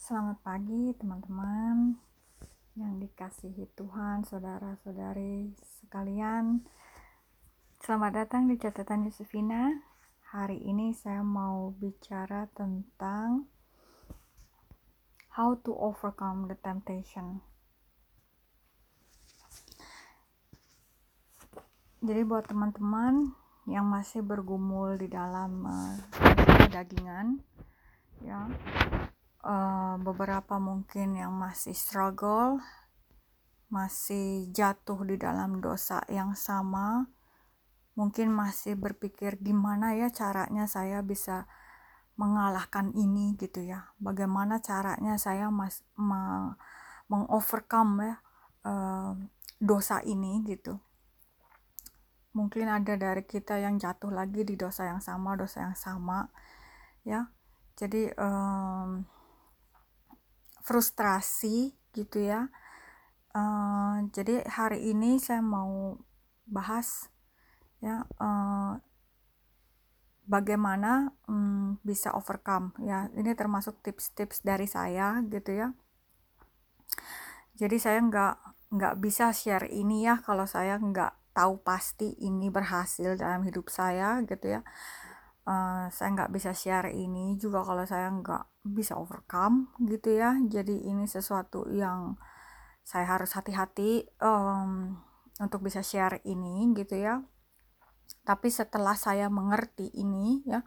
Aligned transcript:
Selamat 0.00 0.40
pagi 0.40 0.96
teman-teman 0.96 1.92
yang 2.72 2.96
dikasihi 3.04 3.68
Tuhan, 3.76 4.24
saudara-saudari 4.24 5.52
sekalian. 5.60 6.64
Selamat 7.84 8.24
datang 8.24 8.48
di 8.48 8.56
catatan 8.56 9.04
Yusufina. 9.04 9.68
Hari 10.32 10.56
ini 10.56 10.96
saya 10.96 11.20
mau 11.20 11.76
bicara 11.76 12.48
tentang 12.56 13.44
how 15.36 15.52
to 15.60 15.76
overcome 15.76 16.48
the 16.48 16.56
temptation. 16.56 17.44
Jadi 22.00 22.24
buat 22.24 22.48
teman-teman 22.48 23.36
yang 23.68 23.84
masih 23.84 24.24
bergumul 24.24 24.96
di 24.96 25.12
dalam 25.12 25.60
uh, 25.68 25.92
dagingan, 26.72 27.44
ya 28.24 28.48
uh, 29.44 29.96
beberapa 30.00 30.60
mungkin 30.60 31.16
yang 31.16 31.32
masih 31.36 31.72
struggle, 31.72 32.60
masih 33.70 34.50
jatuh 34.50 34.98
di 35.06 35.16
dalam 35.16 35.62
dosa 35.62 36.02
yang 36.10 36.34
sama, 36.34 37.08
mungkin 37.94 38.32
masih 38.32 38.74
berpikir 38.74 39.38
gimana 39.38 39.94
ya 39.94 40.08
caranya 40.10 40.64
saya 40.66 41.04
bisa 41.04 41.46
mengalahkan 42.20 42.92
ini 42.92 43.36
gitu 43.40 43.64
ya. 43.64 43.92
Bagaimana 43.96 44.60
caranya 44.60 45.16
saya 45.16 45.48
mas 45.48 45.80
ma 45.96 46.52
mengovercome 47.10 48.06
ya 48.06 48.16
uh, 48.68 49.12
dosa 49.58 50.04
ini 50.04 50.44
gitu. 50.44 50.78
Mungkin 52.30 52.70
ada 52.70 52.94
dari 52.94 53.26
kita 53.26 53.58
yang 53.58 53.80
jatuh 53.82 54.14
lagi 54.14 54.46
di 54.46 54.54
dosa 54.54 54.86
yang 54.86 55.02
sama, 55.02 55.34
dosa 55.34 55.66
yang 55.66 55.74
sama 55.74 56.30
ya. 57.02 57.32
Jadi 57.74 58.12
um, 58.14 59.02
frustrasi 60.62 61.74
gitu 61.96 62.22
ya. 62.22 62.48
Uh, 63.30 64.10
jadi 64.10 64.42
hari 64.46 64.90
ini 64.90 65.22
saya 65.22 65.38
mau 65.38 65.98
bahas 66.50 67.06
ya 67.78 68.02
uh, 68.18 68.82
bagaimana 70.26 71.10
um, 71.26 71.78
bisa 71.82 72.14
overcome 72.14 72.70
ya. 72.82 73.10
Ini 73.14 73.34
termasuk 73.34 73.82
tips-tips 73.82 74.46
dari 74.46 74.70
saya 74.70 75.18
gitu 75.26 75.50
ya. 75.54 75.68
Jadi 77.58 77.76
saya 77.82 77.98
nggak 77.98 78.34
nggak 78.70 78.94
bisa 79.02 79.34
share 79.34 79.66
ini 79.66 80.06
ya 80.06 80.22
kalau 80.22 80.46
saya 80.46 80.78
nggak 80.78 81.34
tahu 81.34 81.58
pasti 81.62 82.14
ini 82.22 82.46
berhasil 82.50 83.18
dalam 83.18 83.42
hidup 83.42 83.66
saya 83.66 84.22
gitu 84.26 84.58
ya. 84.58 84.62
Uh, 85.40 85.88
saya 85.88 86.12
nggak 86.14 86.32
bisa 86.36 86.52
share 86.52 86.92
ini 86.92 87.34
juga 87.40 87.64
kalau 87.64 87.82
saya 87.88 88.12
nggak 88.12 88.44
bisa 88.64 88.94
overcome 89.00 89.72
gitu 89.82 90.14
ya. 90.14 90.36
Jadi 90.36 90.84
ini 90.86 91.08
sesuatu 91.08 91.64
yang 91.72 92.20
saya 92.84 93.06
harus 93.08 93.32
hati-hati 93.32 94.04
um, 94.20 95.00
untuk 95.40 95.64
bisa 95.64 95.80
share 95.80 96.20
ini 96.28 96.70
gitu 96.76 97.00
ya. 97.00 97.24
Tapi 98.26 98.52
setelah 98.52 98.94
saya 98.94 99.32
mengerti 99.32 99.88
ini 99.96 100.44
ya 100.44 100.60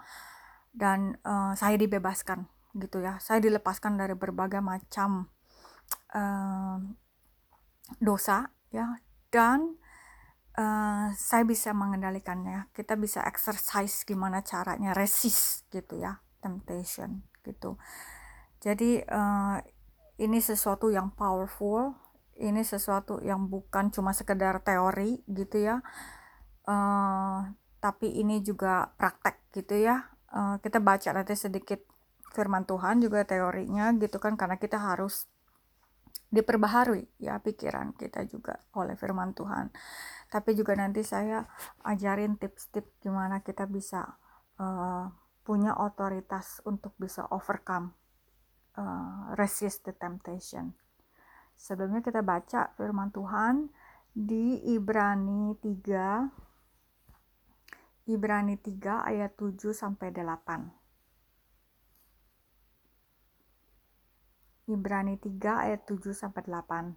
dan 0.74 1.22
uh, 1.22 1.54
saya 1.54 1.78
dibebaskan 1.78 2.50
gitu 2.74 3.06
ya. 3.06 3.22
Saya 3.22 3.38
dilepaskan 3.46 4.02
dari 4.02 4.18
berbagai 4.18 4.60
macam 4.60 5.30
uh, 6.18 6.82
dosa 8.02 8.50
ya. 8.74 8.98
Dan 9.30 9.78
uh, 10.58 11.10
saya 11.14 11.44
bisa 11.46 11.74
mengendalikannya 11.74 12.70
kita 12.74 12.98
bisa 12.98 13.26
exercise 13.26 14.06
gimana 14.06 14.46
caranya 14.46 14.94
resist 14.94 15.66
gitu 15.74 15.98
ya 16.00 16.22
temptation 16.44 17.24
gitu. 17.44 17.80
Jadi 18.64 19.04
uh, 19.04 19.60
ini 20.22 20.40
sesuatu 20.40 20.88
yang 20.88 21.12
powerful, 21.16 21.96
ini 22.40 22.64
sesuatu 22.64 23.20
yang 23.20 23.52
bukan 23.52 23.92
cuma 23.92 24.16
sekedar 24.16 24.64
teori 24.64 25.20
gitu 25.28 25.68
ya, 25.68 25.84
uh, 26.68 27.40
tapi 27.84 28.08
ini 28.20 28.40
juga 28.40 28.96
praktek 28.96 29.52
gitu 29.52 29.84
ya. 29.84 30.08
Uh, 30.34 30.58
kita 30.64 30.80
baca 30.80 31.14
nanti 31.14 31.36
sedikit 31.38 31.84
firman 32.34 32.66
Tuhan 32.66 32.98
juga 33.04 33.22
teorinya 33.28 33.94
gitu 34.02 34.18
kan 34.18 34.34
karena 34.34 34.58
kita 34.58 34.82
harus 34.82 35.30
diperbaharui 36.34 37.22
ya 37.22 37.38
pikiran 37.38 37.94
kita 37.94 38.26
juga 38.26 38.58
oleh 38.74 38.98
firman 38.98 39.38
Tuhan. 39.38 39.70
Tapi 40.34 40.58
juga 40.58 40.74
nanti 40.74 41.06
saya 41.06 41.46
ajarin 41.86 42.42
tips-tips 42.42 43.06
gimana 43.06 43.46
kita 43.46 43.70
bisa 43.70 44.18
uh, 44.58 45.06
punya 45.46 45.78
otoritas 45.78 46.58
untuk 46.66 46.98
bisa 46.98 47.30
overcome 47.30 47.94
uh, 48.82 49.38
resist 49.38 49.86
the 49.86 49.94
temptation. 49.94 50.74
Sebelumnya 51.54 52.02
kita 52.02 52.26
baca 52.26 52.74
firman 52.74 53.14
Tuhan 53.14 53.70
di 54.10 54.58
Ibrani 54.74 55.54
3 55.62 58.10
Ibrani 58.10 58.58
3 58.60 59.06
ayat 59.06 59.38
7 59.38 59.70
sampai 59.72 60.12
8. 60.12 60.83
Ibrani 64.68 65.20
3 65.20 65.44
ayat 65.44 65.84
7 65.88 66.16
sampai 66.16 66.48
8. 66.48 66.96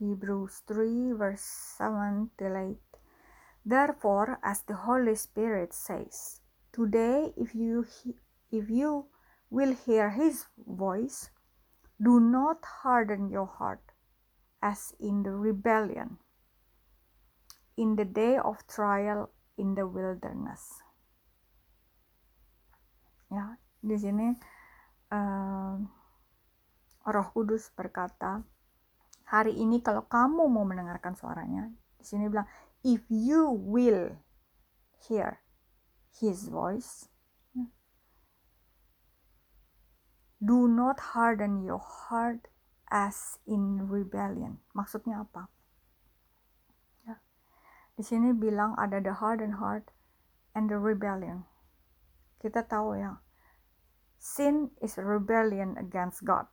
Hebrews 0.00 0.64
3 0.66 1.12
verse 1.14 1.44
7 1.78 2.34
till 2.34 2.56
8. 2.56 2.80
Therefore, 3.62 4.40
as 4.42 4.64
the 4.64 4.74
Holy 4.74 5.14
Spirit 5.14 5.76
says, 5.76 6.40
Today, 6.72 7.34
if 7.36 7.54
you 7.54 7.84
if 8.50 8.70
you 8.70 9.06
will 9.50 9.74
hear 9.74 10.10
his 10.10 10.46
voice, 10.56 11.30
do 12.00 12.18
not 12.18 12.64
harden 12.82 13.28
your 13.28 13.46
heart 13.46 13.82
as 14.62 14.94
in 14.98 15.22
the 15.22 15.34
rebellion 15.34 16.16
in 17.76 17.96
the 17.96 18.04
day 18.04 18.38
of 18.38 18.64
trial 18.66 19.28
in 19.58 19.74
the 19.74 19.84
wilderness. 19.84 20.80
Ya, 23.30 23.60
di 23.84 23.94
sini 23.94 24.34
uh, 25.12 25.78
Roh 27.10 27.28
Kudus 27.34 27.74
berkata, 27.74 28.46
hari 29.26 29.58
ini 29.58 29.82
kalau 29.82 30.06
kamu 30.06 30.46
mau 30.46 30.64
mendengarkan 30.66 31.18
suaranya, 31.18 31.70
di 31.98 32.04
sini 32.06 32.30
bilang, 32.30 32.48
if 32.86 33.04
you 33.10 33.50
will 33.50 34.16
hear 35.04 35.44
his 36.18 36.48
voice. 36.48 37.08
Do 40.40 40.64
not 40.64 41.12
harden 41.12 41.60
your 41.60 41.80
heart 41.80 42.48
as 42.88 43.36
in 43.44 43.92
rebellion. 43.92 44.64
Maksudnya 44.72 45.28
apa? 45.28 45.52
Ya. 47.04 47.20
Di 47.92 48.00
sini 48.00 48.32
bilang 48.32 48.72
ada 48.80 49.04
the 49.04 49.12
hardened 49.12 49.60
heart 49.60 49.92
and 50.56 50.72
the 50.72 50.80
rebellion. 50.80 51.44
Kita 52.40 52.64
tahu 52.64 52.96
ya, 52.96 53.20
sin 54.16 54.72
is 54.80 54.96
rebellion 54.96 55.76
against 55.76 56.24
God. 56.24 56.48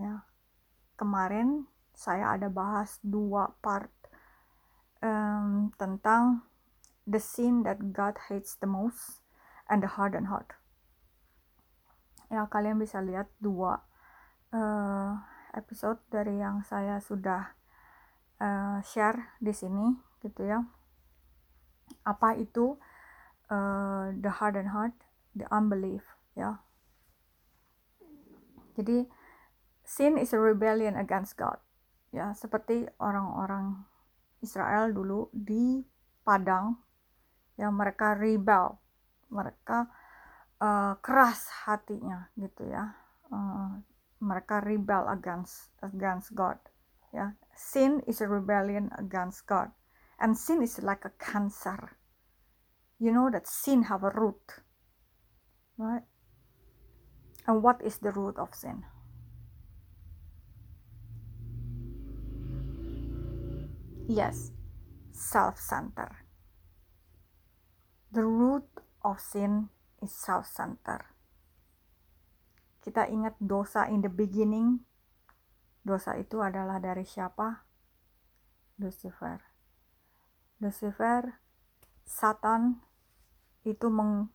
Ya, 0.00 0.24
kemarin 0.96 1.68
saya 1.92 2.32
ada 2.32 2.48
bahas 2.48 2.96
dua 3.04 3.52
part 3.60 3.92
um, 5.04 5.68
tentang 5.76 6.48
the 7.04 7.20
sin 7.20 7.68
that 7.68 7.92
God 7.92 8.16
hates 8.32 8.56
the 8.56 8.64
most 8.64 9.20
and 9.68 9.84
the 9.84 9.90
hardened 10.00 10.32
heart. 10.32 10.56
Ya, 12.32 12.48
kalian 12.48 12.80
bisa 12.80 13.04
lihat 13.04 13.28
dua 13.44 13.84
uh, 14.56 15.20
episode 15.52 16.00
dari 16.08 16.40
yang 16.40 16.64
saya 16.64 16.96
sudah 17.04 17.52
uh, 18.40 18.80
share 18.80 19.36
di 19.36 19.52
sini, 19.52 20.00
gitu 20.24 20.48
ya. 20.48 20.64
Apa 22.08 22.40
itu 22.40 22.80
uh, 23.52 24.16
the 24.16 24.32
hardened 24.32 24.72
heart, 24.72 24.96
the 25.36 25.44
unbelief, 25.52 26.08
ya. 26.32 26.64
Jadi 28.80 29.19
sin 29.90 30.14
is 30.14 30.30
a 30.30 30.38
rebellion 30.38 30.94
against 30.94 31.34
God. 31.34 31.58
Ya, 32.14 32.30
seperti 32.38 32.86
orang-orang 33.02 33.82
Israel 34.38 34.94
dulu 34.94 35.26
di 35.34 35.82
padang 36.22 36.78
ya 37.58 37.74
mereka 37.74 38.14
rebel. 38.14 38.78
Mereka 39.30 39.90
uh, 40.62 40.94
keras 41.02 41.66
hatinya 41.66 42.30
gitu 42.38 42.70
ya. 42.70 42.94
Uh, 43.30 43.82
mereka 44.22 44.62
rebel 44.62 45.10
against 45.10 45.74
against 45.82 46.38
God. 46.38 46.58
Ya 47.10 47.34
sin 47.58 47.98
is 48.06 48.22
a 48.22 48.30
rebellion 48.30 48.94
against 48.94 49.50
God. 49.50 49.74
And 50.22 50.38
sin 50.38 50.62
is 50.62 50.78
like 50.78 51.02
a 51.02 51.14
cancer. 51.18 51.98
You 53.02 53.10
know 53.10 53.32
that 53.32 53.48
sin 53.50 53.90
have 53.90 54.04
a 54.06 54.12
root 54.12 54.62
right? 55.80 56.04
And 57.48 57.64
what 57.64 57.80
is 57.80 57.98
the 57.98 58.12
root 58.12 58.36
of 58.36 58.52
sin 58.52 58.84
yes 64.10 64.50
self-centered 65.14 66.20
The 68.10 68.26
root 68.26 68.66
of 69.06 69.22
sin 69.22 69.70
is 70.02 70.10
self-centered. 70.10 71.06
kita 72.82 73.06
ingat 73.06 73.38
dosa 73.38 73.86
in 73.86 74.02
the 74.02 74.10
beginning, 74.10 74.82
dosa 75.86 76.18
itu 76.18 76.42
adalah 76.42 76.82
dari 76.82 77.06
siapa? 77.06 77.62
Lucifer. 78.82 79.38
Lucifer, 80.58 81.38
Satan 82.02 82.82
itu 83.62 83.86
meng, 83.86 84.34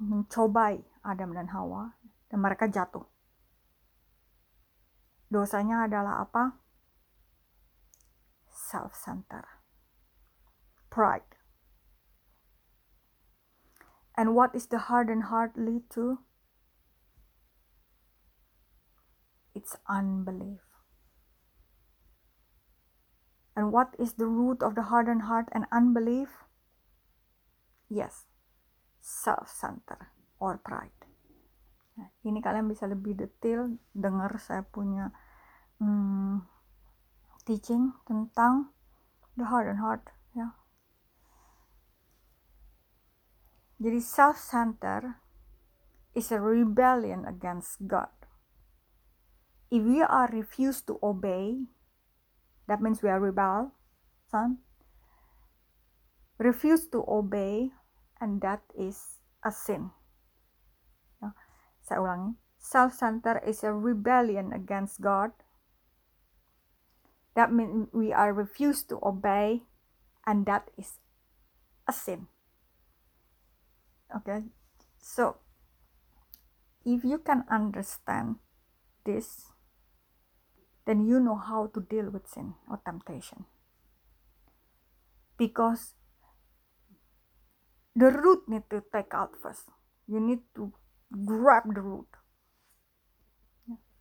mencobai 0.00 0.80
Adam 1.04 1.36
dan 1.36 1.52
Hawa 1.52 2.00
dan 2.32 2.40
mereka 2.40 2.64
jatuh. 2.64 3.04
Dosanya 5.28 5.84
adalah 5.84 6.24
apa? 6.24 6.63
Self-center. 8.74 9.46
Pride. 10.90 11.38
And 14.18 14.34
what 14.34 14.50
is 14.50 14.66
the 14.66 14.90
hardened 14.90 15.30
heart 15.30 15.54
lead 15.54 15.86
to? 15.94 16.18
It's 19.54 19.78
unbelief. 19.86 20.58
And 23.54 23.70
what 23.70 23.94
is 23.94 24.18
the 24.18 24.26
root 24.26 24.58
of 24.58 24.74
the 24.74 24.90
hardened 24.90 25.30
heart 25.30 25.46
and 25.54 25.70
unbelief? 25.70 26.42
Yes, 27.86 28.26
self 28.98 29.46
centered 29.46 30.10
or 30.42 30.58
pride. 30.58 30.90
Ini 32.26 32.42
kalian 32.42 32.66
bisa 32.66 32.90
lebih 32.90 33.14
detail 33.14 33.78
dengar 33.94 34.34
saya 34.42 34.66
punya 34.66 35.14
hmm, 35.78 36.42
teaching 37.44 37.92
tentang 38.08 38.72
the 39.36 39.46
hardened 39.48 39.80
heart 39.80 40.08
ya. 40.32 40.56
Jadi 43.78 44.00
self-center 44.00 45.20
is 46.16 46.32
a 46.32 46.40
rebellion 46.40 47.28
against 47.28 47.84
God. 47.84 48.08
If 49.68 49.82
we 49.84 50.00
are 50.00 50.30
refused 50.30 50.86
to 50.88 50.96
obey, 51.02 51.68
that 52.70 52.80
means 52.80 53.02
we 53.02 53.10
are 53.10 53.20
rebel, 53.20 53.76
son. 54.30 54.64
Refuse 56.38 56.88
to 56.90 57.04
obey, 57.06 57.74
and 58.20 58.40
that 58.40 58.62
is 58.72 59.20
a 59.44 59.52
sin. 59.52 59.92
Ya, 61.20 61.36
saya 61.84 62.00
ulangi. 62.00 62.40
Self-center 62.56 63.44
is 63.44 63.60
a 63.60 63.74
rebellion 63.74 64.54
against 64.56 65.04
God. 65.04 65.36
That 67.34 67.52
means 67.52 67.88
we 67.92 68.12
are 68.12 68.32
refused 68.32 68.88
to 68.90 68.98
obey, 69.02 69.62
and 70.26 70.46
that 70.46 70.70
is 70.78 70.98
a 71.88 71.92
sin. 71.92 72.28
Okay, 74.14 74.44
so 74.98 75.38
if 76.84 77.02
you 77.02 77.18
can 77.18 77.44
understand 77.50 78.36
this, 79.04 79.50
then 80.86 81.04
you 81.06 81.18
know 81.18 81.36
how 81.36 81.66
to 81.74 81.80
deal 81.80 82.10
with 82.10 82.28
sin 82.28 82.54
or 82.70 82.80
temptation. 82.84 83.46
Because 85.36 85.94
the 87.96 88.10
root 88.10 88.48
need 88.48 88.70
to 88.70 88.82
take 88.92 89.12
out 89.12 89.34
first. 89.42 89.70
You 90.06 90.20
need 90.20 90.40
to 90.54 90.72
grab 91.24 91.74
the 91.74 91.80
root. 91.80 92.06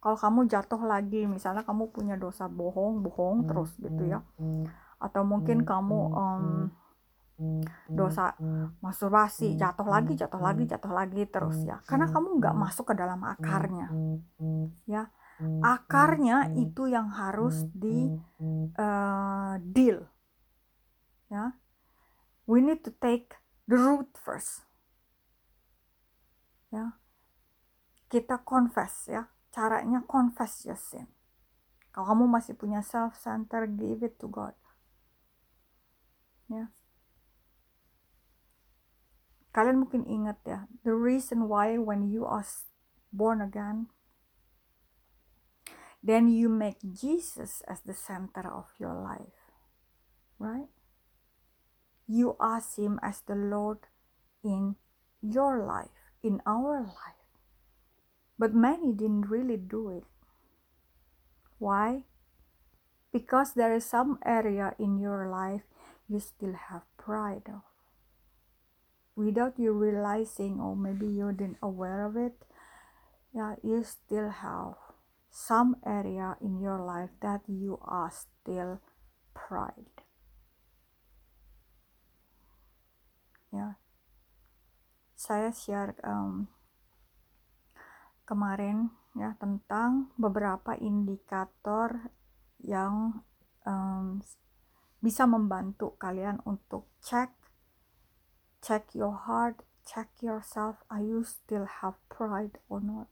Kalau 0.04 0.20
kamu 0.20 0.52
jatuh 0.52 0.84
lagi, 0.84 1.24
misalnya 1.24 1.64
kamu 1.64 1.96
punya 1.96 2.20
dosa 2.20 2.52
bohong, 2.52 3.00
bohong 3.00 3.48
terus 3.48 3.72
gitu 3.80 4.04
ya, 4.04 4.20
atau 5.00 5.24
mungkin 5.24 5.64
kamu 5.64 6.00
um, 6.12 6.46
dosa 7.88 8.36
masturbasi, 8.84 9.56
jatuh 9.56 9.88
lagi, 9.88 10.20
jatuh 10.20 10.44
lagi, 10.44 10.68
jatuh 10.68 10.92
lagi 10.92 11.24
terus 11.32 11.64
ya, 11.64 11.80
karena 11.88 12.12
kamu 12.12 12.36
nggak 12.36 12.52
masuk 12.52 12.92
ke 12.92 13.00
dalam 13.00 13.24
akarnya, 13.24 13.96
ya 14.84 15.08
akarnya 15.64 16.52
itu 16.60 16.92
yang 16.92 17.08
harus 17.08 17.64
di 17.72 18.12
uh, 18.76 19.56
deal. 19.64 20.04
Ya 21.32 21.56
we 22.44 22.60
need 22.60 22.84
to 22.84 22.92
take 23.00 23.40
the 23.72 23.80
root 23.80 24.12
first. 24.20 24.68
Ya 26.70 27.00
kita 28.12 28.44
confess 28.46 29.10
ya 29.10 29.33
caranya 29.54 30.02
confess 30.10 30.66
your 30.66 30.76
sin 30.78 31.06
kalau 31.94 32.18
kamu 32.18 32.26
masih 32.26 32.58
punya 32.58 32.82
self 32.82 33.14
center 33.22 33.70
give 33.70 34.02
it 34.02 34.18
to 34.18 34.26
God 34.26 34.58
ya 36.50 36.74
kalian 39.54 39.86
mungkin 39.86 40.10
ingat 40.10 40.42
ya 40.44 40.60
the 40.82 40.92
reason 40.92 41.46
why 41.46 41.78
when 41.78 42.10
you 42.10 42.26
are 42.26 42.44
born 43.14 43.38
again 43.40 43.94
then 46.04 46.28
you 46.28 46.50
make 46.50 46.84
Jesus 46.84 47.64
as 47.66 47.80
the 47.88 47.96
center 47.96 48.44
of 48.52 48.68
your 48.78 48.94
life, 48.94 49.56
right? 50.38 50.68
You 52.06 52.36
ask 52.42 52.78
Him 52.78 53.00
as 53.02 53.24
the 53.26 53.40
Lord 53.40 53.88
in 54.44 54.76
your 55.22 55.64
life, 55.64 56.12
in 56.22 56.42
our 56.46 56.84
life. 56.84 57.23
But 58.38 58.54
many 58.54 58.92
didn't 58.94 59.30
really 59.30 59.58
do 59.58 59.90
it. 59.90 60.04
Why? 61.60 62.04
Because 63.12 63.54
there 63.54 63.74
is 63.74 63.86
some 63.86 64.20
area 64.26 64.76
in 64.80 64.98
your 64.98 65.30
life 65.30 65.62
you 66.10 66.20
still 66.20 66.54
have 66.70 66.84
pride 66.98 67.48
of. 67.48 67.62
Without 69.16 69.60
you 69.60 69.72
realizing, 69.72 70.60
or 70.60 70.76
maybe 70.76 71.06
you 71.06 71.32
didn't 71.32 71.62
aware 71.62 72.06
of 72.06 72.18
it, 72.18 72.34
yeah, 73.34 73.56
you 73.64 73.84
still 73.84 74.30
have 74.30 74.74
some 75.30 75.78
area 75.86 76.38
in 76.42 76.60
your 76.60 76.80
life 76.82 77.10
that 77.22 77.42
you 77.48 77.80
are 77.82 78.12
still 78.12 78.82
pride. 79.34 80.02
Ya, 83.54 83.78
saya 85.14 85.54
share 85.54 85.94
um, 86.02 86.50
kemarin 88.24 88.92
ya 89.14 89.38
tentang 89.38 90.12
beberapa 90.18 90.74
indikator 90.80 92.12
yang 92.64 93.24
um, 93.68 94.24
bisa 95.04 95.28
membantu 95.28 96.00
kalian 96.00 96.40
untuk 96.48 96.88
cek 97.04 97.30
check 98.64 98.96
your 98.96 99.28
heart, 99.28 99.60
check 99.84 100.08
yourself. 100.24 100.80
Are 100.88 101.04
you 101.04 101.28
still 101.28 101.68
have 101.68 102.00
pride 102.08 102.64
or 102.72 102.80
not? 102.80 103.12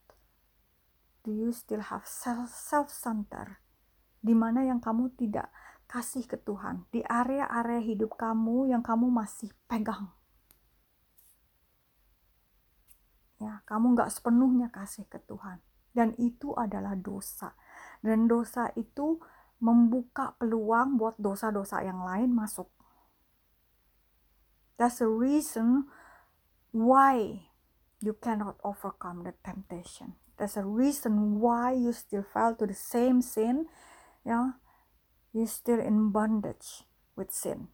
do 1.22 1.32
you 1.32 1.54
still 1.54 1.82
have 1.82 2.06
self 2.06 2.50
self 2.50 2.90
center 2.90 3.62
di 4.22 4.34
mana 4.34 4.66
yang 4.66 4.82
kamu 4.82 5.14
tidak 5.18 5.50
kasih 5.86 6.26
ke 6.26 6.38
Tuhan 6.42 6.90
di 6.90 7.06
area-area 7.06 7.82
hidup 7.82 8.18
kamu 8.18 8.74
yang 8.74 8.82
kamu 8.82 9.10
masih 9.10 9.54
pegang 9.70 10.10
ya 13.42 13.66
kamu 13.66 13.98
nggak 13.98 14.14
sepenuhnya 14.14 14.70
kasih 14.70 15.10
ke 15.10 15.18
Tuhan. 15.26 15.58
Dan 15.92 16.14
itu 16.22 16.54
adalah 16.56 16.94
dosa. 16.96 17.58
Dan 18.00 18.30
dosa 18.30 18.70
itu 18.78 19.20
membuka 19.60 20.38
peluang 20.40 20.96
buat 20.96 21.18
dosa-dosa 21.20 21.84
yang 21.84 22.06
lain 22.06 22.32
masuk. 22.32 22.70
That's 24.80 25.04
the 25.04 25.10
reason 25.12 25.92
why 26.74 27.46
you 28.00 28.16
cannot 28.18 28.58
overcome 28.64 29.28
the 29.28 29.36
temptation. 29.46 30.18
There's 30.40 30.58
a 30.58 30.66
reason 30.66 31.38
why 31.38 31.78
you 31.78 31.94
still 31.94 32.26
fell 32.26 32.58
to 32.58 32.66
the 32.66 32.78
same 32.78 33.22
sin 33.22 33.70
ya. 34.26 34.58
You 35.36 35.46
still 35.46 35.78
in 35.78 36.10
bondage 36.10 36.88
with 37.14 37.30
sin. 37.30 37.70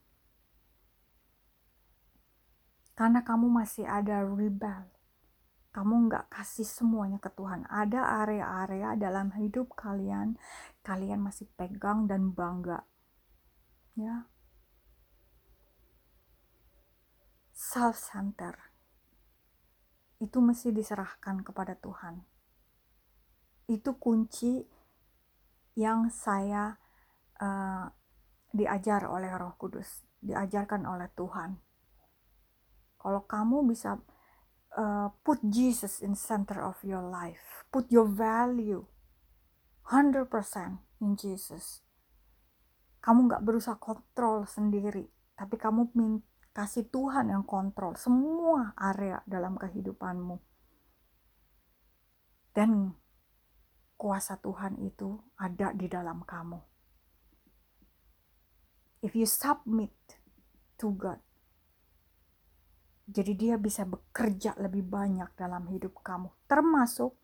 Karena 2.98 3.22
kamu 3.24 3.50
masih 3.50 3.86
ada 3.86 4.26
rebel 4.26 4.97
kamu 5.78 6.10
nggak 6.10 6.34
kasih 6.34 6.66
semuanya 6.66 7.22
ke 7.22 7.30
Tuhan. 7.38 7.70
Ada 7.70 8.26
area-area 8.26 8.98
dalam 8.98 9.30
hidup 9.38 9.78
kalian 9.78 10.34
kalian 10.82 11.22
masih 11.22 11.46
pegang 11.54 12.10
dan 12.10 12.34
bangga. 12.34 12.82
Ya. 13.94 14.26
Self 17.54 18.02
center 18.02 18.58
itu 20.18 20.42
mesti 20.42 20.74
diserahkan 20.74 21.46
kepada 21.46 21.78
Tuhan. 21.78 22.26
Itu 23.70 24.02
kunci 24.02 24.66
yang 25.78 26.10
saya 26.10 26.74
uh, 27.38 27.86
diajar 28.50 29.06
oleh 29.06 29.30
Roh 29.30 29.54
Kudus, 29.62 30.10
diajarkan 30.26 30.90
oleh 30.90 31.06
Tuhan. 31.14 31.62
Kalau 32.98 33.30
kamu 33.30 33.70
bisa 33.70 34.02
uh, 34.78 35.10
put 35.26 35.42
Jesus 35.42 36.00
in 36.00 36.14
center 36.14 36.62
of 36.62 36.78
your 36.86 37.02
life, 37.02 37.66
put 37.74 37.90
your 37.90 38.06
value 38.06 38.86
100% 39.90 40.30
in 41.02 41.18
Jesus. 41.18 41.82
Kamu 43.02 43.28
nggak 43.28 43.44
berusaha 43.44 43.82
kontrol 43.82 44.46
sendiri, 44.46 45.10
tapi 45.34 45.58
kamu 45.58 45.90
kasih 46.54 46.90
Tuhan 46.90 47.34
yang 47.34 47.46
kontrol 47.46 47.94
semua 47.98 48.74
area 48.78 49.22
dalam 49.30 49.58
kehidupanmu 49.58 50.42
dan 52.58 52.98
kuasa 54.02 54.42
Tuhan 54.42 54.82
itu 54.82 55.22
ada 55.38 55.70
di 55.78 55.86
dalam 55.86 56.26
kamu. 56.26 56.58
If 59.06 59.14
you 59.14 59.30
submit 59.30 59.94
to 60.82 60.90
God, 60.98 61.22
jadi 63.08 63.34
dia 63.40 63.56
bisa 63.56 63.88
bekerja 63.88 64.60
lebih 64.60 64.84
banyak 64.84 65.32
dalam 65.40 65.64
hidup 65.72 66.04
kamu, 66.04 66.28
termasuk 66.44 67.16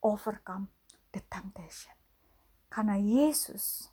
overcome 0.00 0.72
the 1.12 1.20
temptation. 1.28 1.92
Karena 2.72 2.96
Yesus 2.96 3.92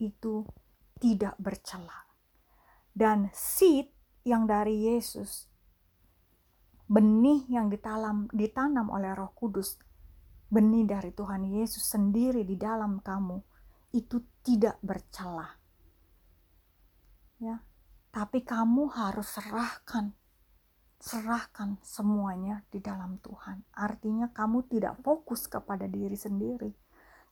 itu 0.00 0.48
tidak 0.96 1.36
bercela. 1.36 2.08
Dan 2.96 3.28
seed 3.36 3.92
yang 4.24 4.48
dari 4.48 4.88
Yesus, 4.88 5.52
benih 6.88 7.44
yang 7.52 7.68
ditanam, 7.68 8.32
ditanam 8.32 8.88
oleh 8.88 9.12
roh 9.12 9.36
kudus, 9.36 9.76
benih 10.48 10.88
dari 10.88 11.12
Tuhan 11.12 11.44
Yesus 11.44 11.84
sendiri 11.84 12.40
di 12.40 12.56
dalam 12.56 13.04
kamu, 13.04 13.36
itu 13.92 14.24
tidak 14.40 14.80
bercela. 14.80 15.60
Ya, 17.36 17.60
tapi 18.08 18.46
kamu 18.46 18.88
harus 18.94 19.28
serahkan 19.36 20.16
serahkan 21.04 21.76
semuanya 21.84 22.64
di 22.72 22.80
dalam 22.80 23.20
Tuhan. 23.20 23.60
Artinya 23.76 24.32
kamu 24.32 24.64
tidak 24.72 24.96
fokus 25.04 25.44
kepada 25.44 25.84
diri 25.84 26.16
sendiri, 26.16 26.72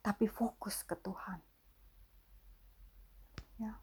tapi 0.04 0.28
fokus 0.28 0.84
ke 0.84 0.92
Tuhan. 1.00 1.40
Ya. 3.56 3.80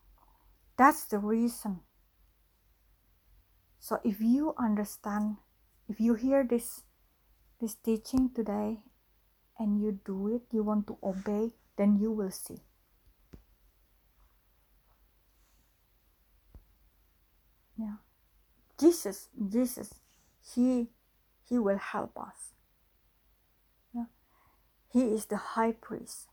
That's 0.78 1.10
the 1.10 1.18
reason. 1.18 1.82
So 3.82 3.98
if 4.06 4.22
you 4.22 4.54
understand, 4.62 5.42
if 5.90 5.98
you 5.98 6.14
hear 6.14 6.46
this 6.46 6.86
this 7.58 7.74
teaching 7.74 8.30
today 8.30 8.86
and 9.58 9.82
you 9.82 9.98
do 10.06 10.30
it, 10.30 10.46
you 10.54 10.62
want 10.62 10.86
to 10.94 11.02
obey, 11.02 11.58
then 11.82 11.98
you 11.98 12.14
will 12.14 12.32
see. 12.32 12.62
Yeah. 17.74 18.06
Jesus, 18.80 19.28
Jesus, 19.36 20.00
He, 20.40 20.88
He 21.44 21.60
will 21.60 21.78
help 21.78 22.18
us. 22.18 22.50
He 24.90 25.14
is 25.14 25.30
the 25.30 25.54
high 25.54 25.74
priest. 25.74 26.30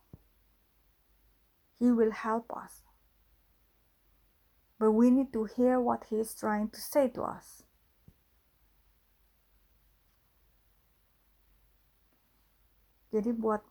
He 1.78 1.92
will 1.92 2.10
help 2.10 2.48
us. 2.56 2.80
But 4.80 4.92
we 4.92 5.10
need 5.10 5.32
to 5.32 5.44
hear 5.44 5.80
what 5.80 6.08
He 6.08 6.16
is 6.16 6.32
trying 6.32 6.72
to 6.72 6.80
say 6.80 7.08
to 7.12 7.22
us. 7.22 7.64
Jadi 13.12 13.32
buat 13.32 13.64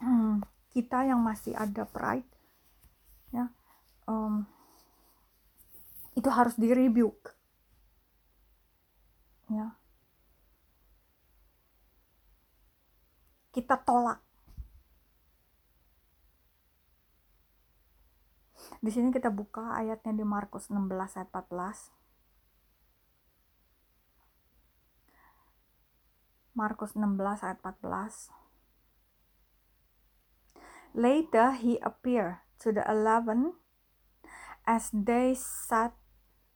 hmm, 0.00 0.40
kita 0.72 1.04
yang 1.04 1.20
masih 1.20 1.52
ada 1.52 1.84
pride, 1.84 2.28
ya, 3.28 3.52
um, 4.08 4.48
itu 6.16 6.28
harus 6.32 6.56
di 6.56 6.72
rebuke 6.72 7.35
ya. 9.50 9.78
Kita 13.54 13.80
tolak. 13.80 14.20
Di 18.82 18.90
sini 18.92 19.08
kita 19.14 19.30
buka 19.32 19.72
ayatnya 19.78 20.12
di 20.12 20.24
Markus 20.26 20.68
16 20.68 21.16
ayat 21.16 21.30
14 21.32 21.90
Markus 26.56 26.92
16 26.96 27.44
ayat 27.44 27.58
14 27.60 28.32
Later 30.96 31.52
he 31.60 31.76
appeared 31.84 32.40
to 32.60 32.72
the 32.72 32.80
eleven 32.88 33.60
as 34.64 34.88
they 34.92 35.36
sat 35.36 35.92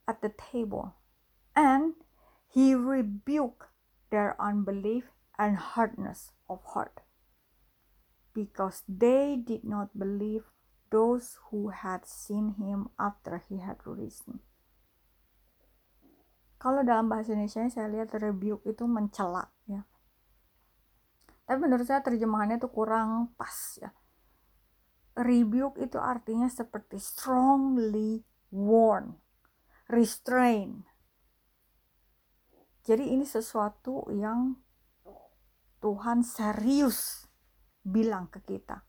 at 0.09 0.21
the 0.25 0.33
table 0.33 0.97
and 1.53 1.93
he 2.51 2.75
rebuked 2.75 3.71
their 4.11 4.35
unbelief 4.35 5.07
and 5.39 5.55
hardness 5.55 6.35
of 6.51 6.59
heart, 6.75 6.99
because 8.35 8.83
they 8.85 9.39
did 9.39 9.63
not 9.63 9.95
believe 9.95 10.51
those 10.91 11.39
who 11.47 11.71
had 11.71 12.03
seen 12.03 12.59
him 12.59 12.91
after 12.99 13.39
he 13.47 13.63
had 13.63 13.79
risen. 13.87 14.43
Kalau 16.61 16.85
dalam 16.85 17.09
bahasa 17.09 17.33
Indonesia 17.33 17.65
saya 17.71 17.89
lihat 17.89 18.13
rebuke 18.19 18.67
itu 18.69 18.85
mencela 18.85 19.49
ya. 19.65 19.87
Tapi 21.47 21.57
menurut 21.57 21.87
saya 21.87 22.05
terjemahannya 22.05 22.61
itu 22.61 22.69
kurang 22.69 23.33
pas 23.33 23.79
ya. 23.81 23.89
Rebuke 25.17 25.81
itu 25.81 25.97
artinya 25.97 26.47
seperti 26.47 27.01
strongly 27.01 28.23
warn, 28.53 29.17
restrain, 29.89 30.85
jadi 32.81 33.05
ini 33.13 33.25
sesuatu 33.25 34.09
yang 34.09 34.57
Tuhan 35.81 36.25
serius 36.25 37.29
bilang 37.81 38.29
ke 38.29 38.41
kita. 38.41 38.85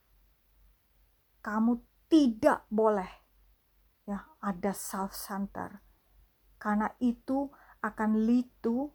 Kamu 1.45 2.07
tidak 2.09 2.69
boleh 2.69 3.09
ya 4.09 4.33
ada 4.41 4.73
self 4.73 5.17
center. 5.17 5.81
Karena 6.61 6.89
itu 7.03 7.51
akan 7.83 8.29
lead 8.29 8.47
to 8.63 8.95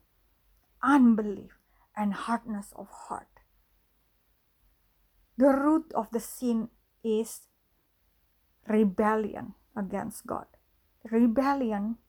unbelief 0.80 1.60
and 1.98 2.14
hardness 2.30 2.72
of 2.78 2.88
heart. 3.10 3.44
The 5.38 5.54
root 5.54 5.94
of 5.94 6.10
the 6.10 6.24
sin 6.24 6.74
is 7.06 7.46
rebellion 8.66 9.54
against 9.78 10.26
God. 10.26 10.50
Rebellion 11.06 12.02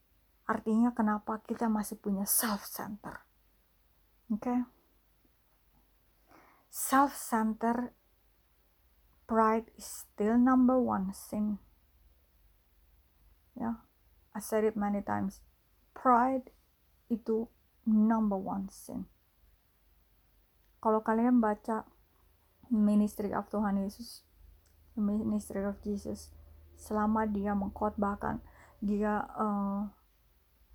Artinya 0.48 0.96
kenapa 0.96 1.44
kita 1.44 1.68
masih 1.68 2.00
punya 2.00 2.24
self-center. 2.24 3.20
Oke. 4.32 4.40
Okay? 4.40 4.58
Self-center 6.72 7.92
pride 9.28 9.68
is 9.76 9.84
still 9.84 10.40
number 10.40 10.80
one 10.80 11.12
sin. 11.12 11.60
Ya, 13.52 13.60
yeah. 13.60 13.76
I 14.32 14.40
said 14.40 14.64
it 14.64 14.72
many 14.72 15.04
times. 15.04 15.44
Pride 15.92 16.48
itu 17.12 17.52
number 17.84 18.40
one 18.40 18.72
sin. 18.72 19.04
Kalau 20.80 21.04
kalian 21.04 21.44
baca 21.44 21.84
ministry 22.72 23.34
of 23.36 23.50
Tuhan 23.52 23.82
Yesus, 23.82 24.24
ministry 24.96 25.64
of 25.66 25.76
Jesus, 25.84 26.32
selama 26.78 27.26
dia 27.26 27.52
mengkhotbahkan, 27.52 28.38
dia 28.78 29.26
uh, 29.34 29.90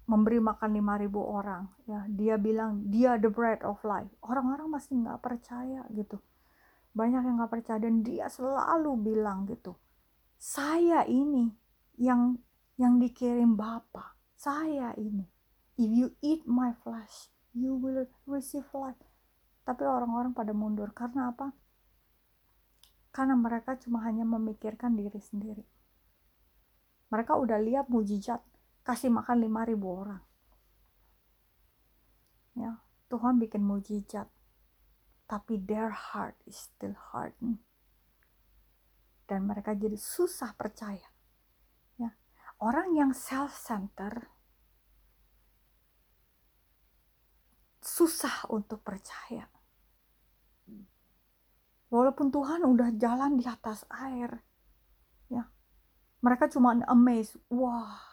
memberi 0.04 0.40
makan 0.44 0.70
5000 0.76 1.14
orang 1.20 1.64
ya. 1.88 2.04
Dia 2.12 2.36
bilang 2.36 2.88
dia 2.92 3.16
the 3.20 3.32
bread 3.32 3.64
of 3.64 3.80
life. 3.88 4.10
Orang-orang 4.24 4.72
masih 4.72 5.00
nggak 5.00 5.24
percaya 5.24 5.88
gitu. 5.92 6.20
Banyak 6.94 7.26
yang 7.26 7.36
nggak 7.42 7.54
percaya 7.54 7.80
dan 7.82 8.06
dia 8.06 8.30
selalu 8.30 9.14
bilang 9.14 9.48
gitu 9.50 9.80
saya 10.44 11.08
ini 11.08 11.56
yang 11.96 12.36
yang 12.76 13.00
dikirim 13.00 13.56
Bapa. 13.56 14.20
Saya 14.36 14.92
ini. 15.00 15.24
If 15.80 15.88
you 15.88 16.20
eat 16.20 16.44
my 16.44 16.76
flesh 16.84 17.32
you 17.56 17.80
will 17.80 18.04
receive 18.28 18.68
life. 18.76 19.00
Tapi 19.64 19.88
orang-orang 19.88 20.36
pada 20.36 20.52
mundur. 20.52 20.92
Karena 20.92 21.32
apa? 21.32 21.56
Karena 23.16 23.40
mereka 23.40 23.80
cuma 23.80 24.04
hanya 24.04 24.28
memikirkan 24.28 25.00
diri 25.00 25.24
sendiri. 25.24 25.64
Mereka 27.08 27.40
udah 27.40 27.64
lihat 27.64 27.88
mujizat 27.88 28.44
kasih 28.84 29.10
makan 29.10 29.40
5000 29.48 29.80
orang. 29.88 30.24
Ya, 32.54 32.72
Tuhan 33.10 33.40
bikin 33.42 33.64
mujizat. 33.66 34.30
Tapi 35.26 35.58
their 35.58 35.90
heart 35.90 36.38
is 36.46 36.70
still 36.70 36.94
hardened. 36.94 37.64
Dan 39.26 39.48
mereka 39.48 39.74
jadi 39.74 39.96
susah 39.96 40.54
percaya. 40.54 41.08
Ya. 41.98 42.14
Orang 42.62 42.94
yang 42.94 43.16
self-center 43.16 44.30
susah 47.84 48.48
untuk 48.52 48.80
percaya. 48.84 49.48
Walaupun 51.94 52.34
Tuhan 52.34 52.66
udah 52.66 52.90
jalan 52.98 53.38
di 53.38 53.46
atas 53.46 53.86
air, 53.94 54.42
ya, 55.30 55.46
mereka 56.26 56.50
cuma 56.50 56.74
amazed, 56.90 57.38
wah, 57.54 58.13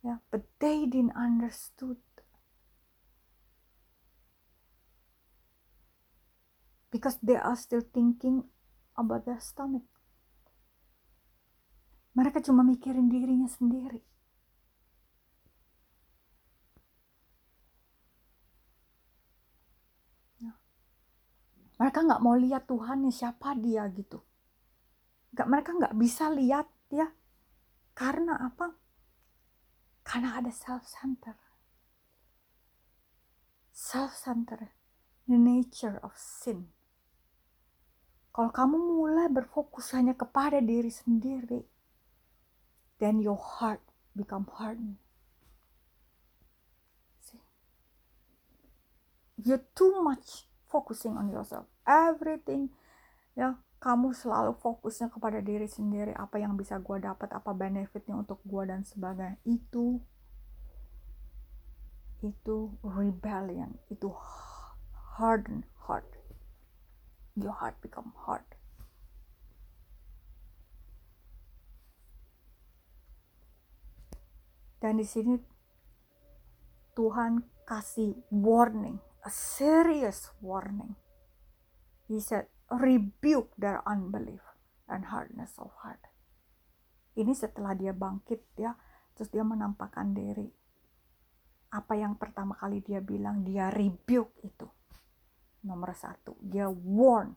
Yeah, 0.00 0.24
but 0.32 0.48
they 0.58 0.86
didn't 0.86 1.16
understood. 1.16 2.00
Because 6.90 7.20
they 7.22 7.36
are 7.36 7.54
still 7.54 7.84
thinking 7.84 8.48
about 8.96 9.28
their 9.28 9.38
stomach. 9.38 9.86
Mereka 12.18 12.42
cuma 12.42 12.66
mikirin 12.66 13.06
dirinya 13.06 13.46
sendiri. 13.46 14.02
mereka 21.80 22.04
nggak 22.04 22.20
mau 22.20 22.36
lihat 22.36 22.68
Tuhan 22.68 23.08
nih 23.08 23.14
siapa 23.16 23.56
dia 23.56 23.88
gitu 23.88 24.20
nggak 25.32 25.48
mereka 25.48 25.70
nggak 25.72 25.96
bisa 25.96 26.28
lihat 26.28 26.68
ya 26.92 27.08
karena 27.96 28.36
apa 28.36 28.76
karena 30.02 30.40
ada 30.40 30.52
self 30.52 30.84
center. 30.86 31.36
Self 33.72 34.12
center 34.16 34.74
the 35.30 35.38
nature 35.38 36.02
of 36.02 36.10
sin. 36.18 36.66
Kalau 38.34 38.50
kamu 38.50 38.76
mulai 38.78 39.26
berfokus 39.30 39.94
hanya 39.94 40.14
kepada 40.14 40.58
diri 40.58 40.90
sendiri 40.90 41.62
then 42.98 43.22
your 43.22 43.38
heart 43.38 43.80
become 44.12 44.44
hardened. 44.58 45.00
See? 47.22 47.40
you're 49.40 49.64
too 49.72 50.02
much 50.04 50.50
focusing 50.68 51.16
on 51.16 51.32
yourself. 51.32 51.66
Everything 51.86 52.70
ya 53.38 53.56
kamu 53.80 54.12
selalu 54.12 54.52
fokusnya 54.60 55.08
kepada 55.08 55.40
diri 55.40 55.64
sendiri 55.64 56.12
apa 56.12 56.36
yang 56.36 56.54
bisa 56.54 56.76
gue 56.76 57.00
dapat 57.00 57.32
apa 57.32 57.50
benefitnya 57.56 58.20
untuk 58.20 58.38
gue 58.44 58.62
dan 58.68 58.84
sebagainya. 58.84 59.40
Itu 59.48 60.04
itu 62.20 62.76
rebellion. 62.84 63.80
Itu 63.88 64.12
harden 65.16 65.64
heart. 65.88 66.04
Your 67.32 67.56
heart 67.56 67.80
become 67.80 68.12
hard. 68.28 68.44
Dan 74.80 75.00
di 75.00 75.08
sini 75.08 75.40
Tuhan 76.92 77.48
kasih 77.64 78.16
warning 78.28 79.00
a 79.24 79.30
serious 79.30 80.32
warning. 80.40 80.96
He 82.08 82.20
said, 82.20 82.48
rebuke 82.70 83.50
their 83.58 83.82
unbelief 83.82 84.42
and 84.86 85.10
hardness 85.10 85.58
of 85.58 85.74
heart. 85.82 86.02
Ini 87.18 87.34
setelah 87.34 87.74
dia 87.74 87.90
bangkit 87.90 88.54
ya, 88.54 88.78
terus 89.18 89.30
dia 89.34 89.42
menampakkan 89.42 90.14
diri. 90.14 90.46
Apa 91.74 91.98
yang 91.98 92.14
pertama 92.18 92.54
kali 92.54 92.82
dia 92.82 93.02
bilang, 93.02 93.42
dia 93.42 93.70
rebuke 93.70 94.38
itu. 94.46 94.66
Nomor 95.66 95.94
satu, 95.94 96.38
dia 96.42 96.70
warn. 96.70 97.34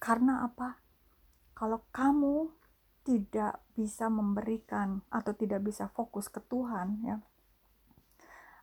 Karena 0.00 0.46
apa? 0.46 0.80
Kalau 1.52 1.84
kamu 1.92 2.48
tidak 3.04 3.60
bisa 3.76 4.08
memberikan 4.08 5.04
atau 5.12 5.32
tidak 5.36 5.60
bisa 5.66 5.92
fokus 5.92 6.28
ke 6.28 6.40
Tuhan 6.48 7.00
ya 7.04 7.16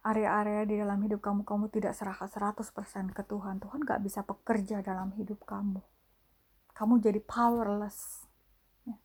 area-area 0.08 0.64
di 0.64 0.76
dalam 0.80 1.00
hidup 1.04 1.20
kamu 1.20 1.44
kamu 1.44 1.68
tidak 1.74 1.92
serahkan 1.92 2.32
100% 2.32 3.12
ke 3.12 3.24
Tuhan. 3.28 3.60
Tuhan 3.60 3.80
gak 3.84 4.02
bisa 4.04 4.24
bekerja 4.24 4.80
dalam 4.80 5.12
hidup 5.20 5.44
kamu. 5.44 5.84
Kamu 6.72 7.02
jadi 7.02 7.20
powerless. 7.24 8.30
Ya. 8.88 8.96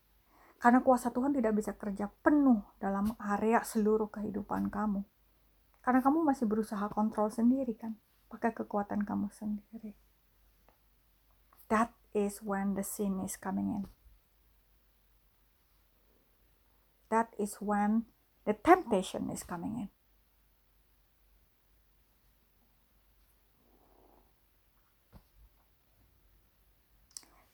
karena 0.63 0.79
kuasa 0.79 1.11
Tuhan 1.11 1.35
tidak 1.35 1.59
bisa 1.59 1.75
kerja 1.75 2.07
penuh 2.23 2.63
dalam 2.79 3.19
area 3.19 3.59
seluruh 3.65 4.07
kehidupan 4.07 4.71
kamu. 4.71 5.03
Karena 5.83 5.99
kamu 5.99 6.23
masih 6.23 6.47
berusaha 6.47 6.87
kontrol 6.87 7.27
sendiri 7.27 7.75
kan 7.75 7.99
pakai 8.31 8.55
kekuatan 8.55 9.03
kamu 9.03 9.27
sendiri. 9.35 9.93
That 11.67 11.91
is 12.15 12.39
when 12.39 12.79
the 12.79 12.85
sin 12.87 13.19
is 13.19 13.35
coming 13.35 13.69
in. 13.69 13.83
That 17.11 17.29
is 17.35 17.59
when 17.59 18.07
the 18.47 18.57
temptation 18.57 19.29
is 19.29 19.43
coming 19.43 19.75
in. 19.77 19.89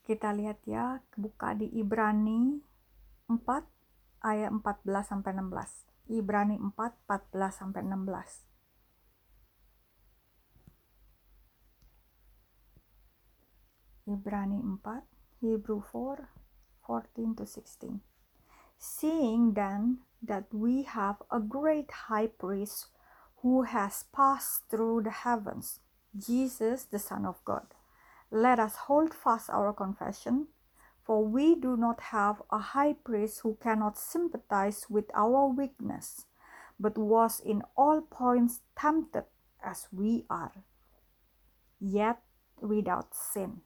Kita 0.09 0.33
lihat 0.33 0.65
ya, 0.65 1.05
buka 1.13 1.53
di 1.53 1.69
Ibrani 1.69 2.57
4 3.29 3.45
ayat 4.25 4.49
14 4.49 5.05
sampai 5.05 5.37
16. 5.37 5.85
Ibrani 6.09 6.57
4 6.57 6.73
14 7.05 7.53
sampai 7.53 7.85
16. 7.85 8.49
Ibrani 14.09 14.57
4, 14.81 15.05
Hebrew 15.45 15.85
4, 15.85 16.25
14 16.89 17.37
to 17.37 17.45
16. 17.45 18.01
Seeing 18.81 19.53
then 19.53 20.01
that 20.25 20.49
we 20.49 20.89
have 20.89 21.21
a 21.29 21.37
great 21.37 22.09
high 22.09 22.33
priest 22.33 22.89
who 23.45 23.61
has 23.61 24.09
passed 24.09 24.65
through 24.73 25.05
the 25.05 25.13
heavens, 25.13 25.85
Jesus, 26.17 26.89
the 26.89 26.97
Son 26.97 27.29
of 27.29 27.37
God, 27.45 27.77
let 28.31 28.59
us 28.59 28.75
hold 28.87 29.13
fast 29.13 29.49
our 29.49 29.73
confession, 29.73 30.47
for 31.03 31.25
we 31.25 31.55
do 31.55 31.75
not 31.75 31.99
have 32.13 32.41
a 32.51 32.59
high 32.59 32.93
priest 32.93 33.41
who 33.41 33.57
cannot 33.61 33.97
sympathize 33.97 34.85
with 34.89 35.05
our 35.15 35.47
weakness, 35.47 36.25
but 36.79 36.97
was 36.97 37.39
in 37.39 37.63
all 37.75 38.01
points 38.01 38.61
tempted 38.79 39.25
as 39.63 39.87
we 39.91 40.25
are, 40.29 40.63
yet 41.79 42.21
without 42.61 43.15
sin. 43.15 43.61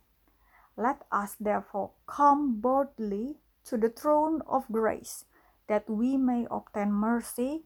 Let 0.77 1.03
us 1.11 1.35
therefore 1.39 1.91
come 2.07 2.61
boldly 2.61 3.37
to 3.65 3.77
the 3.77 3.89
throne 3.89 4.41
of 4.47 4.71
grace 4.71 5.25
that 5.67 5.89
we 5.89 6.17
may 6.17 6.47
obtain 6.49 6.91
mercy 6.91 7.65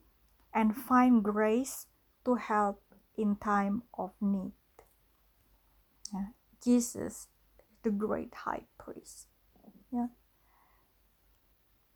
and 0.54 0.76
find 0.76 1.24
grace 1.24 1.86
to 2.26 2.36
help 2.36 2.82
in 3.16 3.36
time 3.36 3.84
of 3.98 4.12
need. 4.20 4.57
Yeah. 6.68 6.76
Jesus, 6.76 7.32
the 7.88 7.92
great 7.96 8.36
high 8.44 8.68
priest. 8.76 9.32
Yeah. 9.88 10.12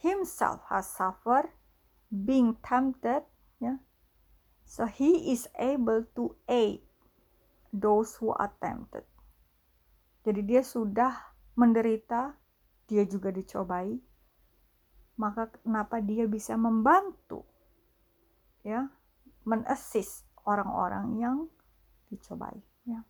himself 0.00 0.64
has 0.72 0.88
suffered 0.88 1.52
being 2.08 2.56
tempted, 2.64 3.28
yeah. 3.60 3.84
So 4.64 4.88
he 4.88 5.28
is 5.28 5.44
able 5.60 6.08
to 6.16 6.40
aid 6.48 6.88
those 7.72 8.20
who 8.20 8.30
are. 8.36 8.52
Jadi 10.22 10.40
dia 10.46 10.62
sudah 10.62 11.16
menderita, 11.58 12.36
dia 12.86 13.02
juga 13.08 13.32
dicobai. 13.32 13.98
Maka 15.18 15.50
kenapa 15.60 15.98
dia 15.98 16.24
bisa 16.28 16.54
membantu 16.56 17.44
ya, 18.62 18.86
menassist 19.42 20.24
orang-orang 20.46 21.18
yang 21.18 21.36
dicobai, 22.08 22.62
ya. 22.86 23.02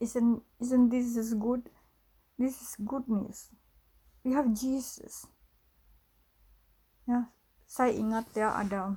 Isn't 0.00 0.42
isn't 0.58 0.88
this 0.88 1.14
is 1.14 1.36
good? 1.36 1.68
This 2.40 2.56
is 2.58 2.72
good 2.80 3.04
news. 3.06 3.52
We 4.24 4.32
have 4.32 4.48
Jesus. 4.56 5.28
Ya, 7.04 7.28
saya 7.68 7.92
ingat 7.92 8.32
ya 8.32 8.56
ada 8.56 8.96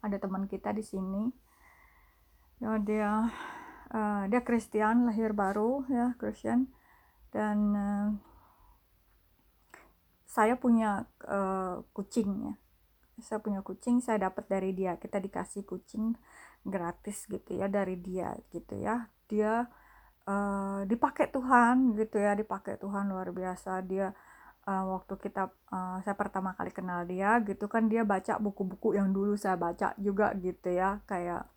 ada 0.00 0.16
teman 0.16 0.48
kita 0.48 0.72
di 0.72 0.84
sini 0.84 1.45
ya 2.56 2.80
dia 2.80 3.28
uh, 3.92 4.22
dia 4.28 4.40
Kristen 4.40 5.08
lahir 5.08 5.36
baru 5.36 5.84
ya 5.92 6.16
Kristen 6.16 6.72
dan 7.30 7.58
uh, 7.76 8.08
saya 10.36 10.60
punya 10.60 11.08
uh, 11.24 11.80
kucing 11.96 12.28
ya. 12.44 12.54
Saya 13.16 13.40
punya 13.40 13.64
kucing 13.64 14.04
saya 14.04 14.28
dapat 14.28 14.44
dari 14.44 14.76
dia. 14.76 15.00
Kita 15.00 15.16
dikasih 15.16 15.64
kucing 15.64 16.12
gratis 16.60 17.24
gitu 17.24 17.56
ya 17.56 17.72
dari 17.72 17.96
dia 17.96 18.36
gitu 18.52 18.76
ya. 18.76 19.08
Dia 19.32 19.64
uh, 20.28 20.84
dipakai 20.84 21.32
Tuhan 21.32 21.96
gitu 21.96 22.20
ya 22.20 22.36
dipakai 22.36 22.76
Tuhan 22.76 23.08
luar 23.08 23.32
biasa. 23.32 23.80
Dia 23.88 24.12
uh, 24.68 24.84
waktu 24.92 25.16
kita 25.16 25.48
uh, 25.72 26.04
saya 26.04 26.12
pertama 26.12 26.52
kali 26.52 26.68
kenal 26.68 27.08
dia 27.08 27.40
gitu 27.40 27.64
kan 27.72 27.88
dia 27.88 28.04
baca 28.04 28.36
buku-buku 28.36 28.92
yang 28.92 29.16
dulu 29.16 29.40
saya 29.40 29.56
baca 29.56 29.96
juga 29.96 30.36
gitu 30.36 30.68
ya. 30.68 31.00
Kayak 31.08 31.48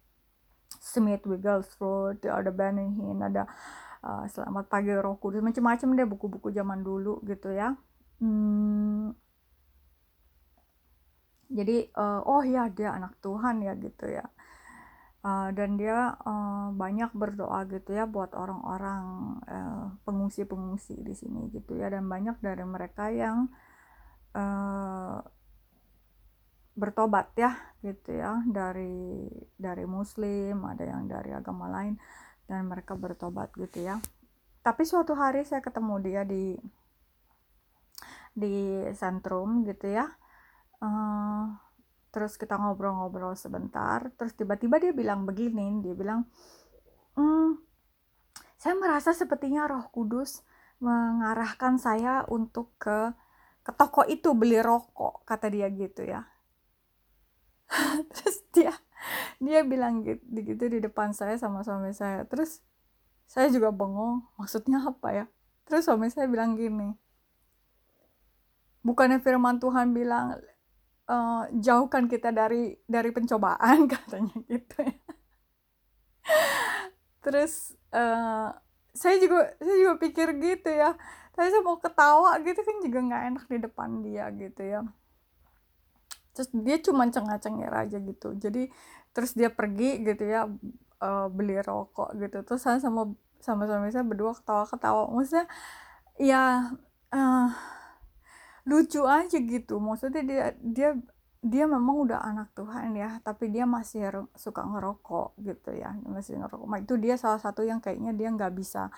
Smith 0.79 1.27
Wigglesworth 1.27 2.23
ada 2.23 2.49
Benny 2.49 2.87
Hinn 2.95 3.19
ada 3.19 3.45
uh, 4.03 4.25
Selamat 4.31 4.71
Pagi 4.71 4.95
Roh 4.95 5.19
Kudus 5.19 5.43
macam-macam 5.43 5.87
deh 5.95 6.07
buku-buku 6.07 6.49
zaman 6.55 6.81
dulu 6.81 7.19
gitu 7.27 7.51
ya. 7.51 7.75
Hmm, 8.19 9.15
jadi 11.49 11.89
uh, 11.97 12.21
oh 12.29 12.43
ya 12.45 12.69
dia 12.69 12.93
anak 12.93 13.17
Tuhan 13.19 13.65
ya 13.65 13.73
gitu 13.75 14.05
ya. 14.07 14.25
Uh, 15.19 15.51
dan 15.51 15.75
dia 15.75 16.15
uh, 16.23 16.71
banyak 16.71 17.11
berdoa 17.11 17.67
gitu 17.67 17.91
ya 17.91 18.07
buat 18.07 18.31
orang-orang 18.31 19.03
uh, 19.51 19.85
pengungsi-pengungsi 20.07 20.95
di 21.03 21.11
sini 21.11 21.51
gitu 21.51 21.75
ya. 21.75 21.91
Dan 21.91 22.07
banyak 22.07 22.39
dari 22.39 22.63
mereka 22.63 23.11
yang 23.11 23.51
uh, 24.31 25.19
bertobat 26.79 27.35
ya 27.35 27.59
gitu 27.83 28.15
ya. 28.15 28.39
Dari 28.47 29.27
dari 29.59 29.83
muslim 29.83 30.63
ada 30.63 30.87
yang 30.87 31.11
dari 31.11 31.35
agama 31.35 31.67
lain 31.67 31.99
dan 32.47 32.65
mereka 32.71 32.95
bertobat 32.95 33.51
gitu 33.59 33.83
ya. 33.83 33.99
Tapi 34.63 34.87
suatu 34.87 35.13
hari 35.19 35.43
saya 35.43 35.59
ketemu 35.59 35.95
dia 35.99 36.21
di 36.23 36.55
di 38.31 38.87
sentrum 38.95 39.67
gitu 39.67 39.91
ya. 39.91 40.07
Uh, 40.79 41.51
terus 42.09 42.37
kita 42.37 42.57
ngobrol-ngobrol 42.57 43.37
sebentar 43.37 44.01
terus 44.17 44.33
tiba-tiba 44.33 44.81
dia 44.81 44.93
bilang 44.93 45.29
begini 45.29 45.81
dia 45.85 45.93
bilang 45.93 46.25
hmm, 47.13 47.61
saya 48.57 48.73
merasa 48.75 49.13
sepertinya 49.13 49.69
Roh 49.69 49.87
Kudus 49.93 50.41
mengarahkan 50.81 51.77
saya 51.77 52.25
untuk 52.25 52.73
ke 52.81 53.13
ke 53.61 53.71
toko 53.77 54.01
itu 54.09 54.33
beli 54.33 54.57
rokok 54.57 55.21
kata 55.27 55.53
dia 55.53 55.69
gitu 55.69 56.01
ya 56.07 56.25
terus 58.13 58.43
dia 58.51 58.73
dia 59.39 59.63
bilang 59.63 60.03
gitu, 60.03 60.21
gitu 60.33 60.63
di 60.67 60.79
depan 60.83 61.15
saya 61.15 61.39
sama 61.39 61.63
suami 61.63 61.95
saya. 61.95 62.27
Terus 62.27 62.59
saya 63.29 63.47
juga 63.53 63.71
bengong 63.71 64.25
maksudnya 64.35 64.83
apa 64.83 65.09
ya? 65.13 65.25
Terus 65.69 65.85
suami 65.85 66.09
saya 66.11 66.27
bilang 66.27 66.57
gini 66.57 66.97
bukannya 68.79 69.19
firman 69.19 69.59
Tuhan 69.59 69.91
bilang 69.91 70.39
e, 71.05 71.17
jauhkan 71.59 72.07
kita 72.07 72.31
dari 72.31 72.79
dari 72.87 73.11
pencobaan 73.11 73.85
katanya 73.91 74.37
gitu 74.47 74.77
ya. 74.81 74.97
Terus 77.19 77.75
uh, 77.91 78.53
saya 78.95 79.15
juga 79.19 79.51
saya 79.59 79.75
juga 79.75 79.95
pikir 79.99 80.27
gitu 80.39 80.69
ya. 80.71 80.95
Tapi 81.35 81.47
saya 81.51 81.63
mau 81.63 81.79
ketawa 81.79 82.39
gitu 82.43 82.61
kan 82.63 82.77
juga 82.83 82.99
nggak 82.99 83.23
enak 83.33 83.45
di 83.47 83.57
depan 83.63 83.89
dia 84.03 84.25
gitu 84.35 84.61
ya 84.63 84.81
terus 86.39 86.55
dia 86.55 86.79
cuma 86.79 87.03
cengah-cengir 87.11 87.67
aja 87.67 87.99
gitu. 87.99 88.31
Jadi 88.39 88.71
terus 89.11 89.35
dia 89.35 89.51
pergi 89.51 89.99
gitu 90.07 90.23
ya 90.23 90.47
uh, 91.03 91.27
beli 91.27 91.59
rokok 91.59 92.15
gitu. 92.15 92.47
Terus 92.47 92.63
saya 92.63 92.79
sama 92.79 93.11
sama 93.43 93.67
suami 93.67 93.91
saya 93.91 94.07
berdua 94.07 94.31
ketawa-ketawa. 94.39 95.11
Maksudnya 95.11 95.51
ya 96.15 96.71
uh, 97.11 97.51
lucu 98.63 99.03
aja 99.03 99.35
gitu. 99.35 99.83
Maksudnya 99.83 100.23
dia 100.23 100.43
dia 100.63 100.89
dia 101.39 101.63
memang 101.67 102.03
udah 102.03 102.19
anak 102.19 102.51
Tuhan 102.51 102.99
ya 102.99 103.23
tapi 103.23 103.47
dia 103.47 103.63
masih 103.63 104.27
suka 104.35 104.59
ngerokok 104.59 105.39
gitu 105.43 105.75
ya 105.75 105.91
masih 106.07 106.39
ngerokok. 106.39 106.67
Nah, 106.67 106.79
itu 106.79 106.95
dia 106.99 107.15
salah 107.19 107.39
satu 107.39 107.63
yang 107.67 107.83
kayaknya 107.83 108.15
dia 108.15 108.31
nggak 108.31 108.55
bisa 108.55 108.91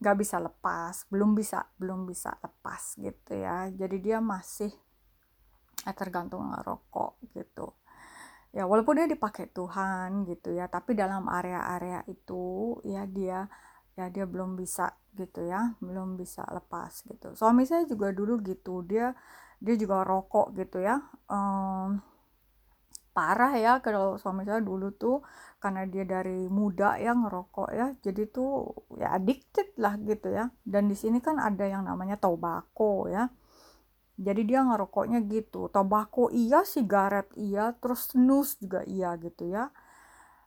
nggak 0.00 0.16
bisa 0.16 0.36
lepas 0.40 1.08
belum 1.12 1.32
bisa 1.36 1.68
belum 1.76 2.08
bisa 2.08 2.36
lepas 2.40 2.96
gitu 3.00 3.32
ya. 3.36 3.68
Jadi 3.72 3.96
dia 4.00 4.20
masih 4.20 4.72
Eh, 5.86 5.94
tergantung 5.94 6.50
rokok 6.66 7.22
gitu. 7.30 7.78
Ya 8.50 8.66
walaupun 8.66 8.98
dia 8.98 9.06
dipakai 9.06 9.54
Tuhan 9.54 10.26
gitu 10.26 10.50
ya 10.50 10.66
tapi 10.66 10.98
dalam 10.98 11.30
area-area 11.30 12.02
itu 12.10 12.74
ya 12.82 13.06
dia 13.06 13.46
ya 13.94 14.10
dia 14.10 14.24
belum 14.26 14.58
bisa 14.58 14.96
gitu 15.14 15.46
ya 15.46 15.78
belum 15.78 16.18
bisa 16.18 16.42
lepas 16.50 17.06
gitu. 17.06 17.38
Suami 17.38 17.62
saya 17.68 17.86
juga 17.86 18.10
dulu 18.10 18.42
gitu 18.42 18.82
dia 18.82 19.14
dia 19.62 19.74
juga 19.78 20.02
rokok 20.02 20.58
gitu 20.58 20.82
ya. 20.82 20.98
Um, 21.30 22.02
parah 23.14 23.54
ya 23.56 23.72
kalau 23.80 24.18
suami 24.18 24.42
saya 24.42 24.58
dulu 24.60 24.90
tuh 24.98 25.22
karena 25.62 25.86
dia 25.88 26.04
dari 26.04 26.50
muda 26.50 27.00
ya 27.00 27.16
ngerokok 27.16 27.68
ya 27.72 27.86
jadi 28.04 28.28
tuh 28.28 28.74
ya 28.98 29.14
addicted 29.14 29.78
lah 29.78 29.94
gitu 30.02 30.34
ya. 30.34 30.50
Dan 30.66 30.90
di 30.90 30.96
sini 30.98 31.22
kan 31.22 31.38
ada 31.38 31.62
yang 31.62 31.86
namanya 31.86 32.18
tobacco 32.18 33.06
ya 33.06 33.30
jadi 34.16 34.42
dia 34.48 34.60
ngerokoknya 34.64 35.28
gitu. 35.28 35.68
Tobacco 35.68 36.32
iya 36.32 36.64
sigaret 36.64 37.28
iya 37.36 37.76
terus 37.76 38.12
snus 38.12 38.56
juga 38.56 38.80
iya 38.88 39.12
gitu 39.20 39.44
ya. 39.52 39.68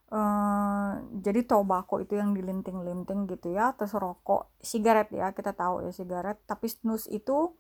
Uh, 0.09 1.05
jadi 1.21 1.45
tobacco 1.45 2.01
itu 2.01 2.17
yang 2.17 2.33
dilinting-linting 2.33 3.29
gitu 3.29 3.53
ya 3.53 3.77
terus 3.77 3.93
rokok. 3.93 4.49
Sigaret 4.57 5.13
ya 5.13 5.29
kita 5.37 5.53
tahu 5.53 5.85
ya 5.85 5.91
sigaret. 5.93 6.41
Tapi 6.49 6.65
snus 6.65 7.05
itu 7.13 7.53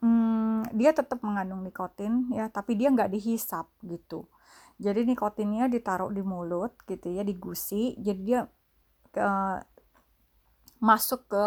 um, 0.00 0.64
dia 0.72 0.96
tetap 0.96 1.20
mengandung 1.20 1.60
nikotin 1.60 2.32
ya 2.32 2.48
tapi 2.48 2.80
dia 2.80 2.88
nggak 2.88 3.12
dihisap 3.12 3.68
gitu. 3.84 4.24
Jadi 4.80 5.04
nikotinnya 5.04 5.68
ditaruh 5.68 6.08
di 6.08 6.24
mulut 6.24 6.80
gitu 6.88 7.12
ya 7.12 7.22
di 7.22 7.36
gusi 7.36 7.92
jadi 8.00 8.20
dia 8.24 8.40
uh, 9.20 9.60
masuk 10.82 11.30
ke 11.30 11.44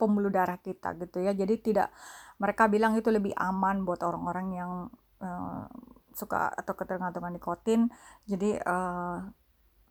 pembuluh 0.00 0.30
darah 0.30 0.56
kita 0.62 0.94
gitu 0.96 1.18
ya. 1.18 1.34
Jadi 1.34 1.54
tidak 1.60 1.90
mereka 2.40 2.72
bilang 2.72 2.96
itu 2.96 3.12
lebih 3.12 3.36
aman 3.36 3.84
buat 3.84 4.00
orang-orang 4.00 4.46
yang 4.56 4.72
uh, 5.20 5.68
suka 6.16 6.48
atau 6.56 6.72
ketergantungan 6.72 7.36
nikotin. 7.36 7.92
Jadi 8.24 8.56
uh, 8.56 9.28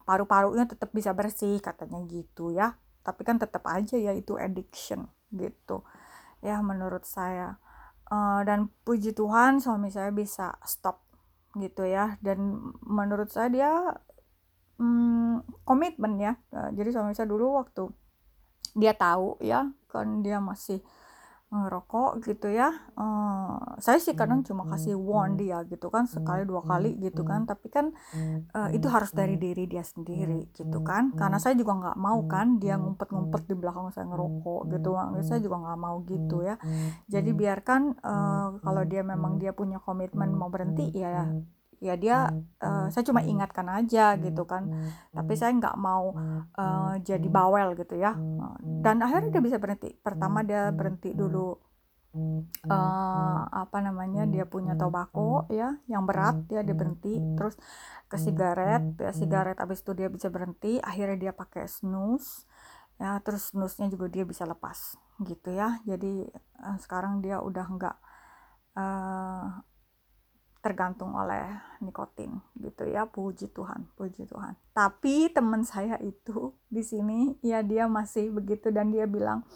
paru-parunya 0.04 0.66
tetap 0.66 0.90
bisa 0.90 1.14
bersih 1.14 1.62
katanya 1.62 2.02
gitu 2.10 2.50
ya. 2.50 2.74
Tapi 3.06 3.22
kan 3.22 3.38
tetap 3.38 3.64
aja 3.70 3.96
ya 3.96 4.18
itu 4.18 4.34
addiction 4.36 5.06
gitu. 5.30 5.86
Ya 6.42 6.58
menurut 6.66 7.06
saya. 7.06 7.62
Uh, 8.10 8.42
dan 8.42 8.74
puji 8.82 9.14
Tuhan 9.14 9.62
suami 9.62 9.94
saya 9.94 10.10
bisa 10.10 10.58
stop 10.66 11.06
gitu 11.54 11.86
ya. 11.86 12.18
Dan 12.26 12.74
menurut 12.82 13.30
saya 13.30 13.54
dia 13.54 13.72
um, 14.82 15.46
komitmen 15.70 16.18
ya. 16.18 16.34
Jadi 16.74 16.90
suami 16.90 17.14
saya 17.14 17.30
dulu 17.30 17.62
waktu 17.62 17.86
dia 18.74 18.94
tahu 18.94 19.38
ya 19.42 19.70
kan 19.90 20.22
dia 20.22 20.38
masih 20.38 20.82
ngerokok 21.50 22.22
gitu 22.30 22.54
ya. 22.54 22.70
Uh, 22.94 23.78
saya 23.82 23.98
sih 23.98 24.14
kadang 24.14 24.46
cuma 24.46 24.70
kasih 24.70 24.94
warn 24.96 25.34
dia 25.34 25.66
gitu 25.66 25.90
kan 25.90 26.06
sekali 26.06 26.46
dua 26.46 26.62
kali 26.62 26.96
gitu 27.02 27.26
kan. 27.26 27.50
Tapi 27.50 27.68
kan 27.74 27.90
uh, 28.54 28.70
itu 28.70 28.86
harus 28.88 29.10
dari 29.12 29.36
diri 29.36 29.66
dia 29.66 29.82
sendiri 29.82 30.54
gitu 30.54 30.80
kan. 30.86 31.14
Karena 31.18 31.42
saya 31.42 31.58
juga 31.58 31.74
nggak 31.78 31.98
mau 31.98 32.22
kan 32.30 32.62
dia 32.62 32.78
ngumpet-ngumpet 32.78 33.50
di 33.50 33.56
belakang 33.58 33.90
saya 33.90 34.06
ngerokok 34.08 34.62
gitu. 34.78 34.90
saya 35.26 35.40
juga 35.42 35.58
nggak 35.66 35.80
mau 35.80 35.98
gitu 36.06 36.46
ya. 36.46 36.56
jadi 37.10 37.30
biarkan 37.34 37.82
uh, 38.02 38.48
kalau 38.62 38.84
dia 38.86 39.02
memang 39.02 39.42
dia 39.42 39.52
punya 39.52 39.82
komitmen 39.82 40.32
mau 40.34 40.48
berhenti 40.48 40.94
ya 40.94 41.28
ya 41.80 41.96
dia 41.96 42.28
uh, 42.60 42.88
saya 42.92 43.04
cuma 43.08 43.24
ingatkan 43.24 43.68
aja 43.72 44.20
gitu 44.20 44.44
kan. 44.44 44.68
tapi 45.16 45.34
saya 45.40 45.56
nggak 45.56 45.76
mau 45.80 46.12
uh, 46.56 46.96
jadi 47.00 47.28
bawel 47.32 47.74
gitu 47.80 47.96
ya. 47.96 48.16
Dan 48.84 49.00
akhirnya 49.00 49.40
dia 49.40 49.44
bisa 49.44 49.58
berhenti. 49.58 49.96
Pertama 50.00 50.44
dia 50.44 50.70
berhenti 50.76 51.16
dulu 51.16 51.56
uh, 52.68 53.42
apa 53.48 53.78
namanya 53.80 54.26
dia 54.28 54.44
punya 54.44 54.74
tobacco 54.74 55.46
ya 55.54 55.80
yang 55.88 56.04
berat 56.04 56.46
ya 56.52 56.62
dia 56.62 56.76
berhenti. 56.76 57.16
terus 57.40 57.56
ke 58.10 58.18
sigaret 58.18 58.98
ya 58.98 59.12
sigaret 59.14 59.58
habis 59.58 59.80
itu 59.80 59.92
dia 59.96 60.12
bisa 60.12 60.28
berhenti. 60.28 60.84
Akhirnya 60.84 61.18
dia 61.30 61.34
pakai 61.34 61.66
snus 61.66 62.44
ya 63.00 63.16
terus 63.24 63.56
snusnya 63.56 63.88
juga 63.88 64.12
dia 64.12 64.28
bisa 64.28 64.44
lepas 64.44 65.00
gitu 65.24 65.56
ya. 65.56 65.80
Jadi 65.88 66.28
uh, 66.60 66.78
sekarang 66.84 67.24
dia 67.24 67.40
udah 67.40 67.66
nggak 67.72 67.98
uh, 68.76 69.69
tergantung 70.60 71.16
oleh 71.16 71.60
nikotin 71.80 72.40
gitu 72.60 72.88
ya. 72.88 73.08
Puji 73.08 73.52
Tuhan 73.52 73.88
puji 73.96 74.28
Tuhan. 74.28 74.56
Tapi 74.76 75.32
teman 75.32 75.64
saya 75.64 75.96
itu 76.04 76.56
di 76.68 76.84
sini 76.84 77.36
ya 77.44 77.64
dia 77.64 77.88
masih 77.88 78.32
begitu 78.32 78.72
dan 78.72 78.92
dia 78.92 79.08
bilang 79.08 79.48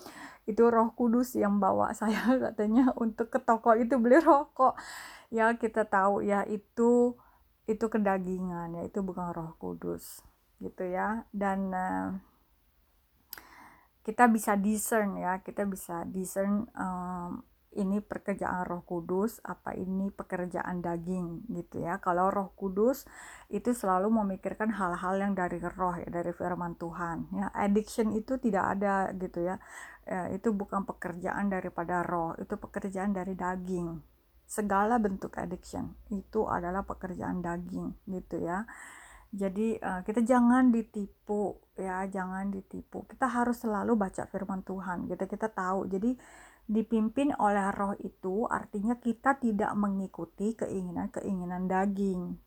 itu 0.43 0.59
Roh 0.67 0.91
Kudus 0.91 1.39
yang 1.39 1.59
bawa 1.63 1.95
saya 1.95 2.19
katanya 2.51 2.91
untuk 2.99 3.31
ke 3.31 3.39
toko 3.39 3.75
itu 3.75 3.95
beli 3.99 4.19
rokok. 4.19 4.75
Ya 5.33 5.51
kita 5.55 5.87
tahu 5.87 6.23
ya 6.23 6.43
itu 6.47 7.15
itu 7.63 7.85
kedagingan 7.87 8.75
ya 8.75 8.83
itu 8.83 8.99
bukan 8.99 9.31
roh 9.31 9.55
kudus 9.55 10.19
gitu 10.59 10.83
ya. 10.83 11.23
Dan 11.31 11.71
uh, 11.71 12.19
kita 14.03 14.27
bisa 14.27 14.59
discern 14.59 15.15
ya 15.15 15.39
kita 15.39 15.63
bisa 15.63 16.03
discern 16.03 16.67
um, 16.75 17.39
ini 17.73 17.99
pekerjaan 17.99 18.65
Roh 18.65 18.85
Kudus, 18.85 19.41
apa 19.41 19.73
ini 19.73 20.13
pekerjaan 20.13 20.79
daging 20.79 21.49
gitu 21.49 21.81
ya. 21.81 21.97
Kalau 21.97 22.29
Roh 22.29 22.53
Kudus 22.53 23.05
itu 23.49 23.73
selalu 23.73 24.13
memikirkan 24.13 24.73
hal-hal 24.73 25.17
yang 25.17 25.33
dari 25.33 25.57
roh 25.61 25.97
ya, 25.97 26.09
dari 26.09 26.31
firman 26.33 26.77
Tuhan 26.77 27.33
ya. 27.33 27.49
Addiction 27.53 28.13
itu 28.13 28.37
tidak 28.37 28.79
ada 28.79 29.09
gitu 29.17 29.43
ya. 29.43 29.55
ya. 30.05 30.29
Itu 30.31 30.53
bukan 30.53 30.85
pekerjaan 30.85 31.49
daripada 31.49 32.05
roh, 32.05 32.37
itu 32.37 32.55
pekerjaan 32.57 33.11
dari 33.13 33.33
daging. 33.33 34.01
Segala 34.45 35.01
bentuk 35.01 35.33
addiction 35.39 35.97
itu 36.13 36.45
adalah 36.45 36.85
pekerjaan 36.85 37.41
daging 37.41 37.93
gitu 38.05 38.37
ya. 38.41 38.65
Jadi 39.33 39.81
uh, 39.81 40.05
kita 40.05 40.21
jangan 40.21 40.69
ditipu 40.69 41.57
ya, 41.73 42.05
jangan 42.05 42.53
ditipu. 42.53 43.09
Kita 43.09 43.25
harus 43.25 43.65
selalu 43.65 43.97
baca 43.97 44.29
firman 44.29 44.61
Tuhan. 44.61 45.09
Gitu. 45.09 45.25
kita 45.25 45.49
tahu. 45.49 45.89
Jadi 45.89 46.13
dipimpin 46.63 47.35
oleh 47.35 47.67
roh 47.75 47.93
itu 47.99 48.47
artinya 48.47 48.95
kita 48.97 49.35
tidak 49.37 49.71
mengikuti 49.75 50.55
keinginan-keinginan 50.55 51.67
daging. 51.67 52.39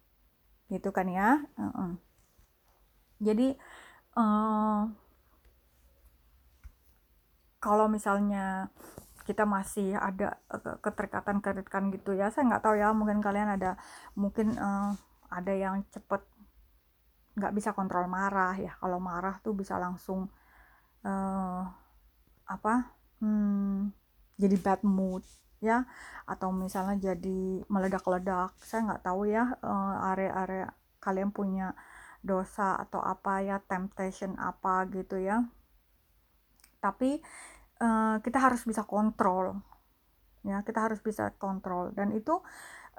Gitu 0.73 0.89
kan 0.91 1.07
ya? 1.09 1.41
Uh 1.57 1.69
-uh. 1.69 1.93
Jadi 3.21 3.57
uh, 4.17 4.89
kalau 7.61 7.87
misalnya 7.89 8.71
kita 9.27 9.43
masih 9.43 9.99
ada 9.99 10.39
keterikatan-keterikatan 10.87 11.91
gitu 11.91 12.15
ya 12.15 12.31
saya 12.31 12.47
nggak 12.47 12.63
tahu 12.63 12.79
ya 12.79 12.95
mungkin 12.95 13.19
kalian 13.19 13.59
ada 13.59 13.75
mungkin 14.15 14.55
uh, 14.55 14.95
ada 15.35 15.51
yang 15.51 15.83
cepet 15.91 16.23
nggak 17.35 17.53
bisa 17.59 17.75
kontrol 17.75 18.07
marah 18.07 18.55
ya 18.55 18.79
kalau 18.79 19.03
marah 19.03 19.43
tuh 19.43 19.51
bisa 19.53 19.83
langsung 19.83 20.31
uh, 21.03 21.63
apa 22.47 22.75
hmm, 23.19 23.91
jadi 24.37 24.57
bad 24.61 24.81
mood 24.85 25.25
ya. 25.61 25.85
Atau 26.29 26.53
misalnya 26.53 27.13
jadi 27.13 27.65
meledak-ledak. 27.69 28.57
Saya 28.63 28.87
nggak 28.93 29.05
tahu 29.05 29.29
ya 29.29 29.57
uh, 29.61 30.11
area-area 30.15 30.71
kalian 31.01 31.31
punya 31.31 31.77
dosa 32.25 32.75
atau 32.81 32.99
apa 32.99 33.45
ya 33.45 33.61
temptation 33.65 34.37
apa 34.41 34.89
gitu 34.93 35.21
ya. 35.21 35.45
Tapi 36.81 37.21
uh, 37.83 38.17
kita 38.23 38.39
harus 38.39 38.63
bisa 38.65 38.85
kontrol 38.87 39.59
ya. 40.47 40.63
Kita 40.63 40.87
harus 40.87 41.01
bisa 41.03 41.35
kontrol. 41.37 41.93
Dan 41.97 42.13
itu 42.15 42.41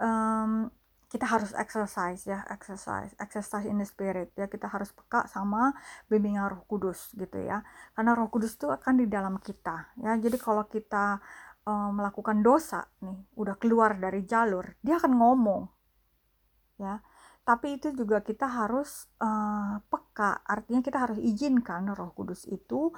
um, 0.01 0.69
kita 1.07 1.23
harus 1.23 1.55
exercise 1.55 2.27
ya 2.27 2.43
exercise 2.51 3.15
exercise 3.15 3.63
in 3.63 3.79
the 3.79 3.87
spirit 3.87 4.35
ya. 4.35 4.51
Kita 4.51 4.67
harus 4.67 4.91
peka 4.91 5.23
sama 5.31 5.71
bimbingan 6.11 6.51
Roh 6.51 6.63
Kudus 6.67 7.15
gitu 7.15 7.39
ya. 7.39 7.63
Karena 7.95 8.11
Roh 8.11 8.27
Kudus 8.27 8.59
itu 8.59 8.67
akan 8.67 8.99
di 8.99 9.07
dalam 9.07 9.39
kita 9.39 9.95
ya. 10.03 10.19
Jadi 10.19 10.35
kalau 10.35 10.67
kita 10.67 11.19
uh, 11.63 11.89
melakukan 11.95 12.43
dosa 12.43 12.83
nih 13.03 13.19
udah 13.39 13.55
keluar 13.55 13.95
dari 13.95 14.27
jalur 14.27 14.75
dia 14.83 14.99
akan 14.99 15.13
ngomong 15.15 15.63
ya. 16.83 16.99
Tapi 17.47 17.79
itu 17.79 17.95
juga 17.95 18.19
kita 18.19 18.43
harus 18.43 19.07
uh, 19.23 19.79
peka. 19.87 20.43
Artinya 20.43 20.83
kita 20.83 20.99
harus 21.07 21.19
izinkan 21.23 21.87
Roh 21.95 22.11
Kudus 22.11 22.43
itu 22.51 22.91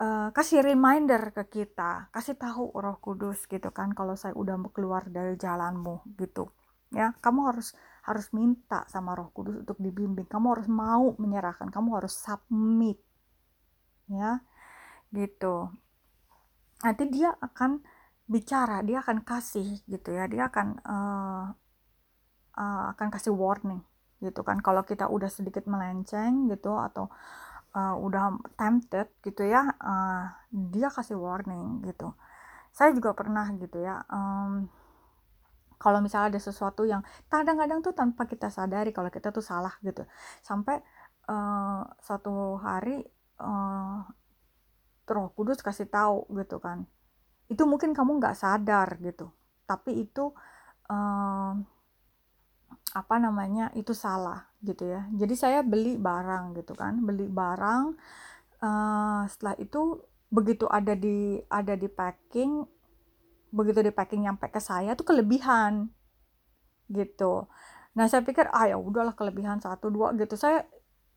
uh, 0.00 0.28
kasih 0.36 0.64
reminder 0.64 1.32
ke 1.32 1.44
kita 1.48 2.08
kasih 2.10 2.36
tahu 2.40 2.72
Roh 2.72 2.98
Kudus 3.00 3.44
gitu 3.48 3.72
kan 3.72 3.92
kalau 3.92 4.16
saya 4.16 4.32
udah 4.36 4.56
keluar 4.72 5.06
dari 5.08 5.36
jalanmu 5.36 6.04
gitu 6.16 6.48
ya 6.90 7.14
kamu 7.22 7.54
harus 7.54 7.74
harus 8.04 8.32
minta 8.34 8.88
sama 8.90 9.14
Roh 9.14 9.30
Kudus 9.30 9.62
untuk 9.62 9.78
dibimbing. 9.78 10.26
Kamu 10.26 10.46
harus 10.56 10.68
mau 10.70 11.14
menyerahkan 11.20 11.68
kamu 11.68 12.00
harus 12.00 12.16
submit 12.16 12.98
ya 14.10 14.40
gitu. 15.14 15.70
Nanti 16.80 17.04
dia 17.12 17.30
akan 17.38 17.84
bicara 18.26 18.80
dia 18.82 19.04
akan 19.04 19.22
kasih 19.22 19.84
gitu 19.86 20.10
ya. 20.16 20.26
Dia 20.26 20.48
akan 20.48 20.66
uh, 20.82 21.46
uh, 22.56 22.84
akan 22.96 23.08
kasih 23.12 23.36
warning 23.36 23.84
gitu 24.24 24.40
kan. 24.42 24.58
Kalau 24.64 24.82
kita 24.82 25.06
udah 25.06 25.28
sedikit 25.28 25.68
melenceng 25.68 26.48
gitu 26.48 26.74
atau 26.74 27.12
uh, 27.76 27.94
udah 28.00 28.40
tempted 28.56 29.12
gitu 29.22 29.44
ya 29.44 29.70
uh, 29.78 30.24
dia 30.50 30.88
kasih 30.88 31.20
warning 31.20 31.84
gitu. 31.84 32.16
Saya 32.72 32.94
juga 32.96 33.12
pernah 33.12 33.50
gitu 33.58 33.82
ya 33.82 34.02
um, 34.08 34.70
kalau 35.80 36.04
misalnya 36.04 36.36
ada 36.36 36.40
sesuatu 36.40 36.84
yang 36.84 37.00
kadang-kadang 37.32 37.80
tuh 37.80 37.96
tanpa 37.96 38.28
kita 38.28 38.52
sadari 38.52 38.92
kalau 38.92 39.08
kita 39.08 39.32
tuh 39.32 39.40
salah 39.40 39.72
gitu. 39.80 40.04
Sampai 40.44 40.78
uh, 41.32 41.82
suatu 42.04 42.60
hari 42.60 43.00
uh, 43.40 44.04
Roh 45.10 45.32
Kudus 45.34 45.64
kasih 45.64 45.88
tahu 45.88 46.28
gitu 46.36 46.60
kan 46.62 46.84
itu 47.50 47.62
mungkin 47.66 47.90
kamu 47.90 48.22
nggak 48.22 48.38
sadar 48.38 48.88
gitu. 49.02 49.34
Tapi 49.66 50.06
itu 50.06 50.30
uh, 50.86 51.52
apa 52.90 53.14
namanya 53.18 53.74
itu 53.74 53.90
salah 53.90 54.46
gitu 54.62 54.86
ya. 54.86 55.10
Jadi 55.10 55.34
saya 55.34 55.60
beli 55.66 55.98
barang 55.98 56.54
gitu 56.54 56.78
kan 56.78 57.02
beli 57.02 57.26
barang 57.26 57.98
uh, 58.62 59.22
setelah 59.26 59.58
itu 59.58 59.98
begitu 60.30 60.70
ada 60.70 60.94
di 60.94 61.42
ada 61.50 61.74
di 61.74 61.90
packing 61.90 62.62
begitu 63.50 63.82
di 63.82 63.90
packing 63.90 64.26
nyampe 64.26 64.46
ke 64.50 64.62
saya 64.62 64.94
tuh 64.94 65.06
kelebihan 65.06 65.90
gitu. 66.90 67.46
Nah 67.94 68.06
saya 68.06 68.22
pikir 68.22 68.46
ah 68.50 68.66
ya 68.70 68.78
udahlah 68.78 69.14
kelebihan 69.14 69.58
satu 69.58 69.90
dua 69.90 70.14
gitu. 70.14 70.34
Saya 70.38 70.66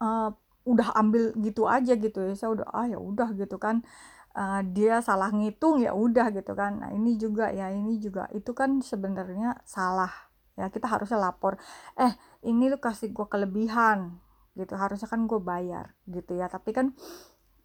uh, 0.01 0.33
udah 0.65 0.95
ambil 0.97 1.33
gitu 1.41 1.69
aja 1.69 1.93
gitu 1.97 2.19
ya. 2.21 2.33
Saya 2.37 2.49
udah 2.57 2.67
ah 2.73 2.85
ya 2.89 2.97
udah 2.97 3.33
gitu 3.37 3.57
kan. 3.61 3.85
Uh, 4.33 4.65
dia 4.73 4.97
salah 5.05 5.29
ngitung 5.29 5.77
ya 5.81 5.93
udah 5.93 6.33
gitu 6.33 6.57
kan. 6.57 6.81
Nah 6.81 6.89
ini 6.93 7.17
juga 7.21 7.53
ya 7.53 7.69
ini 7.69 8.01
juga. 8.01 8.25
Itu 8.33 8.57
kan 8.57 8.81
sebenarnya 8.81 9.61
salah 9.65 10.09
ya 10.53 10.69
kita 10.69 10.85
harusnya 10.85 11.17
lapor 11.17 11.57
eh 11.97 12.13
ini 12.45 12.69
lu 12.69 12.77
kasih 12.77 13.13
gue 13.13 13.25
kelebihan 13.29 14.17
gitu. 14.57 14.73
Harusnya 14.73 15.09
kan 15.09 15.29
gue 15.29 15.37
bayar 15.37 15.93
gitu 16.09 16.33
ya. 16.37 16.49
Tapi 16.49 16.69
kan 16.73 16.97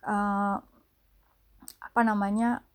uh, 0.05 0.57
apa 1.79 2.01
namanya 2.01 2.68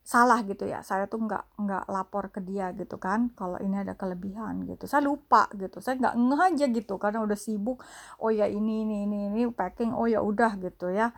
salah 0.00 0.42
gitu 0.42 0.66
ya. 0.66 0.82
Saya 0.82 1.06
tuh 1.06 1.22
nggak 1.22 1.60
nggak 1.60 1.84
lapor 1.92 2.32
ke 2.34 2.40
dia 2.42 2.72
gitu 2.74 2.96
kan 2.98 3.30
kalau 3.38 3.60
ini 3.62 3.84
ada 3.84 3.94
kelebihan 3.94 4.66
gitu. 4.66 4.84
Saya 4.90 5.04
lupa 5.04 5.46
gitu. 5.54 5.78
Saya 5.78 6.00
nggak 6.00 6.14
ngeh 6.16 6.40
aja 6.54 6.66
gitu 6.72 6.94
karena 6.98 7.22
udah 7.22 7.38
sibuk. 7.38 7.84
Oh 8.18 8.32
ya 8.32 8.48
ini 8.50 8.84
ini 8.84 8.96
ini 9.06 9.18
ini 9.30 9.40
packing. 9.52 9.94
Oh 9.94 10.08
ya 10.08 10.20
udah 10.24 10.56
gitu 10.58 10.90
ya. 10.90 11.12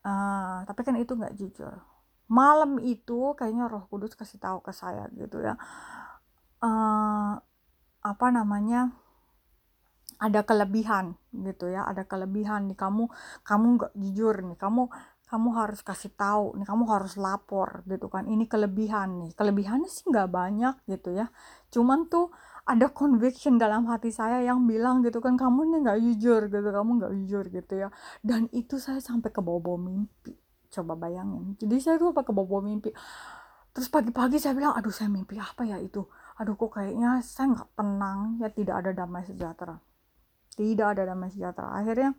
Uh, 0.00 0.64
tapi 0.64 0.80
kan 0.86 0.96
itu 0.96 1.12
nggak 1.12 1.36
jujur. 1.36 1.74
Malam 2.30 2.78
itu 2.80 3.34
kayaknya 3.34 3.66
Roh 3.66 3.84
Kudus 3.90 4.14
kasih 4.14 4.38
tahu 4.38 4.62
ke 4.62 4.72
saya 4.72 5.10
gitu 5.18 5.42
ya. 5.42 5.58
Uh, 6.62 7.36
apa 8.00 8.26
namanya? 8.32 8.94
Ada 10.20 10.44
kelebihan 10.44 11.16
gitu 11.32 11.68
ya. 11.72 11.84
Ada 11.84 12.06
kelebihan 12.08 12.70
nih. 12.70 12.78
Kamu 12.78 13.10
kamu 13.44 13.66
nggak 13.76 13.92
jujur 13.98 14.34
nih. 14.46 14.56
Kamu 14.56 14.88
kamu 15.30 15.54
harus 15.54 15.80
kasih 15.86 16.10
tahu 16.18 16.58
nih 16.58 16.66
kamu 16.66 16.84
harus 16.90 17.14
lapor 17.14 17.86
gitu 17.86 18.10
kan. 18.10 18.26
Ini 18.26 18.50
kelebihan 18.50 19.22
nih. 19.22 19.30
Kelebihannya 19.38 19.86
sih 19.86 20.10
nggak 20.10 20.26
banyak 20.26 20.74
gitu 20.90 21.14
ya. 21.14 21.30
Cuman 21.70 22.10
tuh 22.10 22.34
ada 22.66 22.90
conviction 22.90 23.54
dalam 23.54 23.86
hati 23.86 24.10
saya 24.10 24.42
yang 24.42 24.66
bilang 24.66 25.06
gitu 25.06 25.22
kan 25.22 25.38
kamu 25.38 25.70
nih 25.70 25.78
nggak 25.86 25.98
jujur 26.02 26.40
gitu. 26.50 26.68
Kamu 26.74 26.90
nggak 26.98 27.12
jujur 27.22 27.44
gitu 27.46 27.74
ya. 27.78 27.88
Dan 28.26 28.50
itu 28.50 28.82
saya 28.82 28.98
sampai 28.98 29.30
ke 29.30 29.38
bawah 29.38 29.78
mimpi. 29.78 30.34
Coba 30.66 30.98
bayangin. 30.98 31.54
Jadi 31.62 31.76
saya 31.78 31.94
tuh 32.02 32.10
sampai 32.10 32.26
ke 32.26 32.32
bawah 32.34 32.62
mimpi. 32.66 32.90
Terus 33.70 33.86
pagi-pagi 33.86 34.42
saya 34.42 34.58
bilang 34.58 34.74
aduh 34.74 34.90
saya 34.90 35.06
mimpi 35.14 35.38
apa 35.38 35.62
ya 35.62 35.78
itu? 35.78 36.02
Aduh 36.42 36.58
kok 36.58 36.74
kayaknya 36.74 37.22
saya 37.22 37.54
nggak 37.54 37.70
tenang 37.78 38.18
ya 38.42 38.50
tidak 38.50 38.82
ada 38.82 38.90
damai 39.06 39.22
sejahtera. 39.22 39.78
Tidak 40.58 40.86
ada 40.90 41.06
damai 41.06 41.30
sejahtera. 41.30 41.70
Akhirnya 41.78 42.18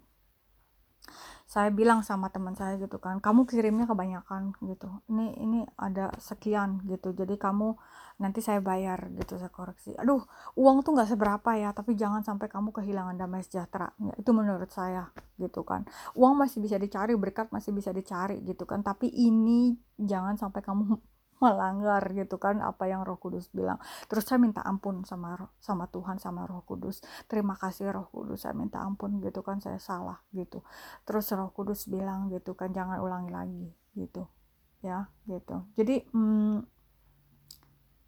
saya 1.52 1.68
bilang 1.68 2.00
sama 2.00 2.32
teman 2.32 2.56
saya 2.56 2.80
gitu 2.80 2.96
kan 3.04 3.20
kamu 3.20 3.44
kirimnya 3.44 3.84
kebanyakan 3.84 4.56
gitu. 4.64 4.88
Ini 5.12 5.36
ini 5.36 5.60
ada 5.76 6.08
sekian 6.16 6.80
gitu. 6.88 7.12
Jadi 7.12 7.36
kamu 7.36 7.76
nanti 8.24 8.40
saya 8.40 8.64
bayar 8.64 9.12
gitu 9.20 9.36
saya 9.36 9.52
koreksi. 9.52 9.92
Aduh 10.00 10.24
uang 10.56 10.80
tuh 10.88 10.96
nggak 10.96 11.12
seberapa 11.12 11.52
ya 11.60 11.76
tapi 11.76 12.00
jangan 12.00 12.24
sampai 12.24 12.48
kamu 12.48 12.72
kehilangan 12.72 13.20
damai 13.20 13.44
sejahtera. 13.44 13.92
Ya, 14.00 14.16
itu 14.16 14.32
menurut 14.32 14.72
saya 14.72 15.12
gitu 15.36 15.68
kan. 15.68 15.84
Uang 16.16 16.40
masih 16.40 16.64
bisa 16.64 16.80
dicari 16.80 17.20
berkat 17.20 17.52
masih 17.52 17.76
bisa 17.76 17.92
dicari 17.92 18.40
gitu 18.48 18.64
kan. 18.64 18.80
Tapi 18.80 19.12
ini 19.12 19.76
jangan 20.00 20.40
sampai 20.40 20.64
kamu 20.64 21.04
melanggar 21.42 22.06
gitu 22.14 22.38
kan 22.38 22.62
apa 22.62 22.86
yang 22.86 23.02
Roh 23.02 23.18
Kudus 23.18 23.50
bilang. 23.50 23.82
Terus 24.06 24.24
saya 24.30 24.38
minta 24.38 24.62
ampun 24.62 25.02
sama 25.04 25.36
sama 25.58 25.90
Tuhan 25.90 26.22
sama 26.22 26.46
Roh 26.46 26.62
Kudus. 26.64 27.02
Terima 27.26 27.58
kasih 27.58 27.90
Roh 27.90 28.08
Kudus, 28.14 28.46
saya 28.46 28.54
minta 28.54 28.80
ampun 28.80 29.18
gitu 29.20 29.42
kan 29.42 29.58
saya 29.58 29.82
salah 29.82 30.22
gitu. 30.32 30.62
Terus 31.04 31.26
Roh 31.34 31.50
Kudus 31.50 31.90
bilang 31.90 32.30
gitu 32.30 32.54
kan 32.54 32.70
jangan 32.72 33.02
ulangi 33.02 33.32
lagi 33.34 33.68
gitu. 33.98 34.30
Ya, 34.82 35.10
gitu. 35.30 35.66
Jadi 35.78 36.06
hmm, 36.10 36.66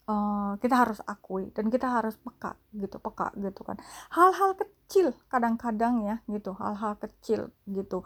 uh, 0.07 0.53
kita 0.59 0.75
harus 0.75 0.99
akui 1.03 1.51
dan 1.55 1.71
kita 1.71 1.87
harus 1.87 2.15
peka 2.19 2.59
gitu 2.75 2.97
peka 2.99 3.31
gitu 3.39 3.61
kan 3.63 3.77
hal-hal 4.11 4.55
kecil 4.57 5.15
kadang-kadang 5.31 6.03
ya 6.03 6.15
gitu 6.27 6.55
hal-hal 6.57 6.99
kecil 6.99 7.51
gitu 7.67 8.03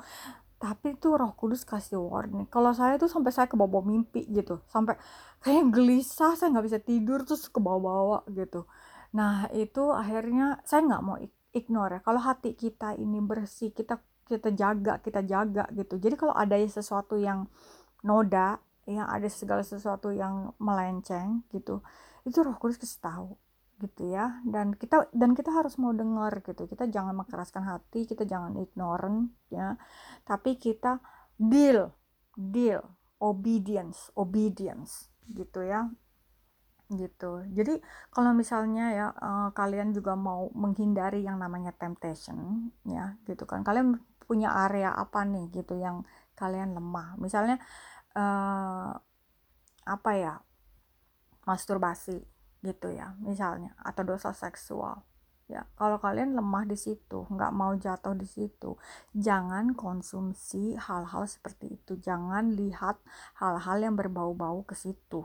tapi 0.57 0.97
tuh 0.97 1.21
roh 1.21 1.33
kudus 1.37 1.61
kasih 1.63 2.01
warning. 2.01 2.49
Kalau 2.49 2.73
saya 2.73 2.97
tuh 2.97 3.09
sampai 3.09 3.29
saya 3.33 3.45
ke 3.45 3.53
bawah 3.53 3.85
mimpi 3.85 4.25
gitu. 4.29 4.61
Sampai 4.69 4.97
kayak 5.45 5.69
gelisah 5.69 6.33
saya 6.33 6.49
nggak 6.53 6.65
bisa 6.65 6.79
tidur 6.81 7.21
terus 7.25 7.45
ke 7.49 7.59
bawah-bawah 7.61 8.25
gitu. 8.33 8.65
Nah 9.13 9.49
itu 9.53 9.93
akhirnya 9.93 10.59
saya 10.65 10.81
nggak 10.85 11.03
mau 11.05 11.17
ignore 11.53 11.97
ya. 11.97 11.99
Kalau 12.01 12.21
hati 12.21 12.57
kita 12.57 12.97
ini 12.97 13.21
bersih 13.21 13.69
kita 13.73 14.01
kita 14.25 14.49
jaga 14.51 14.99
kita 14.99 15.21
jaga 15.23 15.69
gitu. 15.77 16.01
Jadi 16.01 16.15
kalau 16.17 16.33
ada 16.33 16.57
sesuatu 16.57 17.15
yang 17.21 17.45
noda 18.01 18.57
yang 18.87 19.07
ada 19.11 19.27
segala 19.27 19.61
sesuatu 19.61 20.15
yang 20.15 20.55
melenceng 20.63 21.43
gitu 21.51 21.83
itu 22.23 22.39
roh 22.39 22.55
kudus 22.55 22.79
kasih 22.79 22.99
tahu 23.03 23.29
gitu 23.77 24.09
ya. 24.09 24.41
Dan 24.43 24.73
kita 24.73 25.09
dan 25.13 25.37
kita 25.37 25.53
harus 25.53 25.77
mau 25.77 25.93
dengar 25.93 26.41
gitu. 26.41 26.65
Kita 26.65 26.89
jangan 26.89 27.13
mengeraskan 27.13 27.63
hati 27.65 28.09
kita 28.09 28.25
jangan 28.25 28.57
ignorant 28.57 29.33
ya. 29.53 29.77
Tapi 30.25 30.57
kita 30.57 30.99
deal 31.37 31.93
deal 32.33 32.81
obedience 33.21 34.09
obedience 34.17 35.09
gitu 35.29 35.65
ya. 35.65 35.89
Gitu. 36.87 37.31
Jadi 37.51 37.83
kalau 38.09 38.31
misalnya 38.31 38.85
ya 38.95 39.07
uh, 39.11 39.49
kalian 39.51 39.91
juga 39.91 40.15
mau 40.15 40.47
menghindari 40.55 41.21
yang 41.21 41.37
namanya 41.37 41.75
temptation 41.75 42.71
ya 42.87 43.19
gitu 43.29 43.43
kan. 43.45 43.61
Kalian 43.61 43.99
punya 44.27 44.51
area 44.67 44.91
apa 44.95 45.23
nih 45.23 45.51
gitu 45.51 45.75
yang 45.77 46.07
kalian 46.35 46.73
lemah? 46.75 47.19
Misalnya 47.19 47.59
uh, 48.15 48.95
apa 49.87 50.11
ya 50.19 50.33
masturbasi 51.47 52.36
gitu 52.67 52.91
ya 52.91 53.15
misalnya 53.23 53.71
atau 53.79 54.03
dosa 54.03 54.35
seksual. 54.35 55.07
Ya 55.47 55.63
kalau 55.79 55.95
kalian 55.95 56.35
lemah 56.35 56.67
di 56.67 56.75
situ 56.75 57.23
nggak 57.31 57.55
mau 57.55 57.71
jatuh 57.79 58.11
di 58.11 58.27
situ 58.27 58.75
jangan 59.15 59.71
konsumsi 59.79 60.75
hal-hal 60.75 61.23
seperti 61.23 61.79
itu. 61.79 61.95
Jangan 61.95 62.51
lihat 62.51 62.99
hal-hal 63.39 63.79
yang 63.79 63.95
berbau-bau 63.95 64.67
ke 64.67 64.75
situ. 64.75 65.23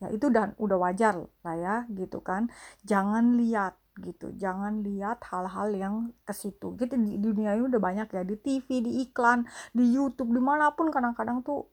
Ya 0.00 0.12
itu 0.12 0.28
dan 0.28 0.52
udah 0.60 0.76
wajar 0.76 1.24
lah 1.40 1.56
ya 1.56 1.76
gitu 1.88 2.20
kan. 2.20 2.52
Jangan 2.84 3.40
lihat 3.40 3.80
gitu. 3.96 4.32
Jangan 4.36 4.84
lihat 4.84 5.24
hal-hal 5.32 5.72
yang 5.72 5.94
ke 6.28 6.36
situ. 6.36 6.76
Gitu 6.76 7.00
di 7.00 7.16
dunia 7.16 7.56
ini 7.56 7.64
udah 7.64 7.80
banyak 7.80 8.08
ya 8.12 8.22
di 8.24 8.36
TV 8.36 8.84
di 8.84 9.08
iklan 9.08 9.48
di 9.72 9.88
YouTube 9.88 10.36
di 10.36 10.40
mana 10.40 10.72
pun 10.76 10.92
kadang-kadang 10.92 11.40
tuh 11.40 11.68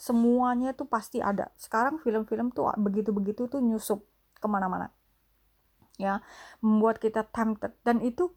semuanya 0.00 0.72
tuh 0.72 0.88
pasti 0.88 1.20
ada. 1.20 1.52
Sekarang 1.60 2.00
film-film 2.00 2.48
tuh 2.56 2.72
begitu-begitu 2.80 3.52
tuh 3.52 3.60
nyusup 3.60 4.00
ke 4.40 4.48
mana-mana. 4.48 4.88
Ya 6.00 6.24
membuat 6.64 6.96
kita 7.04 7.28
tempted. 7.28 7.76
Dan 7.84 8.00
itu 8.00 8.32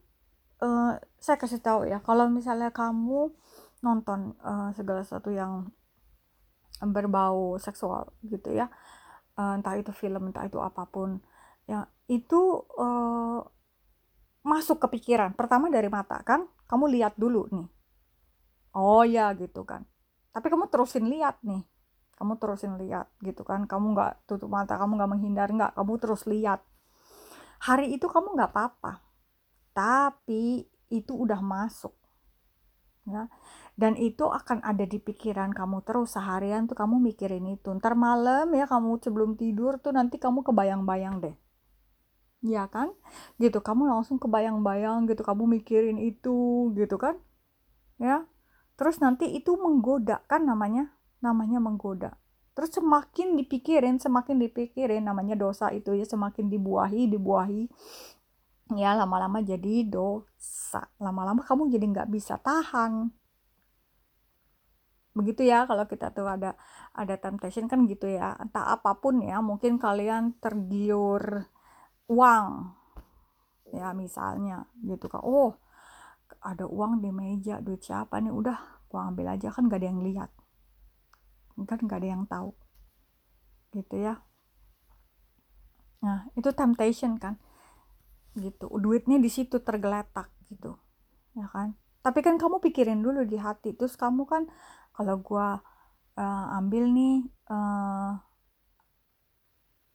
uh, 0.60 1.00
saya 1.24 1.40
kasih 1.40 1.64
tahu 1.64 1.88
ya 1.88 2.04
kalau 2.04 2.28
misalnya 2.28 2.76
kamu 2.76 3.32
nonton 3.80 4.36
uh, 4.44 4.76
segala 4.76 5.08
sesuatu 5.08 5.32
yang 5.32 5.72
berbau 6.84 7.56
seksual 7.64 8.12
gitu 8.28 8.52
ya 8.52 8.68
uh, 9.40 9.56
entah 9.56 9.80
itu 9.80 9.96
film 9.96 10.28
entah 10.28 10.44
itu 10.44 10.60
apa 10.60 10.84
pun 10.84 11.24
ya 11.64 11.88
itu 12.12 12.60
uh, 12.76 13.40
masuk 14.44 14.84
ke 14.84 15.00
pikiran. 15.00 15.32
Pertama 15.32 15.72
dari 15.72 15.88
mata 15.88 16.20
kan? 16.28 16.44
Kamu 16.68 16.92
lihat 16.92 17.16
dulu 17.16 17.48
nih. 17.48 17.68
Oh 18.76 19.08
ya 19.08 19.32
gitu 19.40 19.64
kan 19.64 19.88
tapi 20.34 20.50
kamu 20.50 20.66
terusin 20.68 21.06
lihat 21.06 21.38
nih. 21.46 21.62
Kamu 22.18 22.42
terusin 22.42 22.74
lihat 22.82 23.14
gitu 23.22 23.46
kan. 23.46 23.70
Kamu 23.70 23.94
nggak 23.94 24.26
tutup 24.26 24.50
mata 24.50 24.82
kamu 24.82 24.98
nggak 24.98 25.12
menghindar 25.14 25.50
nggak. 25.54 25.72
Kamu 25.78 25.94
terus 26.02 26.26
lihat 26.26 26.66
hari 27.62 27.94
itu 27.94 28.10
kamu 28.10 28.34
nggak 28.34 28.52
apa-apa. 28.52 29.06
Tapi 29.78 30.66
itu 30.90 31.14
udah 31.14 31.38
masuk 31.42 31.94
ya. 33.06 33.30
Dan 33.74 33.98
itu 33.98 34.30
akan 34.30 34.62
ada 34.66 34.86
di 34.90 34.98
pikiran 34.98 35.54
kamu 35.54 35.86
terus. 35.86 36.18
Seharian 36.18 36.66
tuh 36.66 36.78
kamu 36.78 36.98
mikirin 36.98 37.46
itu. 37.54 37.70
Ntar 37.70 37.94
malam 37.94 38.50
ya 38.58 38.66
kamu 38.66 39.02
sebelum 39.06 39.38
tidur 39.38 39.78
tuh 39.78 39.94
nanti 39.94 40.18
kamu 40.18 40.42
kebayang-bayang 40.42 41.22
deh. 41.22 41.36
Ya 42.42 42.66
kan? 42.70 42.90
Gitu. 43.38 43.62
Kamu 43.62 43.86
langsung 43.86 44.18
kebayang-bayang 44.18 45.06
gitu. 45.10 45.22
Kamu 45.22 45.46
mikirin 45.46 46.02
itu 46.02 46.70
gitu 46.74 46.98
kan? 46.98 47.22
Ya 48.02 48.26
terus 48.74 48.98
nanti 49.00 49.30
itu 49.34 49.54
menggoda 49.58 50.26
kan 50.26 50.44
namanya 50.46 50.94
namanya 51.24 51.64
menggoda. 51.64 52.18
Terus 52.54 52.78
semakin 52.78 53.40
dipikirin 53.40 53.98
semakin 53.98 54.38
dipikirin 54.38 55.02
namanya 55.02 55.34
dosa 55.34 55.74
itu 55.74 55.98
ya 55.98 56.06
semakin 56.06 56.54
dibuahi 56.54 57.10
dibuahi 57.10 57.66
ya 58.78 58.94
lama-lama 58.94 59.42
jadi 59.42 59.88
dosa. 59.90 60.86
Lama-lama 61.02 61.42
kamu 61.42 61.74
jadi 61.74 61.86
nggak 61.90 62.10
bisa 62.14 62.38
tahan. 62.38 63.10
Begitu 65.14 65.46
ya 65.46 65.66
kalau 65.70 65.86
kita 65.86 66.10
tuh 66.14 66.26
ada 66.30 66.58
ada 66.94 67.16
temptation 67.18 67.66
kan 67.66 67.90
gitu 67.90 68.06
ya. 68.06 68.38
Entah 68.38 68.78
apa 68.78 69.02
pun 69.02 69.22
ya 69.22 69.42
mungkin 69.42 69.82
kalian 69.82 70.38
tergiur 70.38 71.50
uang 72.10 72.78
ya 73.74 73.90
misalnya 73.98 74.70
gitu 74.86 75.10
kan 75.10 75.26
oh 75.26 75.58
ada 76.44 76.68
uang 76.68 77.00
di 77.00 77.10
meja 77.10 77.64
duit 77.64 77.82
siapa 77.82 78.20
nih? 78.20 78.30
Udah 78.30 78.84
gua 78.92 79.08
ambil 79.10 79.32
aja 79.32 79.50
kan 79.50 79.72
gak 79.72 79.80
ada 79.80 79.88
yang 79.90 80.04
lihat. 80.04 80.30
Kan 81.56 81.80
gak 81.88 82.04
ada 82.04 82.08
yang 82.12 82.24
tahu. 82.28 82.52
Gitu 83.72 83.96
ya. 84.04 84.20
Nah 86.04 86.28
itu 86.36 86.52
temptation 86.52 87.16
kan. 87.16 87.40
Gitu 88.36 88.68
duitnya 88.68 89.18
di 89.18 89.32
situ 89.32 89.64
tergeletak 89.64 90.30
gitu 90.52 90.76
ya 91.34 91.48
kan. 91.50 91.80
Tapi 92.04 92.20
kan 92.20 92.36
kamu 92.36 92.60
pikirin 92.60 93.00
dulu 93.00 93.24
di 93.24 93.40
hati 93.40 93.72
terus 93.74 93.96
kamu 93.96 94.28
kan 94.28 94.44
kalau 94.92 95.24
gua 95.24 95.64
uh, 96.20 96.58
ambil 96.60 96.92
nih 96.92 97.24
uh, 97.48 98.20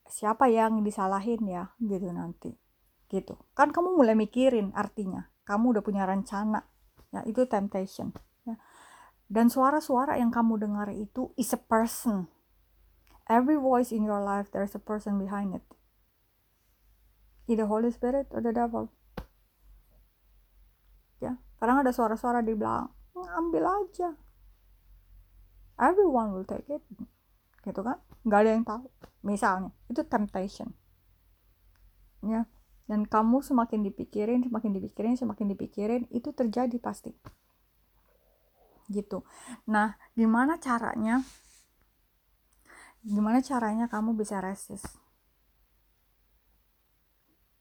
siapa 0.09 0.49
yang 0.49 0.81
disalahin 0.81 1.45
ya 1.45 1.77
gitu 1.77 2.09
nanti. 2.09 2.57
Gitu. 3.13 3.37
Kan 3.53 3.71
kamu 3.71 3.93
mulai 4.01 4.17
mikirin 4.17 4.73
artinya 4.73 5.29
kamu 5.49 5.73
udah 5.73 5.83
punya 5.83 6.05
rencana. 6.05 6.69
Ya 7.09 7.25
itu 7.25 7.49
temptation 7.49 8.13
ya. 8.45 8.61
dan 9.33 9.49
suara-suara 9.49 10.21
yang 10.21 10.29
kamu 10.29 10.61
dengar 10.61 10.93
itu 10.93 11.33
is 11.41 11.57
a 11.57 11.61
person. 11.61 12.29
Every 13.25 13.57
voice 13.57 13.89
in 13.89 14.05
your 14.05 14.21
life 14.21 14.53
there's 14.53 14.77
a 14.77 14.83
person 14.83 15.17
behind 15.17 15.57
it. 15.57 15.65
Either 17.49 17.65
Holy 17.65 17.89
Spirit 17.89 18.29
or 18.29 18.45
the 18.45 18.53
devil. 18.53 18.93
Ya 21.17 21.41
kadang 21.57 21.81
ada 21.81 21.97
suara-suara 21.97 22.45
di 22.45 22.53
belakang. 22.53 22.93
Ambil 23.17 23.65
aja. 23.65 24.21
Everyone 25.81 26.37
will 26.37 26.45
take 26.45 26.69
it. 26.69 26.85
Gitu 27.65 27.81
kan? 27.81 28.05
Nggak 28.29 28.41
ada 28.45 28.51
yang 28.53 28.65
tahu. 28.69 28.85
Misalnya 29.25 29.73
itu 29.89 30.05
temptation. 30.05 30.77
Ya 32.21 32.45
dan 32.89 33.05
kamu 33.05 33.45
semakin 33.45 33.85
dipikirin 33.85 34.43
semakin 34.49 34.73
dipikirin 34.73 35.15
semakin 35.15 35.47
dipikirin 35.53 36.03
itu 36.09 36.33
terjadi 36.33 36.77
pasti. 36.81 37.13
Gitu. 38.89 39.23
Nah 39.69 39.95
gimana 40.17 40.57
caranya? 40.57 41.21
Gimana 43.05 43.45
caranya 43.45 43.87
kamu 43.87 44.17
bisa 44.17 44.41
resist 44.41 44.99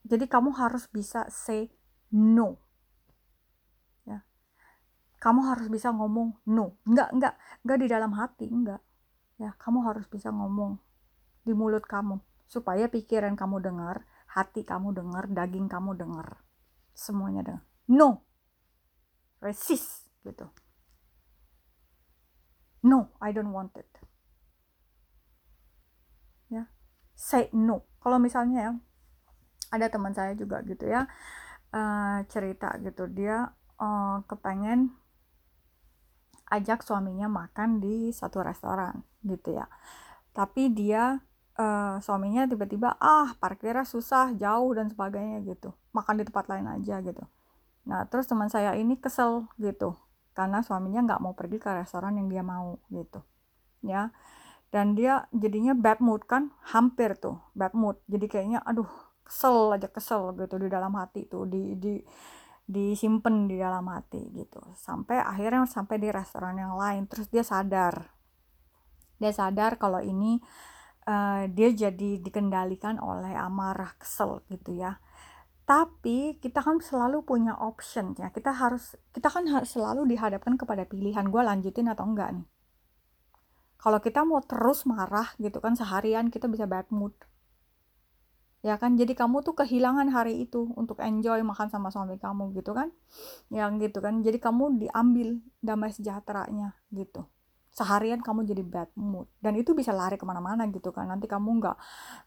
jadi 0.07 0.25
kamu 0.31 0.55
harus 0.55 0.87
bisa 0.87 1.27
say 1.27 1.67
no. 2.15 2.55
Ya. 4.07 4.23
Kamu 5.19 5.43
harus 5.51 5.67
bisa 5.67 5.91
ngomong 5.91 6.39
no. 6.47 6.79
Enggak 6.87 7.11
enggak 7.11 7.33
enggak 7.67 7.77
di 7.83 7.87
dalam 7.91 8.11
hati 8.15 8.47
enggak 8.47 8.79
ya 9.37 9.53
kamu 9.61 9.85
harus 9.85 10.09
bisa 10.09 10.33
ngomong 10.33 10.81
di 11.45 11.53
mulut 11.53 11.85
kamu 11.85 12.17
supaya 12.49 12.89
pikiran 12.89 13.37
kamu 13.37 13.61
dengar 13.61 14.01
hati 14.31 14.67
kamu 14.67 14.93
dengar, 14.93 15.27
daging 15.31 15.71
kamu 15.71 15.95
dengar. 15.95 16.43
Semuanya 16.91 17.41
dengar. 17.43 17.63
No. 17.87 18.27
Resist 19.39 20.09
gitu. 20.25 20.49
No, 22.83 23.15
I 23.19 23.31
don't 23.31 23.51
want 23.51 23.73
it. 23.79 23.89
Ya. 26.51 26.67
Say 27.15 27.49
no. 27.53 27.87
Kalau 28.03 28.19
misalnya 28.21 28.57
ya 28.59 28.71
ada 29.71 29.87
teman 29.91 30.15
saya 30.15 30.31
juga 30.35 30.63
gitu 30.63 30.87
ya 30.87 31.07
uh, 31.75 32.19
cerita 32.31 32.75
gitu 32.79 33.07
dia 33.11 33.51
uh, 33.79 34.23
kepengen 34.27 34.95
ajak 36.47 36.83
suaminya 36.83 37.27
makan 37.27 37.83
di 37.83 38.15
satu 38.15 38.39
restoran 38.39 39.03
gitu 39.27 39.59
ya 39.59 39.67
tapi 40.31 40.71
dia 40.71 41.19
uh, 41.57 41.97
suaminya 41.99 42.45
tiba-tiba 42.45 42.95
ah 43.01 43.33
parkirnya 43.41 43.83
susah 43.83 44.37
jauh 44.37 44.71
dan 44.77 44.87
sebagainya 44.93 45.43
gitu. 45.43 45.73
Makan 45.91 46.21
di 46.21 46.23
tempat 46.29 46.45
lain 46.47 46.69
aja 46.69 47.01
gitu. 47.01 47.23
Nah 47.89 48.05
terus 48.07 48.29
teman 48.29 48.47
saya 48.47 48.77
ini 48.77 48.95
kesel 48.95 49.49
gitu 49.57 49.97
karena 50.37 50.61
suaminya 50.61 51.01
nggak 51.01 51.21
mau 51.21 51.33
pergi 51.33 51.57
ke 51.57 51.69
restoran 51.73 52.15
yang 52.21 52.29
dia 52.29 52.43
mau 52.45 52.77
gitu 52.93 53.19
ya. 53.81 54.13
Dan 54.67 54.99
dia 54.99 55.25
jadinya 55.31 55.71
bad 55.73 56.03
mood 56.03 56.27
kan 56.27 56.53
hampir 56.69 57.17
tuh 57.17 57.41
bad 57.57 57.73
mood. 57.73 57.97
Jadi 58.05 58.25
kayaknya 58.29 58.59
aduh 58.63 58.87
kesel 59.25 59.75
aja 59.75 59.91
kesel 59.91 60.31
gitu 60.39 60.55
di 60.55 60.71
dalam 60.71 60.95
hati 60.95 61.27
tuh 61.27 61.43
di 61.43 61.75
di 61.75 61.99
disimpan 62.67 63.47
di 63.47 63.57
dalam 63.57 63.87
hati 63.87 64.21
gitu. 64.35 64.59
Sampai 64.75 65.23
akhirnya 65.23 65.63
sampai 65.65 65.97
di 66.03 66.11
restoran 66.11 66.59
yang 66.59 66.75
lain 66.75 67.07
terus 67.07 67.31
dia 67.31 67.41
sadar. 67.41 68.11
Dia 69.17 69.33
sadar 69.33 69.81
kalau 69.81 70.03
ini 70.03 70.37
uh, 71.07 71.47
dia 71.47 71.69
jadi 71.71 72.19
dikendalikan 72.19 72.99
oleh 72.99 73.33
amarah 73.33 73.95
kesel 73.95 74.43
gitu 74.51 74.75
ya. 74.75 74.99
Tapi 75.67 76.39
kita 76.39 76.63
kan 76.63 76.79
selalu 76.79 77.23
punya 77.23 77.55
option 77.55 78.15
ya. 78.15 78.31
Kita 78.31 78.55
harus 78.55 78.95
kita 79.15 79.27
kan 79.31 79.47
selalu 79.63 80.07
dihadapkan 80.07 80.55
kepada 80.55 80.87
pilihan 80.87 81.27
gue 81.27 81.41
lanjutin 81.43 81.87
atau 81.91 82.07
enggak 82.07 82.35
nih? 82.39 82.47
Kalau 83.77 83.99
kita 84.03 84.23
mau 84.23 84.43
terus 84.43 84.83
marah 84.87 85.31
gitu 85.39 85.59
kan 85.63 85.75
seharian 85.75 86.31
kita 86.31 86.47
bisa 86.47 86.67
bad 86.67 86.87
mood. 86.91 87.15
Ya 88.65 88.75
kan? 88.79 88.95
Jadi 88.99 89.13
kamu 89.15 89.43
tuh 89.43 89.55
kehilangan 89.55 90.11
hari 90.11 90.43
itu 90.43 90.71
untuk 90.75 90.99
enjoy 90.99 91.39
makan 91.43 91.67
sama 91.71 91.91
suami 91.93 92.19
kamu 92.19 92.55
gitu 92.57 92.71
kan? 92.75 92.91
Yang 93.51 93.91
gitu 93.91 93.99
kan? 94.03 94.23
Jadi 94.23 94.39
kamu 94.39 94.81
diambil 94.87 95.39
damai 95.61 95.91
sejahteranya 95.93 96.75
gitu 96.91 97.27
seharian 97.77 98.25
kamu 98.25 98.49
jadi 98.49 98.63
bad 98.65 98.89
mood. 98.97 99.29
Dan 99.37 99.53
itu 99.53 99.77
bisa 99.77 99.93
lari 99.93 100.17
ke 100.17 100.25
mana-mana 100.25 100.65
gitu 100.73 100.89
kan. 100.89 101.05
Nanti 101.05 101.29
kamu 101.29 101.61
nggak 101.61 101.77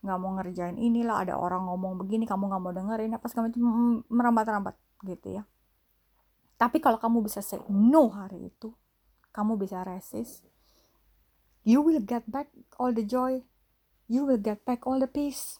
nggak 0.07 0.18
mau 0.22 0.30
ngerjain 0.38 0.78
inilah 0.78 1.26
ada 1.26 1.34
orang 1.34 1.66
ngomong 1.66 1.98
begini 1.98 2.22
kamu 2.22 2.46
nggak 2.46 2.62
mau 2.62 2.70
dengerin 2.70 3.18
apa 3.18 3.26
kamu 3.26 3.51
itu 3.51 3.59
merambat-rambat 4.07 4.78
gitu 5.03 5.42
ya. 5.42 5.42
Tapi 6.55 6.78
kalau 6.78 7.03
kamu 7.03 7.26
bisa 7.26 7.42
say 7.42 7.59
no 7.66 8.14
hari 8.14 8.55
itu 8.55 8.70
kamu 9.34 9.59
bisa 9.59 9.82
resist 9.86 10.42
you 11.62 11.82
will 11.82 12.03
get 12.03 12.26
back 12.26 12.51
all 12.82 12.90
the 12.90 13.07
joy 13.07 13.38
you 14.11 14.26
will 14.26 14.38
get 14.38 14.62
back 14.62 14.86
all 14.86 15.03
the 15.03 15.11
peace. 15.11 15.59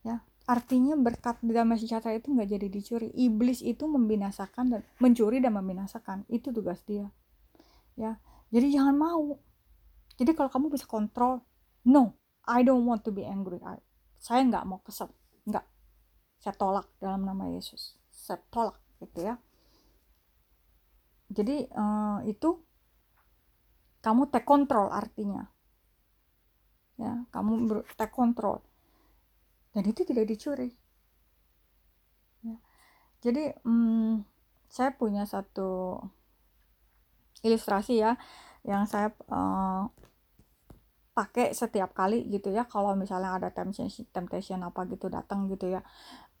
Ya 0.00 0.24
artinya 0.48 0.96
berkat 0.96 1.36
damai 1.44 1.76
sejahtera 1.76 2.16
itu 2.16 2.32
nggak 2.32 2.48
jadi 2.48 2.66
dicuri. 2.72 3.08
Iblis 3.12 3.60
itu 3.60 3.84
membinasakan 3.84 4.64
dan 4.72 4.80
mencuri 5.04 5.36
dan 5.44 5.52
membinasakan. 5.52 6.24
Itu 6.32 6.48
tugas 6.48 6.80
dia 6.88 7.12
ya 7.96 8.16
jadi 8.52 8.68
jangan 8.68 8.96
mau. 9.00 9.40
Jadi 10.20 10.30
kalau 10.36 10.52
kamu 10.52 10.66
bisa 10.76 10.84
kontrol 10.84 11.40
no 11.88 12.20
I 12.44 12.60
don't 12.60 12.84
want 12.84 13.02
to 13.08 13.10
be 13.10 13.24
angry. 13.24 13.58
I, 13.64 13.80
saya 14.20 14.44
nggak 14.44 14.68
mau 14.68 14.84
kesel. 14.84 15.08
Nggak. 15.48 15.64
Saya 16.36 16.54
tolak 16.54 16.86
dalam 17.00 17.24
nama 17.24 17.48
Yesus. 17.48 17.96
Saya 18.12 18.38
tolak 18.52 18.76
gitu 19.00 19.24
ya. 19.24 19.40
Jadi 21.32 21.64
uh, 21.72 22.20
itu 22.28 22.60
kamu 24.04 24.28
take 24.28 24.44
control 24.44 24.92
artinya. 24.92 25.48
Ya 27.00 27.24
kamu 27.32 27.72
take 27.96 28.12
control. 28.12 28.60
Dan 29.72 29.88
itu 29.88 30.04
tidak 30.04 30.28
dicuri. 30.28 30.76
Ya. 32.42 32.58
jadi 33.22 33.54
hmm, 33.62 34.26
saya 34.66 34.90
punya 34.98 35.22
satu 35.22 36.02
ilustrasi 37.42 38.00
ya 38.00 38.14
yang 38.62 38.86
saya 38.86 39.10
uh, 39.30 39.90
pakai 41.12 41.52
setiap 41.52 41.92
kali 41.92 42.24
gitu 42.32 42.48
ya 42.48 42.64
kalau 42.64 42.96
misalnya 42.96 43.36
ada 43.36 43.48
temptation 43.52 44.08
temptation 44.14 44.60
apa 44.64 44.88
gitu 44.88 45.12
datang 45.12 45.50
gitu 45.50 45.68
ya. 45.68 45.84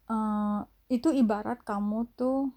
Uh, 0.08 0.64
itu 0.88 1.12
ibarat 1.12 1.60
kamu 1.62 2.08
tuh 2.16 2.52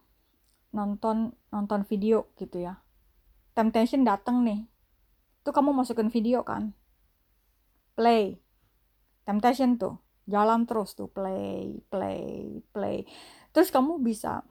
nonton 0.71 1.35
nonton 1.51 1.83
video 1.83 2.31
gitu 2.39 2.63
ya. 2.63 2.79
Temptation 3.51 4.07
datang 4.07 4.45
nih 4.47 4.63
tuh 5.43 5.51
kamu 5.51 5.75
masukin 5.75 6.07
video 6.07 6.45
kan. 6.47 6.71
Play. 7.97 8.39
Temptation 9.25 9.75
tuh 9.75 9.99
jalan 10.25 10.65
terus 10.69 10.93
tuh 10.95 11.11
play 11.11 11.81
play 11.91 12.61
play. 12.71 13.03
Terus 13.51 13.73
kamu 13.73 13.99
bisa 13.99 14.45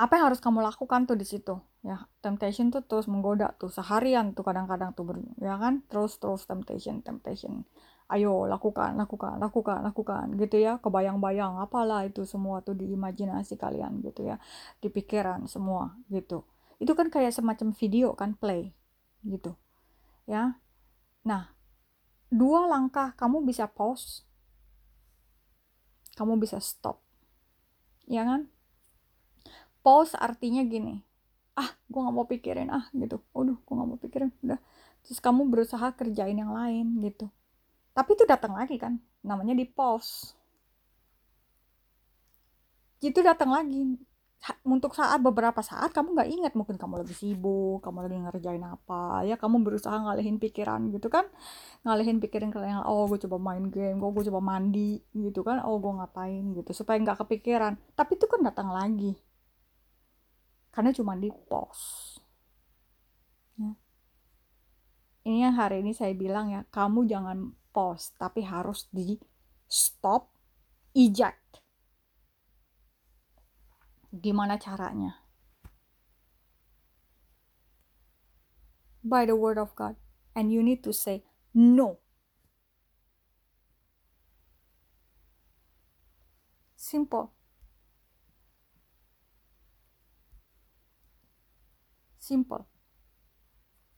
apa 0.00 0.16
yang 0.16 0.32
harus 0.32 0.40
kamu 0.40 0.64
lakukan 0.64 1.04
tuh 1.04 1.12
di 1.12 1.28
situ? 1.28 1.60
Ya 1.84 2.08
temptation 2.24 2.72
tuh 2.72 2.80
terus 2.80 3.04
menggoda 3.04 3.52
tuh 3.60 3.68
seharian 3.68 4.32
tuh 4.32 4.40
kadang-kadang 4.48 4.96
tuh 4.96 5.04
ya 5.36 5.60
kan? 5.60 5.84
Terus 5.92 6.16
terus 6.16 6.48
temptation 6.48 7.04
temptation. 7.04 7.68
Ayo 8.08 8.48
lakukan 8.48 8.96
lakukan 8.96 9.36
lakukan 9.36 9.84
lakukan 9.84 10.40
gitu 10.40 10.56
ya. 10.56 10.80
Kebayang-bayang 10.80 11.60
apalah 11.60 12.08
itu 12.08 12.24
semua 12.24 12.64
tuh 12.64 12.72
di 12.72 12.88
imajinasi 12.96 13.60
kalian 13.60 14.00
gitu 14.00 14.24
ya. 14.24 14.40
Di 14.80 14.88
pikiran 14.88 15.44
semua 15.44 15.92
gitu. 16.08 16.48
Itu 16.80 16.96
kan 16.96 17.12
kayak 17.12 17.36
semacam 17.36 17.76
video 17.76 18.16
kan 18.16 18.32
play 18.40 18.72
gitu 19.20 19.52
ya. 20.24 20.56
Nah 21.28 21.52
dua 22.32 22.64
langkah 22.72 23.12
kamu 23.20 23.44
bisa 23.44 23.68
pause. 23.68 24.24
Kamu 26.16 26.40
bisa 26.40 26.56
stop 26.56 27.04
ya 28.08 28.24
kan 28.26 28.50
pause 29.80 30.12
artinya 30.16 30.62
gini 30.64 31.00
ah 31.60 31.70
gue 31.90 32.00
nggak 32.00 32.16
mau 32.16 32.26
pikirin 32.28 32.68
ah 32.72 32.84
gitu. 32.96 33.20
Udah 33.36 33.56
gue 33.60 33.74
nggak 33.76 33.88
mau 33.88 34.00
pikirin 34.00 34.30
udah. 34.40 34.60
Terus 35.04 35.18
kamu 35.20 35.48
berusaha 35.52 35.92
kerjain 35.92 36.36
yang 36.36 36.52
lain 36.56 36.86
gitu. 37.04 37.28
Tapi 37.92 38.10
itu 38.16 38.24
datang 38.24 38.56
lagi 38.56 38.80
kan 38.80 38.96
namanya 39.20 39.52
di 39.52 39.68
pause. 39.68 40.32
Itu 43.04 43.20
datang 43.20 43.52
lagi. 43.52 43.98
Untuk 44.64 44.96
saat 44.96 45.20
beberapa 45.20 45.60
saat 45.60 45.92
kamu 45.92 46.16
nggak 46.16 46.30
ingat 46.32 46.52
mungkin 46.56 46.80
kamu 46.80 47.04
lagi 47.04 47.12
sibuk 47.12 47.84
kamu 47.84 48.08
lagi 48.08 48.16
ngerjain 48.24 48.64
apa 48.64 49.20
ya 49.28 49.36
kamu 49.36 49.60
berusaha 49.60 49.92
ngalihin 49.92 50.40
pikiran 50.40 50.88
gitu 50.96 51.12
kan. 51.12 51.28
Ngalihin 51.84 52.24
pikiran 52.24 52.48
kalian 52.48 52.80
oh 52.88 53.04
gue 53.04 53.20
coba 53.28 53.36
main 53.36 53.68
game 53.68 54.00
gue 54.00 54.24
coba 54.32 54.40
mandi 54.40 55.04
gitu 55.12 55.44
kan. 55.44 55.60
Oh 55.68 55.76
gue 55.76 55.92
ngapain 55.92 56.56
gitu 56.56 56.72
supaya 56.72 56.96
nggak 57.04 57.20
kepikiran. 57.20 57.76
Tapi 57.92 58.16
itu 58.16 58.24
kan 58.24 58.40
datang 58.40 58.72
lagi 58.72 59.12
karena 60.70 60.90
cuma 60.94 61.18
di 61.18 61.30
pause 61.50 62.18
ya. 63.58 63.74
ini 65.26 65.42
yang 65.42 65.54
hari 65.58 65.82
ini 65.82 65.94
saya 65.94 66.14
bilang 66.14 66.50
ya 66.54 66.62
kamu 66.70 67.06
jangan 67.10 67.54
pause 67.74 68.14
tapi 68.18 68.46
harus 68.46 68.86
di 68.90 69.18
stop 69.66 70.30
eject 70.94 71.50
Gimana 74.10 74.58
caranya? 74.58 75.22
By 79.06 79.22
the 79.22 79.38
word 79.38 79.54
of 79.54 79.70
God. 79.78 79.94
And 80.34 80.50
you 80.50 80.66
need 80.66 80.82
to 80.82 80.92
say 80.92 81.22
no. 81.54 82.02
Simple. 86.74 87.30
Simple. 92.30 92.62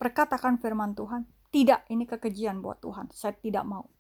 Perkatakan 0.01 0.57
firman 0.57 0.97
Tuhan, 0.97 1.29
tidak 1.53 1.85
ini 1.93 2.09
kekejian 2.09 2.65
buat 2.65 2.81
Tuhan. 2.81 3.13
Saya 3.13 3.37
tidak 3.37 3.69
mau. 3.69 3.93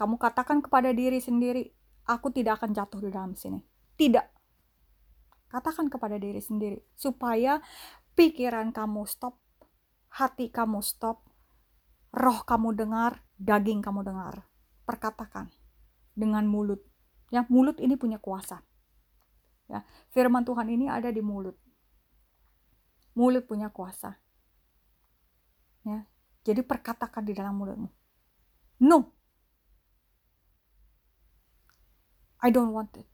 Kamu 0.00 0.16
katakan 0.16 0.64
kepada 0.64 0.88
diri 0.96 1.20
sendiri, 1.20 1.68
aku 2.08 2.32
tidak 2.32 2.64
akan 2.64 2.72
jatuh 2.72 3.04
di 3.04 3.12
dalam 3.12 3.36
sini. 3.36 3.60
Tidak. 4.00 4.26
Katakan 5.52 5.92
kepada 5.92 6.16
diri 6.16 6.40
sendiri 6.40 6.80
supaya 6.96 7.60
pikiran 8.16 8.72
kamu 8.72 9.04
stop, 9.04 9.36
hati 10.08 10.48
kamu 10.48 10.80
stop, 10.80 11.20
roh 12.16 12.48
kamu 12.48 12.80
dengar, 12.80 13.20
daging 13.36 13.84
kamu 13.84 14.08
dengar. 14.08 14.48
Perkatakan 14.88 15.52
dengan 16.16 16.48
mulut. 16.48 16.80
Ya, 17.28 17.44
mulut 17.52 17.76
ini 17.76 18.00
punya 18.00 18.16
kuasa. 18.16 18.64
Ya, 19.68 19.84
firman 20.16 20.48
Tuhan 20.48 20.72
ini 20.72 20.88
ada 20.88 21.12
di 21.12 21.20
mulut. 21.20 21.60
Mulut 23.14 23.46
punya 23.46 23.70
kuasa. 23.70 24.18
Ya, 25.86 26.06
jadi 26.42 26.66
perkatakan 26.66 27.22
di 27.22 27.32
dalam 27.34 27.54
mulutmu. 27.54 27.88
No. 28.82 29.14
I 32.44 32.52
don't 32.52 32.74
want 32.74 32.92
it. 32.98 33.08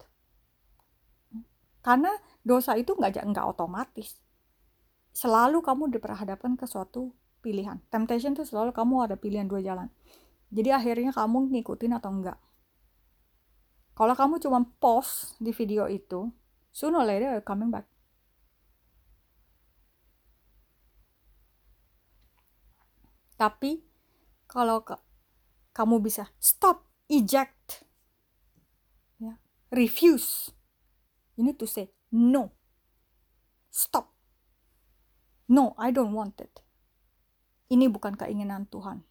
Karena 1.80 2.11
dosa 2.44 2.74
itu 2.76 2.96
nggak 2.96 3.24
nggak 3.24 3.46
otomatis 3.46 4.16
selalu 5.11 5.61
kamu 5.61 5.90
diperhadapkan 5.90 6.55
ke 6.55 6.64
suatu 6.64 7.11
pilihan 7.42 7.82
temptation 7.90 8.32
itu 8.36 8.46
selalu 8.46 8.70
kamu 8.70 9.11
ada 9.11 9.16
pilihan 9.18 9.48
dua 9.48 9.61
jalan 9.61 9.88
jadi 10.55 10.78
akhirnya 10.78 11.11
kamu 11.11 11.51
ngikutin 11.57 11.92
atau 11.98 12.11
enggak 12.14 12.38
kalau 13.98 14.14
kamu 14.14 14.40
cuma 14.40 14.64
post 14.78 15.36
di 15.42 15.51
video 15.51 15.90
itu 15.90 16.30
sooner 16.70 17.03
or 17.03 17.07
later 17.09 17.42
coming 17.42 17.68
back 17.68 17.84
tapi 23.41 23.80
kalau 24.45 24.84
ke, 24.84 25.01
kamu 25.72 26.05
bisa 26.05 26.28
stop 26.36 26.84
eject 27.09 27.88
ya 29.16 29.41
refuse 29.72 30.53
you 31.41 31.47
need 31.49 31.57
to 31.57 31.64
say 31.64 31.88
No. 32.11 32.51
Stop. 33.70 34.11
No, 35.47 35.74
I 35.78 35.95
don't 35.95 36.11
want 36.11 36.43
it. 36.43 36.51
Ini 37.70 37.86
bukan 37.86 38.18
keinginan 38.18 38.66
Tuhan. 38.66 39.07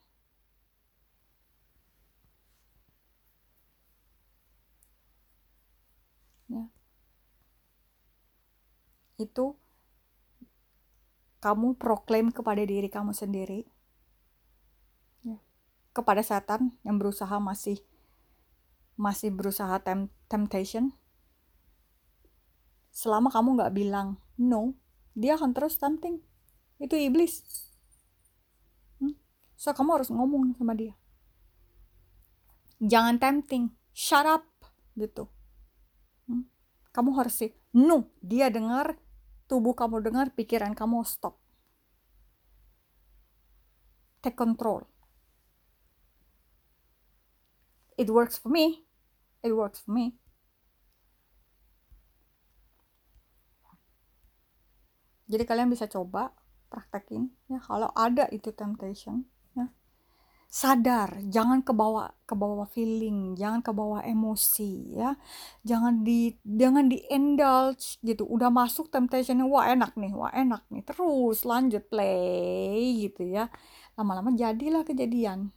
Ya. 6.51 6.67
Itu 9.15 9.55
kamu 11.39 11.79
proklaim 11.79 12.35
kepada 12.35 12.67
diri 12.67 12.91
kamu 12.91 13.15
sendiri. 13.15 13.63
Kepada 15.93 16.21
setan 16.21 16.73
yang 16.85 17.01
berusaha 17.01 17.37
masih 17.41 17.81
masih 18.99 19.31
berusaha 19.31 19.79
tem 19.79 20.11
temptation. 20.27 20.91
Selama 22.91 23.31
kamu 23.31 23.55
nggak 23.55 23.73
bilang 23.73 24.19
no, 24.35 24.75
dia 25.15 25.39
akan 25.39 25.55
terus 25.55 25.79
tempting. 25.79 26.19
Itu 26.79 26.99
iblis. 26.99 27.43
Hmm? 28.99 29.15
So 29.55 29.71
kamu 29.71 29.99
harus 30.03 30.09
ngomong 30.11 30.55
sama 30.59 30.75
dia. 30.75 30.95
Jangan 32.79 33.19
tempting, 33.19 33.71
shut 33.91 34.27
up 34.27 34.47
gitu. 34.95 35.27
Hmm? 36.27 36.47
Kamu 36.91 37.15
harus 37.15 37.35
sih, 37.39 37.51
no, 37.75 38.11
dia 38.19 38.47
dengar 38.51 38.95
tubuh 39.47 39.75
kamu 39.75 40.03
dengar, 40.03 40.31
pikiran 40.35 40.75
kamu 40.75 41.03
stop. 41.03 41.39
Take 44.19 44.35
control. 44.35 44.83
It 47.99 48.07
works 48.07 48.39
for 48.39 48.47
me. 48.47 48.87
It 49.43 49.51
works 49.51 49.83
for 49.83 49.91
me. 49.91 50.15
Jadi 55.27 55.43
kalian 55.43 55.67
bisa 55.67 55.85
coba 55.91 56.31
praktekin 56.71 57.27
ya. 57.51 57.59
Kalau 57.59 57.91
ada 57.93 58.31
itu 58.31 58.55
temptation 58.55 59.27
sadar 60.49 61.21
jangan 61.29 61.61
kebawa 61.61 62.09
kebawa 62.25 62.65
feeling 62.73 63.37
jangan 63.37 63.61
kebawa 63.61 64.01
emosi 64.01 64.97
ya. 64.97 65.13
Jangan 65.61 66.01
di 66.01 66.33
jangan 66.41 66.89
di 66.89 66.97
indulge 67.13 68.01
gitu. 68.01 68.25
Udah 68.25 68.49
masuk 68.49 68.89
temptation 68.89 69.37
wah 69.45 69.69
enak 69.69 69.93
nih 69.93 70.11
wah 70.17 70.33
enak 70.33 70.65
nih. 70.73 70.81
Terus 70.81 71.45
lanjut 71.45 71.85
play 71.87 73.05
gitu 73.05 73.29
ya. 73.29 73.53
Lama-lama 73.93 74.33
jadilah 74.33 74.81
kejadian 74.81 75.53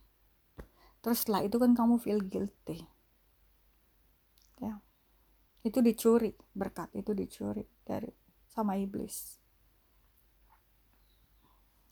terus 1.02 1.26
setelah 1.26 1.42
itu 1.44 1.58
kan 1.58 1.74
kamu 1.74 1.98
feel 1.98 2.22
guilty 2.22 2.86
ya 4.62 4.78
itu 5.66 5.78
dicuri 5.82 6.32
berkat 6.54 6.88
itu 6.94 7.12
dicuri 7.12 7.66
dari 7.84 8.08
sama 8.48 8.78
iblis 8.78 9.36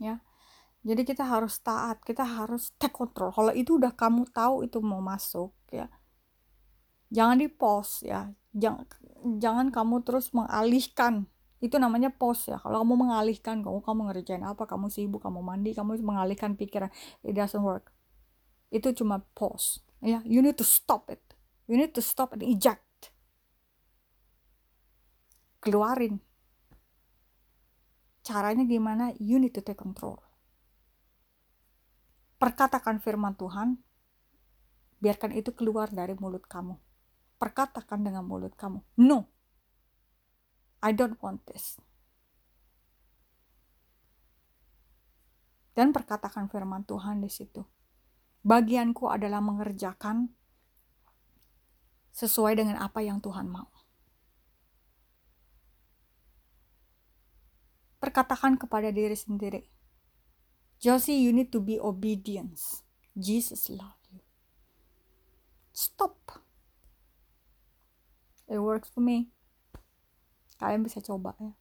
ya 0.00 0.22
jadi 0.80 1.04
kita 1.04 1.28
harus 1.28 1.60
taat, 1.60 2.00
kita 2.00 2.24
harus 2.24 2.72
take 2.80 2.96
control. 2.96 3.28
Kalau 3.36 3.52
itu 3.52 3.76
udah 3.76 3.92
kamu 3.92 4.24
tahu 4.32 4.64
itu 4.64 4.80
mau 4.80 5.04
masuk 5.04 5.52
ya. 5.68 5.92
Jangan 7.12 7.36
di 7.36 7.48
pause 7.52 8.08
ya. 8.08 8.32
Jangan 8.56 8.88
jangan 9.36 9.66
kamu 9.68 10.00
terus 10.08 10.32
mengalihkan. 10.32 11.28
Itu 11.60 11.76
namanya 11.76 12.08
pause 12.08 12.48
ya. 12.48 12.56
Kalau 12.56 12.80
kamu 12.80 12.96
mengalihkan, 12.96 13.60
kamu 13.60 13.84
kamu 13.84 14.00
ngerjain 14.08 14.40
apa, 14.40 14.64
kamu 14.64 14.88
sibuk, 14.88 15.20
kamu 15.20 15.44
mandi, 15.44 15.76
kamu 15.76 16.00
mengalihkan 16.00 16.56
pikiran, 16.56 16.88
it 17.20 17.36
doesn't 17.36 17.60
work. 17.60 17.89
Itu 18.70 18.94
cuma 18.94 19.22
pause. 19.34 19.82
Ya, 20.00 20.24
you 20.24 20.40
need 20.40 20.56
to 20.56 20.64
stop 20.64 21.10
it. 21.12 21.20
You 21.68 21.76
need 21.76 21.92
to 21.94 22.02
stop 22.02 22.32
and 22.32 22.42
eject. 22.42 23.12
Keluarin. 25.60 26.22
Caranya 28.24 28.64
gimana? 28.64 29.12
You 29.20 29.36
need 29.36 29.52
to 29.52 29.60
take 29.60 29.76
control 29.76 30.30
perkatakan 32.40 33.04
firman 33.04 33.36
Tuhan, 33.36 33.76
biarkan 35.04 35.36
itu 35.36 35.52
keluar 35.52 35.92
dari 35.92 36.16
mulut 36.16 36.48
kamu. 36.48 36.80
Perkatakan 37.36 38.00
dengan 38.00 38.24
mulut 38.24 38.56
kamu, 38.56 38.80
no, 38.96 39.28
I 40.80 40.96
don't 40.96 41.20
want 41.20 41.44
this. 41.44 41.76
Dan 45.76 45.92
perkatakan 45.92 46.48
firman 46.48 46.88
Tuhan 46.88 47.20
di 47.20 47.28
situ. 47.28 47.62
Bagianku 48.40 49.04
adalah 49.12 49.44
mengerjakan 49.44 50.32
sesuai 52.16 52.56
dengan 52.56 52.80
apa 52.80 53.04
yang 53.04 53.20
Tuhan 53.20 53.48
mau. 53.48 53.68
Perkatakan 58.00 58.56
kepada 58.56 58.88
diri 58.88 59.12
sendiri, 59.12 59.60
Josie, 60.80 61.20
you 61.20 61.36
need 61.36 61.52
to 61.52 61.60
be 61.60 61.76
obedience. 61.76 62.80
Jesus 63.12 63.68
love 63.68 64.00
you. 64.08 64.24
Stop. 65.76 66.40
It 68.48 68.56
works 68.56 68.88
for 68.88 69.04
me. 69.04 69.28
Kalian 70.56 70.80
bisa 70.80 71.04
coba 71.04 71.36
ya. 71.36 71.52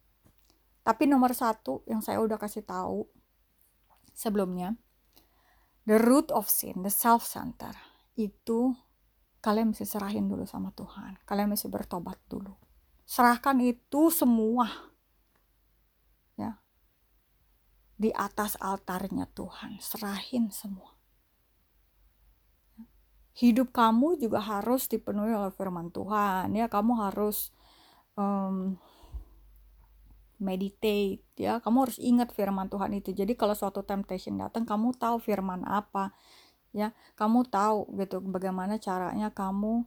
Tapi 0.80 1.04
nomor 1.04 1.36
satu 1.36 1.84
yang 1.84 2.00
saya 2.00 2.24
udah 2.24 2.40
kasih 2.40 2.64
tahu 2.64 3.04
sebelumnya, 4.16 4.80
the 5.84 5.96
root 6.00 6.28
of 6.32 6.48
sin, 6.50 6.82
the 6.84 6.92
self 6.92 7.24
center 7.24 7.72
itu 8.18 8.74
kalian 9.40 9.72
mesti 9.72 9.88
serahin 9.88 10.28
dulu 10.28 10.44
sama 10.44 10.72
Tuhan. 10.76 11.20
Kalian 11.24 11.52
mesti 11.52 11.68
bertobat 11.72 12.20
dulu. 12.28 12.52
Serahkan 13.08 13.58
itu 13.64 14.12
semua 14.12 14.90
di 18.00 18.08
atas 18.16 18.56
altarnya 18.56 19.28
Tuhan. 19.36 19.76
Serahin 19.76 20.48
semua. 20.48 20.96
Hidup 23.36 23.76
kamu 23.76 24.16
juga 24.16 24.40
harus 24.40 24.88
dipenuhi 24.88 25.36
oleh 25.36 25.52
firman 25.52 25.92
Tuhan. 25.92 26.56
Ya, 26.56 26.72
kamu 26.72 26.96
harus 26.96 27.52
um, 28.16 28.80
meditate 30.40 31.22
ya. 31.36 31.60
Kamu 31.60 31.86
harus 31.86 32.00
ingat 32.00 32.32
firman 32.32 32.66
Tuhan 32.72 32.96
itu. 32.96 33.12
Jadi 33.12 33.36
kalau 33.36 33.52
suatu 33.52 33.84
temptation 33.84 34.40
datang, 34.40 34.64
kamu 34.64 34.96
tahu 34.96 35.20
firman 35.20 35.62
apa. 35.68 36.16
Ya, 36.72 36.94
kamu 37.18 37.50
tahu 37.50 37.92
gitu 37.98 38.22
bagaimana 38.22 38.78
caranya 38.80 39.30
kamu 39.30 39.84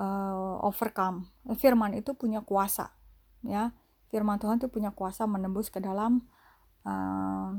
uh, 0.00 0.56
overcome. 0.64 1.28
Firman 1.56 1.94
itu 1.96 2.16
punya 2.16 2.40
kuasa, 2.42 2.92
ya. 3.46 3.70
Firman 4.08 4.40
Tuhan 4.40 4.60
itu 4.60 4.68
punya 4.68 4.92
kuasa 4.92 5.24
menembus 5.28 5.68
ke 5.72 5.80
dalam 5.80 6.24
uh, 6.84 7.56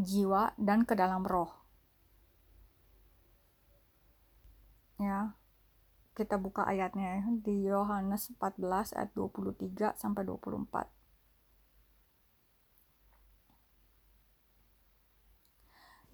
jiwa 0.00 0.52
dan 0.56 0.88
ke 0.88 0.96
dalam 0.96 1.24
roh. 1.24 1.52
Ya. 4.96 5.36
Kita 6.14 6.38
buka 6.38 6.62
ayatnya 6.62 7.18
ya, 7.18 7.22
di 7.42 7.66
Yohanes 7.66 8.30
14 8.38 8.94
ayat 8.94 9.10
23 9.18 9.98
sampai 9.98 10.22
24. 10.22 11.03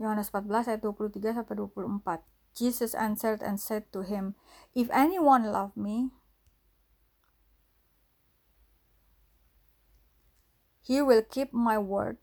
Yohanes 0.00 0.32
14 0.32 0.48
ayat 0.64 0.80
23 0.80 1.20
sampai 1.36 1.54
24. 1.60 2.24
Jesus 2.56 2.96
answered 2.96 3.44
and 3.44 3.60
said 3.60 3.84
to 3.92 4.00
him, 4.00 4.34
If 4.72 4.88
anyone 4.90 5.52
love 5.52 5.76
me, 5.76 6.10
he 10.80 11.04
will 11.04 11.22
keep 11.22 11.52
my 11.52 11.76
word 11.76 12.16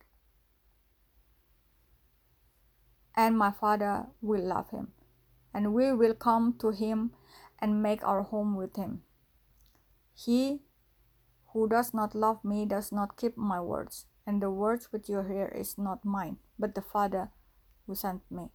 and 3.17 3.38
my 3.38 3.49
Father 3.49 4.09
will 4.21 4.45
love 4.45 4.69
him, 4.69 4.93
and 5.53 5.73
we 5.73 5.93
will 5.93 6.13
come 6.13 6.53
to 6.61 6.69
him 6.69 7.13
and 7.57 7.82
make 7.82 8.05
our 8.05 8.21
home 8.21 8.55
with 8.55 8.75
him. 8.75 9.01
He 10.13 10.61
who 11.53 11.67
does 11.67 11.93
not 11.93 12.13
love 12.13 12.45
me 12.45 12.65
does 12.65 12.91
not 12.91 13.17
keep 13.17 13.38
my 13.38 13.59
words, 13.59 14.05
and 14.25 14.41
the 14.41 14.51
words 14.51 14.93
which 14.93 15.09
you 15.09 15.25
hear 15.25 15.49
is 15.49 15.78
not 15.78 16.05
mine, 16.05 16.38
but 16.59 16.75
the 16.75 16.86
Father 16.86 17.32
who 17.88 17.95
sent 17.95 18.21
me. 18.29 18.51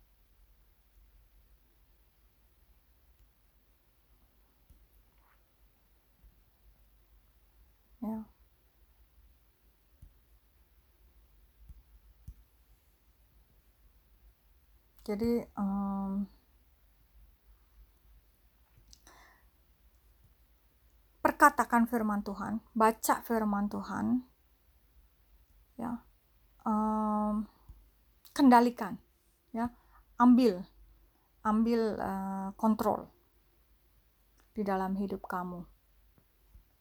Yeah. 8.02 8.32
jadi 15.02 15.50
um, 15.58 16.30
perkatakan 21.22 21.90
firman 21.90 22.22
Tuhan 22.22 22.62
baca 22.74 23.22
firman 23.26 23.66
Tuhan 23.66 24.22
ya 25.78 26.02
um, 26.62 27.46
kendalikan 28.30 28.98
ya 29.52 29.70
ambil 30.16 30.64
ambil 31.44 31.80
uh, 32.00 32.50
kontrol 32.56 33.08
di 34.52 34.64
dalam 34.64 34.96
hidup 34.96 35.24
kamu 35.24 35.64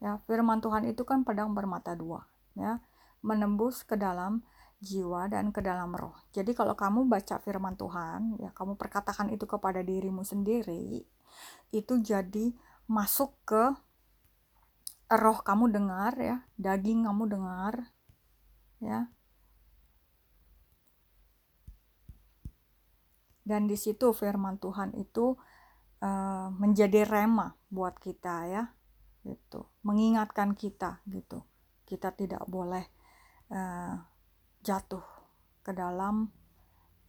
ya 0.01 0.17
firman 0.25 0.59
Tuhan 0.59 0.87
itu 0.89 1.05
kan 1.05 1.23
pedang 1.23 1.53
bermata 1.53 1.93
dua 1.93 2.25
ya 2.57 2.81
menembus 3.21 3.85
ke 3.85 3.95
dalam 3.95 4.41
jiwa 4.81 5.29
dan 5.29 5.53
ke 5.53 5.61
dalam 5.61 5.93
roh. 5.93 6.17
Jadi 6.33 6.57
kalau 6.57 6.73
kamu 6.73 7.05
baca 7.05 7.37
firman 7.37 7.77
Tuhan, 7.77 8.41
ya 8.41 8.49
kamu 8.49 8.75
perkatakan 8.81 9.29
itu 9.29 9.45
kepada 9.45 9.85
dirimu 9.85 10.25
sendiri, 10.25 11.05
itu 11.69 11.93
jadi 12.01 12.51
masuk 12.89 13.37
ke 13.45 13.63
roh 15.13 15.39
kamu 15.45 15.69
dengar 15.69 16.17
ya, 16.17 16.37
daging 16.57 17.05
kamu 17.05 17.29
dengar 17.29 17.93
ya. 18.81 19.05
Dan 23.41 23.65
di 23.65 23.75
situ 23.75 24.13
firman 24.13 24.61
Tuhan 24.61 24.93
itu 24.93 25.33
uh, 26.01 26.47
menjadi 26.53 27.05
rema 27.05 27.57
buat 27.69 27.97
kita 27.97 28.35
ya. 28.49 28.63
Gitu. 29.25 29.61
Mengingatkan 29.85 30.57
kita 30.57 31.01
gitu. 31.09 31.45
Kita 31.85 32.13
tidak 32.13 32.45
boleh 32.49 32.85
uh, 33.53 33.97
jatuh 34.61 35.03
ke 35.61 35.73
dalam 35.73 36.29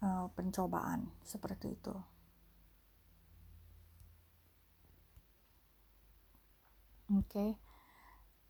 uh, 0.05 0.27
pencobaan 0.33 1.09
seperti 1.25 1.77
itu. 1.77 1.95
Oke. 7.13 7.29
Okay. 7.29 7.51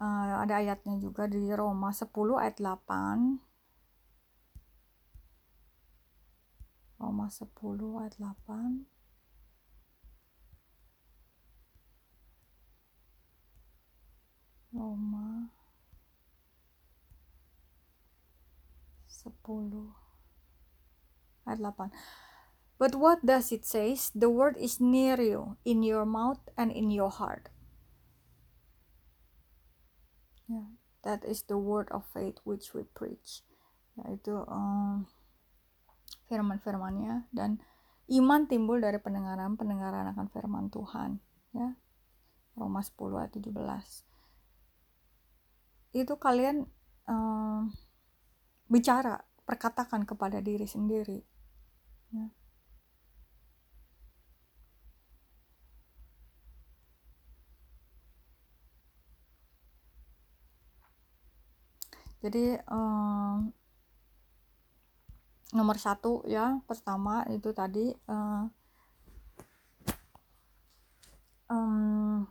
Uh, 0.02 0.42
ada 0.42 0.58
ayatnya 0.58 0.98
juga 0.98 1.30
di 1.30 1.46
Roma 1.54 1.94
10 1.94 2.10
ayat 2.42 2.58
8. 2.58 3.51
10 7.02 7.18
ayat 7.18 8.38
8. 8.46 8.86
Roma 14.70 15.50
10 19.10 19.34
ayat 21.50 21.74
8 21.74 21.90
But 22.78 22.94
what 22.94 23.26
does 23.26 23.50
it 23.50 23.66
say? 23.66 23.98
The 24.14 24.30
word 24.30 24.56
is 24.58 24.80
near 24.80 25.18
you, 25.20 25.56
in 25.64 25.82
your 25.82 26.06
mouth 26.06 26.42
and 26.58 26.70
in 26.70 26.90
your 26.90 27.10
heart. 27.10 27.50
Yeah, 30.50 30.74
that 31.02 31.22
is 31.24 31.42
the 31.46 31.58
word 31.58 31.86
of 31.90 32.06
faith 32.10 32.38
which 32.42 32.74
we 32.74 32.82
preach. 32.82 33.46
Yaitu 33.94 34.42
um, 34.50 35.06
firman-firmannya 36.32 37.28
dan 37.28 37.60
iman 38.08 38.48
timbul 38.48 38.80
dari 38.80 38.96
pendengaran 38.96 39.60
pendengaran 39.60 40.08
akan 40.16 40.32
firman 40.32 40.72
Tuhan. 40.72 41.20
Ya, 41.52 41.76
Roma 42.56 42.80
10 42.80 43.20
ayat 43.20 43.36
17. 43.36 43.52
Itu 45.92 46.16
kalian 46.16 46.64
um, 47.04 47.68
bicara, 48.72 49.20
perkatakan 49.44 50.08
kepada 50.08 50.40
diri 50.40 50.64
sendiri. 50.64 51.20
Ya. 52.16 52.32
Jadi 62.22 62.54
um, 62.70 63.50
nomor 65.52 65.76
satu 65.76 66.24
ya 66.24 66.58
pertama 66.64 67.28
itu 67.28 67.52
tadi 67.52 67.92
uh, 68.08 68.48
um, 71.52 72.24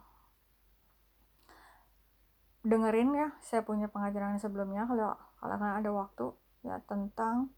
dengerin 2.65 3.13
ya 3.13 3.30
saya 3.41 3.61
punya 3.61 3.89
pengajaran 3.89 4.41
sebelumnya 4.41 4.86
kalau 4.89 5.13
kalau 5.38 5.57
ada 5.57 5.89
waktu 5.93 6.34
ya 6.61 6.78
tentang 6.86 7.49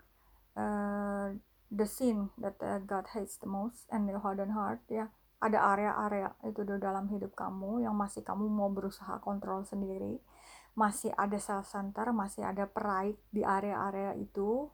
uh, 0.56 1.36
the 1.74 1.88
sin 1.90 2.30
that 2.38 2.56
uh, 2.62 2.80
God 2.86 3.10
hates 3.12 3.42
the 3.42 3.50
most 3.50 3.90
and 3.90 4.06
the 4.08 4.20
hardened 4.22 4.54
heart 4.54 4.80
ya. 4.88 5.10
Ada 5.44 5.60
area-area 5.76 6.32
itu 6.48 6.64
di 6.64 6.80
dalam 6.80 7.12
hidup 7.12 7.36
kamu 7.36 7.84
yang 7.84 8.00
masih 8.00 8.24
kamu 8.24 8.48
mau 8.48 8.72
berusaha 8.72 9.20
kontrol 9.20 9.68
sendiri. 9.68 10.24
Masih 10.72 11.12
ada 11.20 11.36
self 11.36 11.68
center 11.68 12.16
masih 12.16 12.48
ada 12.48 12.64
pride 12.64 13.20
di 13.28 13.44
area-area 13.44 14.16
itu 14.16 14.72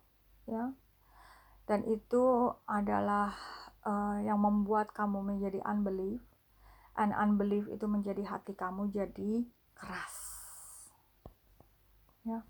ya. 0.49 0.73
Dan 1.69 1.85
itu 1.85 2.49
adalah 2.65 3.37
uh, 3.85 4.17
yang 4.25 4.41
membuat 4.41 4.89
kamu 4.89 5.21
menjadi 5.21 5.61
unbelief. 5.61 6.19
And 6.97 7.15
unbelief 7.15 7.69
itu 7.69 7.85
menjadi 7.85 8.25
hati 8.25 8.57
kamu 8.57 8.91
jadi 8.91 9.45
keras. 9.77 10.15
Ya. 12.27 12.43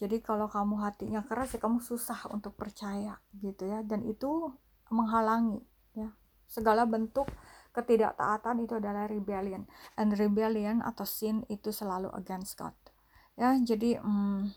Jadi 0.00 0.18
kalau 0.24 0.48
kamu 0.48 0.80
hatinya 0.82 1.20
keras 1.22 1.54
ya 1.54 1.60
kamu 1.60 1.82
susah 1.82 2.30
untuk 2.32 2.56
percaya 2.56 3.18
gitu 3.42 3.68
ya. 3.68 3.82
Dan 3.82 4.06
itu 4.06 4.54
menghalangi 4.88 5.60
ya. 5.98 6.14
Segala 6.46 6.86
bentuk 6.88 7.28
ketidaktaatan 7.76 8.64
itu 8.64 8.78
adalah 8.78 9.10
rebellion. 9.10 9.68
And 9.98 10.14
rebellion 10.14 10.80
atau 10.80 11.04
sin 11.04 11.44
itu 11.52 11.74
selalu 11.74 12.08
against 12.16 12.56
God. 12.56 12.76
Ya 13.36 13.56
jadi 13.58 14.00
hmm, 14.00 14.52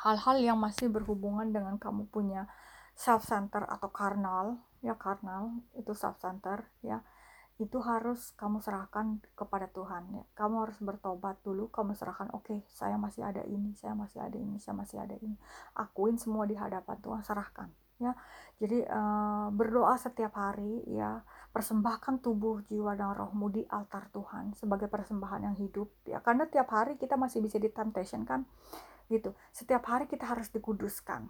hal-hal 0.00 0.36
yang 0.40 0.58
masih 0.58 0.88
berhubungan 0.88 1.52
dengan 1.52 1.76
kamu 1.76 2.08
punya 2.08 2.48
self 2.96 3.24
center 3.24 3.64
atau 3.68 3.88
karnal 3.92 4.60
ya 4.80 4.96
karnal 4.96 5.60
itu 5.76 5.92
self 5.92 6.16
center 6.20 6.64
ya 6.80 7.04
itu 7.60 7.76
harus 7.84 8.32
kamu 8.40 8.64
serahkan 8.64 9.20
kepada 9.36 9.68
Tuhan 9.68 10.08
ya. 10.16 10.24
Kamu 10.32 10.64
harus 10.64 10.80
bertobat 10.80 11.44
dulu, 11.44 11.68
kamu 11.68 11.92
serahkan, 11.92 12.32
oke, 12.32 12.48
okay, 12.48 12.58
saya 12.72 12.96
masih 12.96 13.20
ada 13.20 13.44
ini, 13.44 13.76
saya 13.76 13.92
masih 13.92 14.16
ada 14.24 14.32
ini, 14.40 14.56
saya 14.56 14.72
masih 14.72 14.96
ada 14.96 15.12
ini. 15.20 15.36
Akuin 15.76 16.16
semua 16.16 16.48
di 16.48 16.56
hadapan 16.56 16.96
Tuhan, 17.04 17.20
serahkan 17.20 17.68
ya. 18.00 18.16
Jadi 18.56 18.80
uh, 18.88 19.52
berdoa 19.52 19.92
setiap 20.00 20.32
hari 20.40 20.88
ya, 20.88 21.20
persembahkan 21.52 22.24
tubuh, 22.24 22.64
jiwa 22.64 22.96
dan 22.96 23.12
rohmu 23.12 23.52
di 23.52 23.62
altar 23.68 24.08
Tuhan 24.08 24.56
sebagai 24.56 24.88
persembahan 24.88 25.52
yang 25.52 25.56
hidup 25.60 25.92
ya. 26.08 26.24
Karena 26.24 26.48
tiap 26.48 26.72
hari 26.72 26.96
kita 26.96 27.20
masih 27.20 27.44
bisa 27.44 27.60
di 27.60 27.68
temptation 27.68 28.24
kan. 28.24 28.48
Gitu. 29.10 29.34
Setiap 29.50 29.82
hari 29.90 30.06
kita 30.06 30.22
harus 30.30 30.46
dikuduskan 30.54 31.26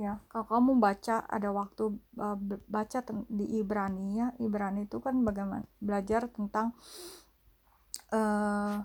ya. 0.00 0.16
Kalau 0.32 0.48
kamu 0.48 0.80
baca 0.80 1.28
ada 1.28 1.52
waktu 1.52 2.00
uh, 2.16 2.38
baca 2.64 2.98
di 3.28 3.60
Ibrani 3.60 4.16
ya. 4.16 4.32
Ibrani 4.40 4.88
itu 4.88 4.96
kan 5.04 5.20
bagaimana 5.20 5.68
belajar 5.76 6.32
tentang 6.32 6.72
uh, 8.16 8.80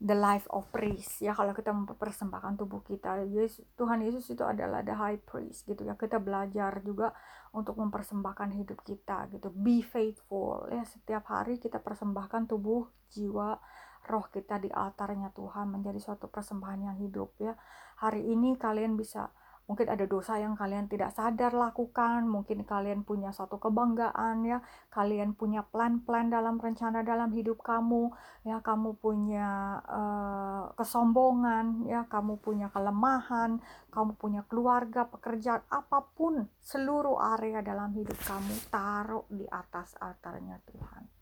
the 0.00 0.16
life 0.16 0.48
of 0.48 0.64
priest 0.72 1.20
ya. 1.20 1.36
Kalau 1.36 1.52
kita 1.52 1.76
mempersembahkan 1.76 2.56
tubuh 2.56 2.80
kita 2.80 3.28
Yesus 3.28 3.68
Tuhan 3.76 4.00
Yesus 4.00 4.32
itu 4.32 4.40
adalah 4.40 4.80
the 4.80 4.96
high 4.96 5.20
priest 5.20 5.68
gitu 5.68 5.84
ya. 5.84 5.94
Kita 6.00 6.16
belajar 6.16 6.80
juga 6.80 7.12
untuk 7.52 7.76
mempersembahkan 7.76 8.56
hidup 8.56 8.80
kita 8.80 9.28
gitu. 9.36 9.52
Be 9.52 9.84
faithful 9.84 10.64
ya. 10.72 10.82
Setiap 10.88 11.28
hari 11.28 11.60
kita 11.60 11.78
persembahkan 11.84 12.48
tubuh 12.48 12.88
jiwa 13.12 13.60
roh 14.06 14.28
kita 14.28 14.60
di 14.60 14.70
altarnya 14.70 15.32
Tuhan 15.32 15.72
menjadi 15.72 16.00
suatu 16.00 16.28
persembahan 16.28 16.80
yang 16.92 16.96
hidup 17.00 17.34
ya. 17.40 17.56
Hari 18.00 18.20
ini 18.20 18.54
kalian 18.60 18.94
bisa 18.94 19.32
mungkin 19.64 19.88
ada 19.88 20.04
dosa 20.04 20.36
yang 20.36 20.52
kalian 20.60 20.92
tidak 20.92 21.16
sadar 21.16 21.56
lakukan, 21.56 22.28
mungkin 22.28 22.68
kalian 22.68 23.00
punya 23.00 23.32
suatu 23.32 23.56
kebanggaan 23.56 24.44
ya, 24.44 24.60
kalian 24.92 25.32
punya 25.32 25.64
plan-plan 25.64 26.28
dalam 26.28 26.60
rencana 26.60 27.00
dalam 27.00 27.32
hidup 27.32 27.64
kamu, 27.64 28.12
ya. 28.44 28.60
Kamu 28.60 29.00
punya 29.00 29.80
uh, 29.88 30.68
kesombongan, 30.76 31.88
ya. 31.88 32.04
Kamu 32.04 32.44
punya 32.44 32.68
kelemahan, 32.68 33.56
kamu 33.88 34.12
punya 34.20 34.44
keluarga, 34.44 35.08
pekerjaan, 35.08 35.64
apa 35.72 36.04
pun 36.12 36.44
seluruh 36.60 37.16
area 37.40 37.64
dalam 37.64 37.96
hidup 37.96 38.20
kamu 38.20 38.68
taruh 38.68 39.24
di 39.32 39.48
atas 39.48 39.96
altarnya 39.96 40.60
Tuhan. 40.68 41.13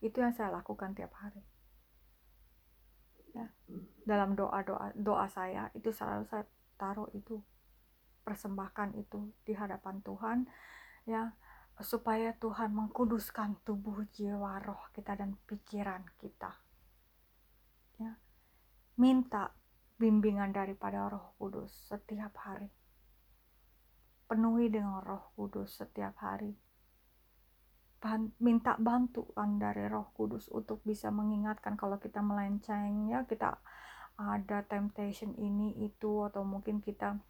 Itu 0.00 0.24
yang 0.24 0.32
saya 0.32 0.48
lakukan 0.52 0.96
tiap 0.96 1.12
hari. 1.20 1.44
Ya. 3.36 3.46
Dalam 4.08 4.34
doa 4.34 4.64
doa 4.64 4.90
doa 4.96 5.28
saya 5.30 5.68
itu 5.76 5.92
selalu 5.92 6.26
saya 6.26 6.44
taruh 6.80 7.06
itu 7.14 7.38
persembahkan 8.24 8.96
itu 8.96 9.30
di 9.44 9.52
hadapan 9.52 10.00
Tuhan 10.00 10.38
ya. 11.04 11.36
Supaya 11.80 12.36
Tuhan 12.36 12.76
mengkuduskan 12.76 13.64
tubuh 13.64 14.04
jiwa 14.12 14.60
roh 14.60 14.92
kita 14.92 15.16
dan 15.16 15.36
pikiran 15.48 16.04
kita. 16.20 16.52
Ya. 17.96 18.20
Minta 19.00 19.56
bimbingan 19.96 20.52
daripada 20.52 21.08
Roh 21.08 21.36
Kudus 21.40 21.72
setiap 21.88 22.36
hari. 22.40 22.68
Penuhi 24.28 24.68
dengan 24.68 25.00
Roh 25.00 25.32
Kudus 25.36 25.80
setiap 25.80 26.20
hari 26.20 26.52
minta 28.40 28.80
bantuan 28.80 29.60
dari 29.60 29.84
Roh 29.86 30.08
Kudus 30.16 30.48
untuk 30.48 30.80
bisa 30.88 31.12
mengingatkan 31.12 31.76
kalau 31.76 32.00
kita 32.00 32.24
melenceng 32.24 33.12
ya 33.12 33.28
kita 33.28 33.60
ada 34.16 34.64
temptation 34.64 35.36
ini 35.36 35.76
itu 35.84 36.24
atau 36.24 36.40
mungkin 36.44 36.80
kita 36.80 37.20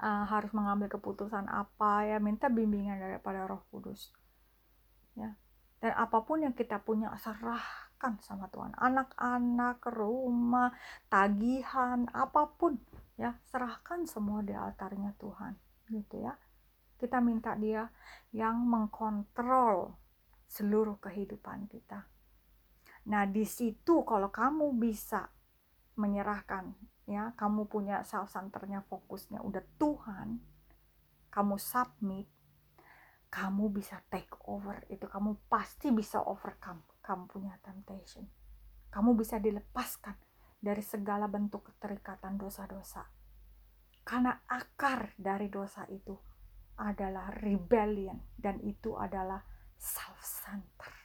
uh, 0.00 0.24
harus 0.28 0.52
mengambil 0.56 0.88
keputusan 0.88 1.44
apa 1.48 2.08
ya 2.08 2.16
minta 2.20 2.48
bimbingan 2.48 2.96
daripada 2.96 3.44
Roh 3.44 3.64
Kudus 3.68 4.12
ya. 5.16 5.36
Dan 5.78 5.94
apa 5.94 6.26
pun 6.26 6.42
yang 6.42 6.58
kita 6.58 6.82
punya 6.82 7.14
serah 7.22 7.88
serahkan 7.98 8.22
sama 8.22 8.46
Tuhan. 8.54 8.78
Anak-anak 8.78 9.82
rumah 9.90 10.70
tagihan 11.10 12.06
apa 12.14 12.46
pun 12.46 12.78
ya 13.18 13.34
serahkan 13.50 14.06
semua 14.06 14.38
di 14.46 14.54
altarnya 14.54 15.18
Tuhan 15.18 15.58
gitu 15.90 16.22
ya 16.22 16.38
kita 16.98 17.22
minta 17.22 17.54
dia 17.54 17.88
yang 18.34 18.66
mengkontrol 18.66 19.94
seluruh 20.50 20.98
kehidupan 20.98 21.70
kita. 21.70 22.04
Nah 23.08 23.24
di 23.24 23.46
situ 23.46 24.04
kalau 24.04 24.28
kamu 24.28 24.74
bisa 24.76 25.30
menyerahkan 25.96 26.74
ya 27.08 27.32
kamu 27.38 27.70
punya 27.70 28.04
self 28.04 28.28
centernya 28.28 28.84
fokusnya 28.84 29.40
udah 29.40 29.64
Tuhan 29.80 30.38
kamu 31.32 31.56
submit 31.56 32.28
kamu 33.28 33.68
bisa 33.72 34.00
take 34.08 34.32
over. 34.48 34.80
Itu 34.88 35.06
kamu 35.06 35.36
pasti 35.52 35.92
bisa 35.92 36.24
overcome 36.24 36.84
kamu 37.04 37.28
punya 37.28 37.54
temptation. 37.60 38.24
Kamu 38.88 39.12
bisa 39.16 39.36
dilepaskan 39.36 40.16
dari 40.58 40.80
segala 40.80 41.28
bentuk 41.28 41.68
keterikatan 41.72 42.40
dosa-dosa. 42.40 43.04
Karena 44.02 44.32
akar 44.48 45.12
dari 45.20 45.52
dosa 45.52 45.84
itu 45.92 46.16
adalah 46.78 47.34
rebellion 47.42 48.22
dan 48.38 48.62
itu 48.62 48.94
adalah 48.94 49.42
self 49.78 50.22
center 50.22 50.98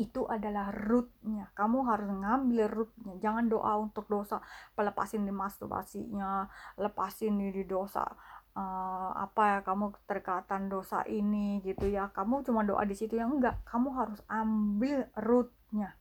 itu 0.00 0.24
adalah 0.24 0.72
rootnya. 0.72 1.52
Kamu 1.52 1.84
harus 1.84 2.08
ngambil 2.08 2.66
rootnya. 2.72 3.14
Jangan 3.20 3.52
doa 3.52 3.76
untuk 3.76 4.08
dosa. 4.08 4.40
Pelepasin 4.72 5.28
di 5.28 5.32
masturbasinya 5.32 6.48
lepasin 6.80 7.36
di 7.36 7.62
dosa 7.68 8.08
uh, 8.56 9.12
apa 9.12 9.42
ya 9.44 9.58
kamu 9.60 9.92
terkatan 10.08 10.72
dosa 10.72 11.04
ini 11.04 11.60
gitu 11.60 11.84
ya. 11.92 12.08
Kamu 12.16 12.40
cuma 12.48 12.64
doa 12.64 12.88
di 12.88 12.96
situ 12.96 13.20
yang 13.20 13.36
enggak. 13.36 13.60
Kamu 13.68 13.92
harus 13.92 14.24
ambil 14.32 15.04
rootnya. 15.20 15.92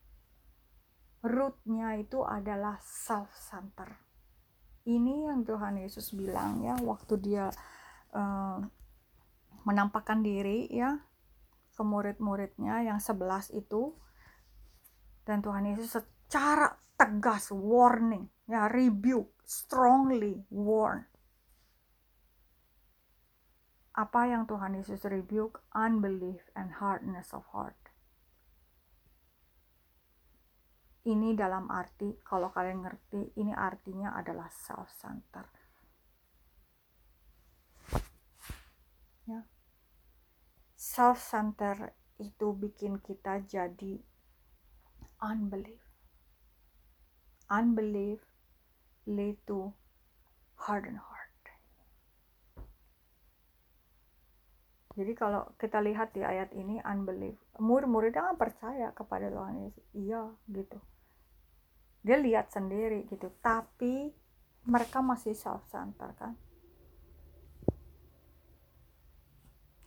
Rootnya 1.20 2.00
itu 2.00 2.24
adalah 2.24 2.80
self 2.80 3.36
center 3.36 4.09
ini 4.90 5.30
yang 5.30 5.46
Tuhan 5.46 5.78
Yesus 5.78 6.18
bilang 6.18 6.66
ya 6.66 6.74
waktu 6.82 7.14
dia 7.22 7.54
uh, 8.18 8.58
menampakkan 9.64 10.26
diri 10.26 10.66
ya 10.74 10.98
ke 11.78 11.84
murid-muridnya 11.86 12.84
yang 12.84 13.00
sebelas 13.00 13.54
itu 13.54 13.94
dan 15.24 15.46
Tuhan 15.46 15.70
Yesus 15.70 15.96
secara 15.96 16.74
tegas 16.98 17.54
warning 17.54 18.28
ya 18.50 18.68
rebuke 18.68 19.32
strongly 19.46 20.44
warn. 20.52 21.08
Apa 23.96 24.32
yang 24.32 24.48
Tuhan 24.48 24.80
Yesus 24.80 25.04
rebuke? 25.08 25.60
Unbelief 25.76 26.44
and 26.56 26.72
hardness 26.80 27.32
of 27.36 27.44
heart 27.52 27.79
ini 31.08 31.32
dalam 31.32 31.72
arti 31.72 32.20
kalau 32.28 32.52
kalian 32.52 32.84
ngerti 32.84 33.39
ini 33.39 33.56
artinya 33.56 34.18
adalah 34.20 34.52
self 34.52 34.91
center 34.91 35.47
ya. 39.30 39.41
Self 40.74 41.22
center 41.22 41.93
itu 42.18 42.47
bikin 42.58 42.97
kita 43.00 43.45
jadi 43.45 44.02
unbelief. 45.22 45.84
Unbelief 47.50 48.22
lead 49.10 49.38
to 49.50 49.74
hardened 50.56 51.02
heart 51.02 51.19
jadi 55.00 55.16
kalau 55.16 55.47
kita 55.56 55.80
lihat 55.80 56.12
di 56.12 56.28
ayat 56.28 56.52
ini 56.52 56.84
unbelief 56.84 57.39
murid-muridnya 57.56 58.34
kan 58.34 58.36
percaya 58.36 58.91
kepada 58.91 59.32
Tuhan 59.32 59.64
Yesus 59.64 59.86
iya 59.95 60.28
gitu 60.52 60.80
dia 62.04 62.20
lihat 62.20 62.52
sendiri 62.52 63.08
gitu 63.08 63.32
tapi 63.39 64.12
mereka 64.68 65.00
masih 65.00 65.32
self 65.32 65.64
center 65.72 66.12
kan 66.20 66.36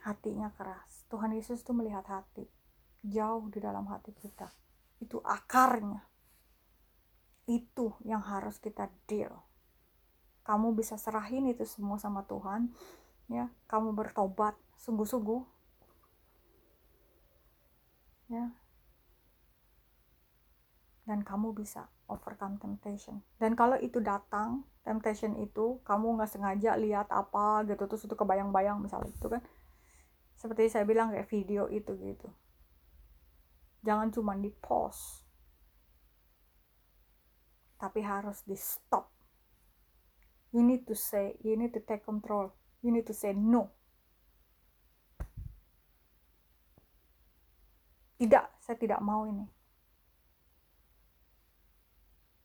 hatinya 0.02 0.50
keras. 0.58 1.06
Tuhan 1.06 1.34
Yesus 1.34 1.62
tuh 1.62 1.74
melihat 1.78 2.02
hati, 2.10 2.46
jauh 3.06 3.46
di 3.48 3.62
dalam 3.62 3.86
hati 3.86 4.10
kita. 4.14 4.50
Itu 4.98 5.22
akarnya. 5.22 6.02
Itu 7.46 7.98
yang 8.06 8.22
harus 8.22 8.58
kita 8.58 8.90
deal. 9.06 9.34
Kamu 10.42 10.74
bisa 10.74 10.98
serahin 10.98 11.46
itu 11.46 11.62
semua 11.62 12.02
sama 12.02 12.26
Tuhan, 12.26 12.74
ya. 13.32 13.46
Kamu 13.66 13.96
bertobat 13.96 14.54
sungguh-sungguh. 14.76 15.42
Ya. 18.32 18.52
Dan 21.08 21.26
kamu 21.26 21.56
bisa 21.56 21.88
overcome 22.06 22.60
temptation. 22.60 23.24
Dan 23.40 23.58
kalau 23.58 23.74
itu 23.80 23.98
datang, 23.98 24.62
temptation 24.86 25.34
itu, 25.40 25.82
kamu 25.82 26.20
nggak 26.20 26.30
sengaja 26.30 26.76
lihat 26.78 27.10
apa 27.10 27.66
gitu, 27.66 27.88
terus 27.88 28.06
itu 28.06 28.14
kebayang-bayang 28.14 28.78
misalnya 28.78 29.10
itu 29.10 29.26
kan, 29.26 29.42
seperti 30.42 30.66
saya 30.74 30.82
bilang 30.82 31.14
kayak 31.14 31.30
video 31.30 31.70
itu 31.70 31.94
gitu 32.02 32.26
jangan 33.86 34.10
cuma 34.10 34.34
di 34.34 34.50
pause 34.50 35.22
tapi 37.78 38.02
harus 38.02 38.42
di 38.42 38.58
stop 38.58 39.10
you 40.50 40.66
need 40.66 40.82
to 40.82 40.98
say 40.98 41.38
you 41.46 41.54
need 41.54 41.70
to 41.70 41.78
take 41.82 42.02
control 42.02 42.50
you 42.82 42.90
need 42.90 43.06
to 43.06 43.14
say 43.16 43.32
no 43.32 43.70
tidak 48.20 48.52
saya 48.62 48.76
tidak 48.78 49.00
mau 49.02 49.26
ini 49.26 49.48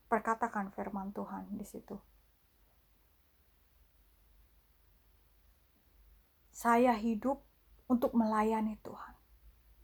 perkatakan 0.07 0.71
firman 0.71 1.11
Tuhan 1.11 1.51
di 1.53 1.65
situ 1.67 1.97
saya 6.57 6.97
hidup 6.97 7.45
untuk 7.85 8.17
melayani 8.17 8.81
Tuhan. 8.81 9.13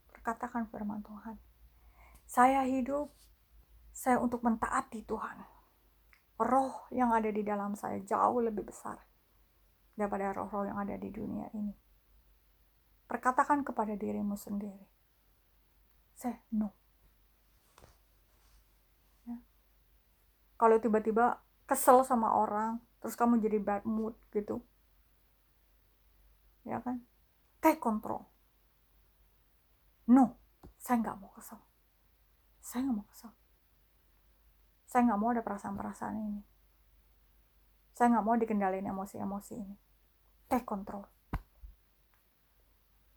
Perkatakan 0.09 0.67
firman 0.73 1.05
Tuhan. 1.05 1.37
Saya 2.25 2.65
hidup, 2.65 3.13
saya 3.93 4.17
untuk 4.17 4.41
mentaati 4.41 5.05
Tuhan. 5.05 5.45
Roh 6.41 6.89
yang 6.89 7.13
ada 7.13 7.29
di 7.29 7.45
dalam 7.45 7.77
saya 7.77 8.01
jauh 8.01 8.41
lebih 8.41 8.65
besar 8.65 8.97
daripada 9.93 10.33
roh-roh 10.33 10.65
yang 10.65 10.77
ada 10.81 10.97
di 10.97 11.09
dunia 11.13 11.49
ini. 11.53 11.73
Perkatakan 13.05 13.61
kepada 13.61 13.93
dirimu 13.93 14.33
sendiri. 14.33 14.85
Say 16.17 16.33
no. 16.53 16.73
Ya. 19.25 19.37
Kalau 20.57 20.77
tiba-tiba 20.81 21.41
kesel 21.69 22.01
sama 22.05 22.33
orang, 22.33 22.81
terus 23.01 23.13
kamu 23.13 23.41
jadi 23.41 23.57
bad 23.61 23.83
mood 23.85 24.17
gitu. 24.33 24.61
Ya 26.63 26.79
kan? 26.79 27.03
take 27.63 27.79
control. 27.79 28.27
No, 30.11 30.35
saya 30.75 30.99
nggak 30.99 31.15
mau 31.15 31.31
kesel. 31.31 31.59
Saya 32.59 32.83
nggak 32.83 32.97
mau 32.99 33.07
kesel. 33.07 33.31
Saya 34.83 35.01
nggak 35.07 35.19
mau 35.23 35.31
ada 35.31 35.39
perasaan-perasaan 35.39 36.15
ini. 36.19 36.43
Saya 37.93 38.17
nggak 38.17 38.25
mau 38.25 38.35
dikendalin 38.35 38.89
emosi-emosi 38.89 39.53
ini. 39.55 39.75
Take 40.49 40.65
control. 40.65 41.05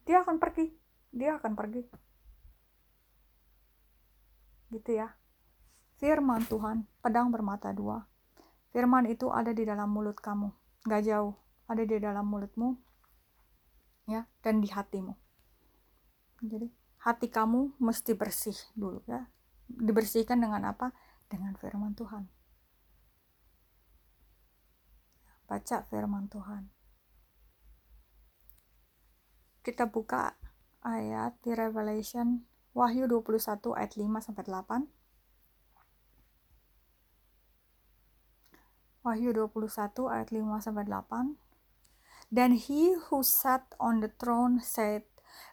Dia 0.05 0.23
akan 0.23 0.37
pergi. 0.39 0.71
Dia 1.11 1.41
akan 1.41 1.53
pergi. 1.57 1.83
Gitu 4.71 4.91
ya. 4.93 5.11
Firman 5.97 6.45
Tuhan, 6.45 6.85
pedang 7.01 7.33
bermata 7.33 7.73
dua. 7.73 8.05
Firman 8.71 9.09
itu 9.09 9.33
ada 9.33 9.57
di 9.57 9.65
dalam 9.65 9.89
mulut 9.89 10.21
kamu. 10.21 10.53
Gak 10.85 11.09
jauh. 11.09 11.35
Ada 11.67 11.83
di 11.83 11.97
dalam 11.99 12.29
mulutmu 12.29 12.87
ya 14.07 14.23
dan 14.41 14.63
di 14.63 14.71
hatimu 14.71 15.15
jadi 16.43 16.71
hati 17.03 17.27
kamu 17.27 17.75
mesti 17.83 18.15
bersih 18.15 18.55
dulu 18.79 19.03
ya 19.11 19.27
dibersihkan 19.67 20.39
dengan 20.39 20.71
apa 20.71 20.95
dengan 21.27 21.59
firman 21.59 21.99
Tuhan 21.99 22.31
baca 25.47 25.87
firman 25.87 26.29
Tuhan 26.29 26.69
kita 29.67 29.91
buka 29.91 30.39
ayat 30.87 31.39
di 31.43 31.55
Revelation 31.55 32.47
Wahyu 32.77 33.09
21 33.09 33.75
ayat 33.75 33.97
5 33.97 34.27
sampai 34.27 34.45
8 34.45 34.87
Wahyu 39.07 39.31
21 39.35 40.13
ayat 40.13 40.29
5 40.35 40.67
sampai 40.67 40.85
8 40.87 41.39
Then 42.31 42.59
he 42.59 42.95
who 43.09 43.23
sat 43.23 43.75
on 43.79 44.01
the 44.03 44.11
throne 44.19 44.59
said, 44.59 45.07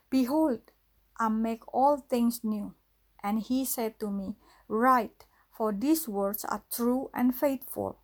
Behold, 0.10 0.74
I 1.20 1.30
make 1.30 1.62
all 1.70 1.98
things 2.02 2.41
new. 2.44 2.74
And 3.22 3.39
he 3.39 3.64
said 3.64 4.00
to 4.02 4.10
me, 4.10 4.36
Write, 4.68 5.26
for 5.54 5.72
these 5.72 6.10
words 6.10 6.44
are 6.46 6.66
true 6.74 7.14
and 7.14 7.36
faithful. 7.36 8.02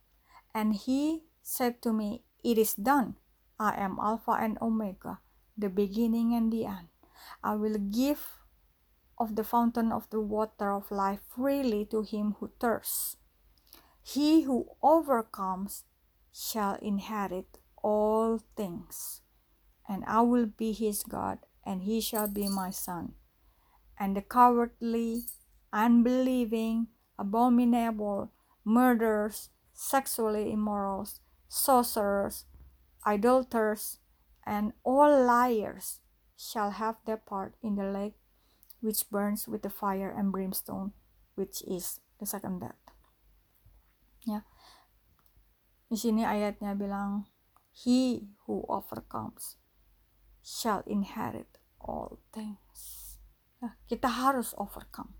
And 0.53 0.75
he 0.75 1.25
said 1.49 1.81
to 1.81 1.91
me, 1.91 2.23
It 2.43 2.57
is 2.57 2.75
done. 2.75 3.15
I 3.59 3.75
am 3.81 3.97
Alpha 3.99 4.37
and 4.39 4.57
Omega, 4.61 5.19
the 5.57 5.69
beginning 5.69 6.33
and 6.33 6.53
the 6.53 6.65
end. 6.65 6.87
I 7.43 7.55
will 7.55 7.77
give 7.77 8.39
of 9.17 9.35
the 9.35 9.43
fountain 9.43 9.91
of 9.91 10.09
the 10.11 10.21
water 10.21 10.71
of 10.71 10.91
life 10.91 11.19
freely 11.27 11.85
to 11.85 12.03
him 12.03 12.35
who 12.39 12.51
thirsts. 12.59 13.17
He 14.01 14.43
who 14.43 14.69
overcomes 14.81 15.83
shall 16.31 16.75
inherit 16.75 17.59
all 17.83 18.39
things, 18.55 19.21
and 19.87 20.05
I 20.05 20.21
will 20.21 20.45
be 20.45 20.71
his 20.71 21.03
God, 21.03 21.39
and 21.65 21.83
he 21.83 21.99
shall 21.99 22.27
be 22.27 22.47
my 22.47 22.69
son. 22.69 23.13
And 23.99 24.15
the 24.15 24.21
cowardly, 24.21 25.25
unbelieving, 25.73 26.87
abominable, 27.17 28.31
murderers, 28.63 29.49
sexually 29.73 30.51
immorals, 30.51 31.19
sorcerers, 31.49 32.45
idolaters, 33.05 33.99
and 34.45 34.71
all 34.85 35.09
liars 35.09 35.99
shall 36.37 36.71
have 36.71 36.95
their 37.03 37.17
part 37.17 37.57
in 37.61 37.75
the 37.75 37.83
lake 37.83 38.15
which 38.79 39.09
burns 39.11 39.47
with 39.47 39.61
the 39.61 39.69
fire 39.69 40.07
and 40.07 40.31
brimstone, 40.31 40.93
which 41.35 41.61
is 41.67 41.99
the 42.19 42.25
second 42.25 42.59
death. 42.63 42.79
Ya. 44.23 44.47
Di 45.89 45.97
sini 45.99 46.23
ayatnya 46.23 46.77
bilang 46.77 47.27
he 47.73 48.29
who 48.45 48.63
overcomes 48.69 49.57
shall 50.39 50.83
inherit 50.87 51.59
all 51.79 52.23
things. 52.31 53.19
Ya, 53.59 53.75
kita 53.91 54.07
harus 54.07 54.55
overcome. 54.55 55.19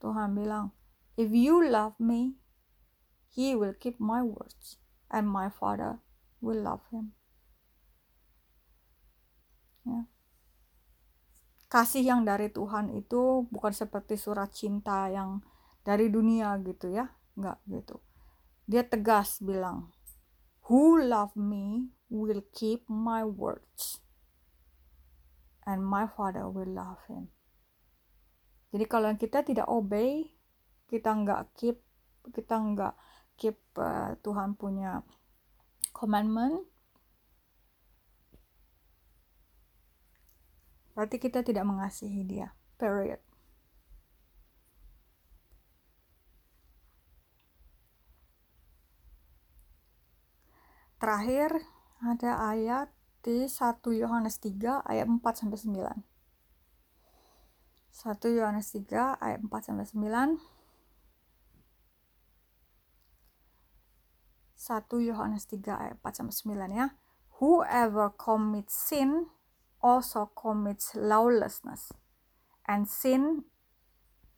Tuhan 0.00 0.32
bilang, 0.32 0.72
if 1.20 1.28
you 1.36 1.60
love 1.60 2.00
me, 2.00 2.40
he 3.28 3.52
will 3.52 3.76
keep 3.76 4.00
my 4.00 4.24
words, 4.24 4.80
and 5.12 5.28
my 5.28 5.52
Father 5.52 6.00
will 6.40 6.64
love 6.64 6.80
him. 6.88 7.12
Ya. 9.84 10.08
Kasih 11.68 12.02
yang 12.02 12.24
dari 12.24 12.48
Tuhan 12.48 12.90
itu 12.96 13.44
bukan 13.52 13.76
seperti 13.76 14.16
surat 14.16 14.50
cinta 14.50 15.12
yang 15.12 15.44
dari 15.84 16.08
dunia 16.08 16.56
gitu 16.64 16.88
ya, 16.88 17.12
nggak 17.36 17.58
gitu. 17.68 18.00
Dia 18.64 18.82
tegas 18.88 19.44
bilang, 19.44 19.92
Who 20.72 21.04
love 21.04 21.36
me 21.36 21.92
will 22.08 22.42
keep 22.56 22.88
my 22.88 23.22
words, 23.22 24.00
and 25.68 25.84
my 25.84 26.08
Father 26.08 26.48
will 26.48 26.70
love 26.70 26.98
him. 27.06 27.28
Jadi 28.70 28.86
kalau 28.86 29.10
kita 29.18 29.42
tidak 29.42 29.66
obey, 29.66 30.30
kita 30.90 31.14
nggak 31.14 31.54
keep, 31.54 31.78
kita 32.34 32.58
nggak 32.58 32.94
keep 33.38 33.62
uh, 33.78 34.18
Tuhan 34.26 34.58
punya 34.58 35.06
commandment, 35.94 36.66
berarti 40.98 41.22
kita 41.22 41.46
tidak 41.46 41.62
mengasihi 41.62 42.26
dia. 42.26 42.50
Period. 42.74 43.22
Terakhir 51.00 51.64
ada 52.04 52.52
ayat 52.52 52.92
di 53.24 53.48
1 53.48 53.80
Yohanes 53.96 54.36
3 54.36 54.84
ayat 54.84 55.08
4 55.08 55.20
sampai 55.32 55.56
9. 55.56 55.96
1 57.88 58.36
Yohanes 58.36 58.68
3 58.68 59.16
ayat 59.16 59.40
4 59.40 59.48
sampai 59.64 59.88
9. 59.88 60.59
1 64.60 65.00
Yohanes 65.00 65.48
3 65.48 65.72
ayat 65.72 65.96
4 66.04 66.20
sampai 66.20 66.68
9 66.68 66.76
ya. 66.76 66.86
Whoever 67.40 68.12
commits 68.12 68.76
sin 68.76 69.32
also 69.80 70.28
commits 70.36 70.92
lawlessness. 70.92 71.96
And 72.68 72.84
sin 72.84 73.48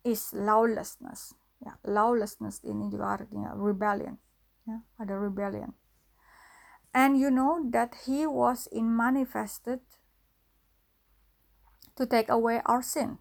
is 0.07 0.31
lawlessness. 0.31 1.35
Ya, 1.59 1.75
lawlessness 1.83 2.63
ini 2.63 2.87
juga 2.87 3.19
artinya 3.19 3.51
rebellion. 3.51 4.23
Ya, 4.63 4.87
ada 4.95 5.19
rebellion. 5.19 5.75
And 6.95 7.19
you 7.19 7.27
know 7.27 7.59
that 7.75 8.07
he 8.07 8.23
was 8.23 8.71
in 8.71 8.95
manifested 8.95 9.83
to 11.99 12.07
take 12.07 12.31
away 12.31 12.63
our 12.63 12.79
sin. 12.79 13.19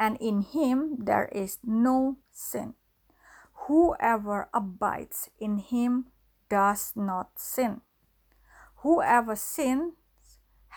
And 0.00 0.16
in 0.24 0.40
him 0.40 1.04
there 1.04 1.28
is 1.28 1.60
no 1.60 2.16
sin. 2.32 2.80
Whoever 3.68 4.48
abides 4.56 5.28
in 5.36 5.60
him 5.60 6.13
does 6.54 6.92
not 6.94 7.30
sin. 7.34 7.80
Whoever 8.86 9.34
sins 9.34 9.94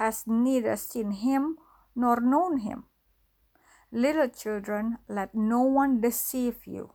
has 0.01 0.23
neither 0.25 0.75
seen 0.75 1.11
him 1.11 1.57
nor 1.95 2.19
known 2.19 2.59
him. 2.65 2.86
Little 3.91 4.28
children, 4.28 4.97
let 5.07 5.36
no 5.36 5.61
one 5.61 6.01
deceive 6.01 6.65
you. 6.65 6.93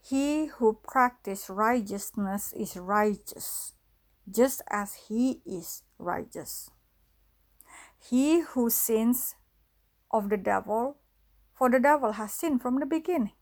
He 0.00 0.46
who 0.46 0.80
practices 0.82 1.50
righteousness 1.50 2.54
is 2.56 2.76
righteous, 2.76 3.74
just 4.40 4.62
as 4.70 4.94
he 5.08 5.42
is 5.44 5.82
righteous. 5.98 6.70
He 8.10 8.40
who 8.40 8.70
sins 8.70 9.36
of 10.10 10.30
the 10.30 10.38
devil, 10.38 10.96
for 11.52 11.68
the 11.68 11.80
devil 11.80 12.12
has 12.12 12.32
sinned 12.32 12.62
from 12.62 12.80
the 12.80 12.86
beginning. 12.86 13.37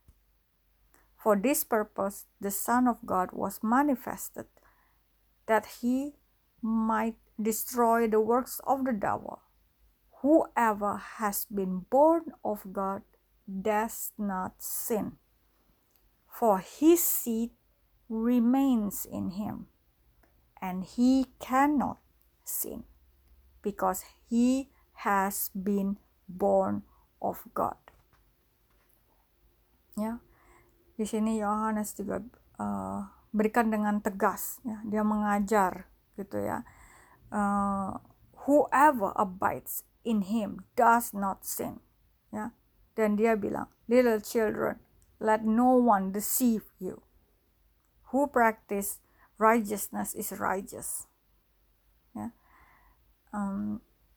For 1.27 1.35
this 1.35 1.64
purpose 1.66 2.27
the 2.39 2.53
Son 2.55 2.87
of 2.87 3.03
God 3.03 3.31
was 3.33 3.59
manifested, 3.59 4.47
that 5.51 5.83
he 5.83 6.14
might 6.62 7.16
destroy 7.35 8.07
the 8.07 8.20
works 8.20 8.61
of 8.62 8.85
the 8.85 8.93
devil. 8.93 9.43
Whoever 10.22 11.18
has 11.18 11.45
been 11.51 11.91
born 11.91 12.31
of 12.45 12.70
God 12.70 13.03
does 13.51 14.12
not 14.16 14.62
sin 14.62 15.18
for 16.39 16.59
his 16.59 17.03
seed 17.03 17.51
remains 18.09 19.07
in 19.07 19.31
him, 19.31 19.66
and 20.61 20.85
he 20.85 21.27
cannot 21.41 21.99
sin 22.45 22.85
because 23.62 24.05
he 24.29 24.68
has 25.03 25.51
been 25.51 25.97
born 26.29 26.83
of 27.22 27.43
God. 27.55 27.81
Ya, 29.97 30.18
di 30.97 31.05
sini 31.05 31.37
Yohanes 31.37 31.93
juga 31.93 32.25
uh, 32.57 33.05
berikan 33.37 33.69
dengan 33.69 34.01
tegas, 34.01 34.65
ya, 34.65 34.81
dia 34.89 35.05
mengajar 35.05 35.93
gitu 36.17 36.41
ya. 36.41 36.65
Uh, 37.29 38.01
whoever 38.49 39.13
abides 39.21 39.85
in 40.09 40.25
him 40.25 40.65
does 40.73 41.13
not 41.13 41.45
sin, 41.45 41.85
ya. 42.33 42.57
Dan 42.97 43.21
dia 43.21 43.37
bilang, 43.37 43.69
little 43.93 44.17
children, 44.25 44.81
let 45.21 45.45
no 45.45 45.77
one 45.77 46.17
deceive 46.17 46.65
you. 46.81 47.05
Who 48.09 48.25
practice 48.33 49.05
righteousness 49.37 50.17
is 50.17 50.33
righteous. 50.33 51.05
Ya. 52.17 52.33
Um, 53.37 53.85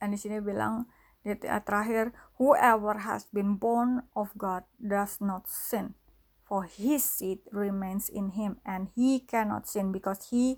and 0.00 0.10
di 0.12 0.18
sini 0.20 0.44
bilang 0.44 0.84
di 1.20 1.36
terakhir, 1.40 2.16
whoever 2.40 3.04
has 3.04 3.28
been 3.28 3.60
born 3.60 4.08
of 4.16 4.32
God 4.40 4.64
does 4.80 5.20
not 5.20 5.44
sin, 5.46 5.98
for 6.44 6.64
his 6.64 7.04
seed 7.04 7.44
remains 7.52 8.08
in 8.08 8.32
him, 8.32 8.56
and 8.64 8.88
he 8.96 9.20
cannot 9.20 9.68
sin 9.68 9.92
because 9.92 10.32
he 10.32 10.56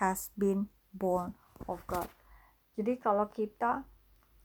has 0.00 0.32
been 0.34 0.72
born 0.96 1.36
of 1.68 1.84
God. 1.84 2.08
Jadi 2.78 2.96
kalau 2.96 3.28
kita 3.28 3.84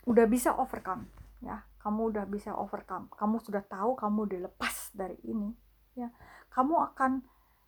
udah 0.04 0.26
bisa 0.28 0.52
overcome, 0.58 1.08
ya 1.40 1.64
kamu 1.84 2.16
udah 2.16 2.26
bisa 2.26 2.56
overcome 2.56 3.12
kamu 3.12 3.44
sudah 3.44 3.60
tahu 3.68 4.00
kamu 4.00 4.32
dilepas 4.32 4.96
dari 4.96 5.20
ini 5.28 5.52
ya 6.00 6.08
kamu 6.56 6.80
akan 6.96 7.12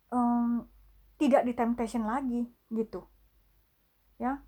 um, 0.08 0.64
tidak 1.20 1.44
di 1.44 1.52
temptation 1.52 2.08
lagi 2.08 2.48
gitu 2.72 3.04
ya 4.16 4.40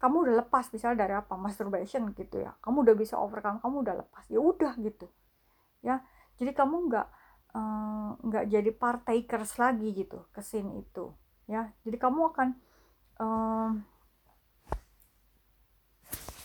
kamu 0.00 0.16
udah 0.24 0.34
lepas 0.40 0.72
misalnya 0.72 1.04
dari 1.04 1.14
apa 1.14 1.36
masturbation 1.36 2.08
gitu 2.16 2.40
ya. 2.40 2.56
Kamu 2.64 2.88
udah 2.88 2.96
bisa 2.96 3.20
overcome 3.20 3.60
kamu 3.60 3.84
udah 3.84 3.94
lepas. 4.00 4.24
Ya 4.32 4.40
udah 4.40 4.72
gitu. 4.80 5.12
Ya 5.84 6.00
jadi 6.40 6.56
kamu 6.56 6.88
nggak 6.88 7.08
nggak 8.24 8.44
um, 8.46 8.50
jadi 8.50 8.70
partakers 8.72 9.60
lagi 9.60 9.92
gitu 9.92 10.24
ke 10.32 10.40
scene 10.40 10.80
itu. 10.80 11.12
Ya 11.44 11.68
jadi 11.84 12.00
kamu 12.00 12.32
akan 12.32 12.48
um, 13.20 13.70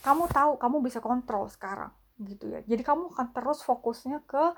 kamu 0.04 0.24
tahu 0.30 0.52
kamu 0.60 0.78
bisa 0.84 1.00
kontrol 1.00 1.48
sekarang 1.48 1.96
gitu 2.20 2.52
ya. 2.52 2.60
Jadi 2.68 2.84
kamu 2.84 3.16
akan 3.16 3.28
terus 3.32 3.64
fokusnya 3.64 4.28
ke 4.28 4.52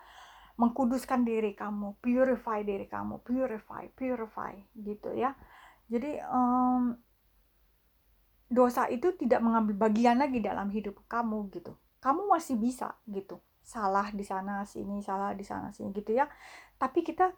mengkuduskan 0.57 1.21
diri 1.21 1.53
kamu 1.53 2.01
purify 2.01 2.65
diri 2.65 2.89
kamu 2.89 3.21
purify 3.21 3.85
purify 3.93 4.57
gitu 4.73 5.13
ya. 5.13 5.37
Jadi 5.85 6.17
um, 6.25 6.97
dosa 8.47 8.87
itu 8.87 9.11
tidak 9.19 9.43
mengambil 9.43 9.87
bagian 9.87 10.17
lagi 10.19 10.39
dalam 10.39 10.71
hidup 10.71 11.03
kamu 11.11 11.51
gitu 11.51 11.75
kamu 11.99 12.27
masih 12.31 12.55
bisa 12.55 12.95
gitu 13.07 13.43
salah 13.63 14.07
di 14.15 14.23
sana 14.23 14.63
sini 14.63 15.03
salah 15.03 15.35
di 15.35 15.43
sana 15.43 15.75
sini 15.75 15.91
gitu 15.91 16.15
ya 16.15 16.27
tapi 16.79 17.03
kita 17.03 17.35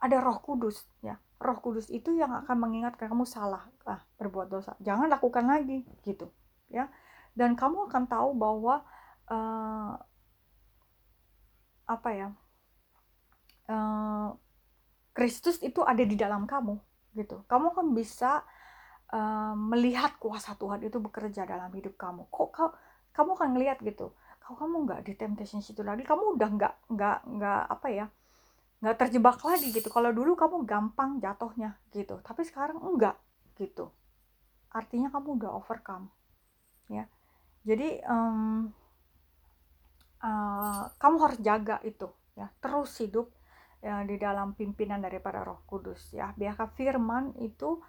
ada 0.00 0.16
roh 0.20 0.40
kudus 0.40 0.88
ya 1.04 1.20
Roh 1.36 1.58
Kudus 1.60 1.92
itu 1.92 2.16
yang 2.16 2.32
akan 2.32 2.56
mengingatkan 2.56 3.12
kamu 3.12 3.28
salah, 3.28 3.68
ah, 3.84 4.00
berbuat 4.16 4.48
dosa. 4.48 4.72
Jangan 4.80 5.12
lakukan 5.12 5.44
lagi 5.44 5.84
gitu, 6.00 6.32
ya. 6.72 6.88
Dan 7.36 7.52
kamu 7.52 7.92
akan 7.92 8.08
tahu 8.08 8.32
bahwa 8.32 8.80
uh, 9.28 9.92
apa 11.84 12.10
ya? 12.16 12.28
Uh, 13.68 14.32
Kristus 15.12 15.60
itu 15.60 15.84
ada 15.84 16.00
di 16.00 16.16
dalam 16.16 16.48
kamu 16.48 16.80
gitu. 17.12 17.44
Kamu 17.44 17.76
kan 17.76 17.92
bisa 17.92 18.40
uh, 19.12 19.54
melihat 19.54 20.16
kuasa 20.18 20.56
Tuhan 20.58 20.82
itu 20.86 20.98
bekerja 21.02 21.44
dalam 21.44 21.70
hidup 21.74 21.94
kamu. 22.00 22.26
Kok 22.30 22.48
kau 22.54 22.70
kamu 23.12 23.30
akan 23.36 23.48
ngelihat 23.56 23.78
gitu. 23.82 24.14
Kalau 24.40 24.56
kamu 24.56 24.76
nggak 24.86 25.00
di 25.06 25.12
temptation 25.18 25.60
situ 25.60 25.82
lagi, 25.82 26.06
kamu 26.06 26.38
udah 26.38 26.50
nggak 26.54 26.74
nggak 26.90 27.18
nggak 27.26 27.62
apa 27.66 27.88
ya? 27.90 28.06
nggak 28.76 28.96
terjebak 29.00 29.40
lagi 29.40 29.72
gitu 29.72 29.88
kalau 29.88 30.12
dulu 30.12 30.36
kamu 30.36 30.68
gampang 30.68 31.16
jatuhnya 31.16 31.80
gitu 31.96 32.20
tapi 32.20 32.44
sekarang 32.44 32.76
enggak 32.84 33.16
gitu 33.56 33.88
artinya 34.68 35.08
kamu 35.08 35.40
udah 35.40 35.50
overcome 35.56 36.12
ya 36.92 37.08
jadi 37.64 38.04
um, 38.04 38.68
uh, 40.20 40.92
kamu 41.00 41.16
harus 41.24 41.38
jaga 41.40 41.80
itu 41.88 42.12
ya 42.36 42.52
terus 42.60 42.92
hidup 43.00 43.32
ya, 43.80 44.04
di 44.04 44.20
dalam 44.20 44.52
pimpinan 44.52 45.00
daripada 45.00 45.40
Roh 45.40 45.64
Kudus 45.64 46.12
ya 46.12 46.36
biarkan 46.36 46.68
firman 46.76 47.24
itu 47.40 47.80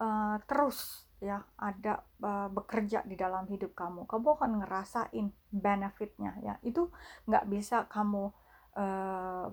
uh, 0.00 0.36
terus 0.44 1.06
ya 1.16 1.40
ada 1.56 2.04
uh, 2.20 2.52
bekerja 2.52 3.00
di 3.08 3.16
dalam 3.16 3.48
hidup 3.48 3.72
kamu 3.72 4.04
kamu 4.04 4.26
akan 4.36 4.52
ngerasain 4.64 5.26
benefitnya 5.48 6.36
ya. 6.44 6.54
Itu 6.60 6.92
nggak 7.28 7.44
bisa 7.48 7.88
kamu 7.88 8.30
uh, 8.76 9.46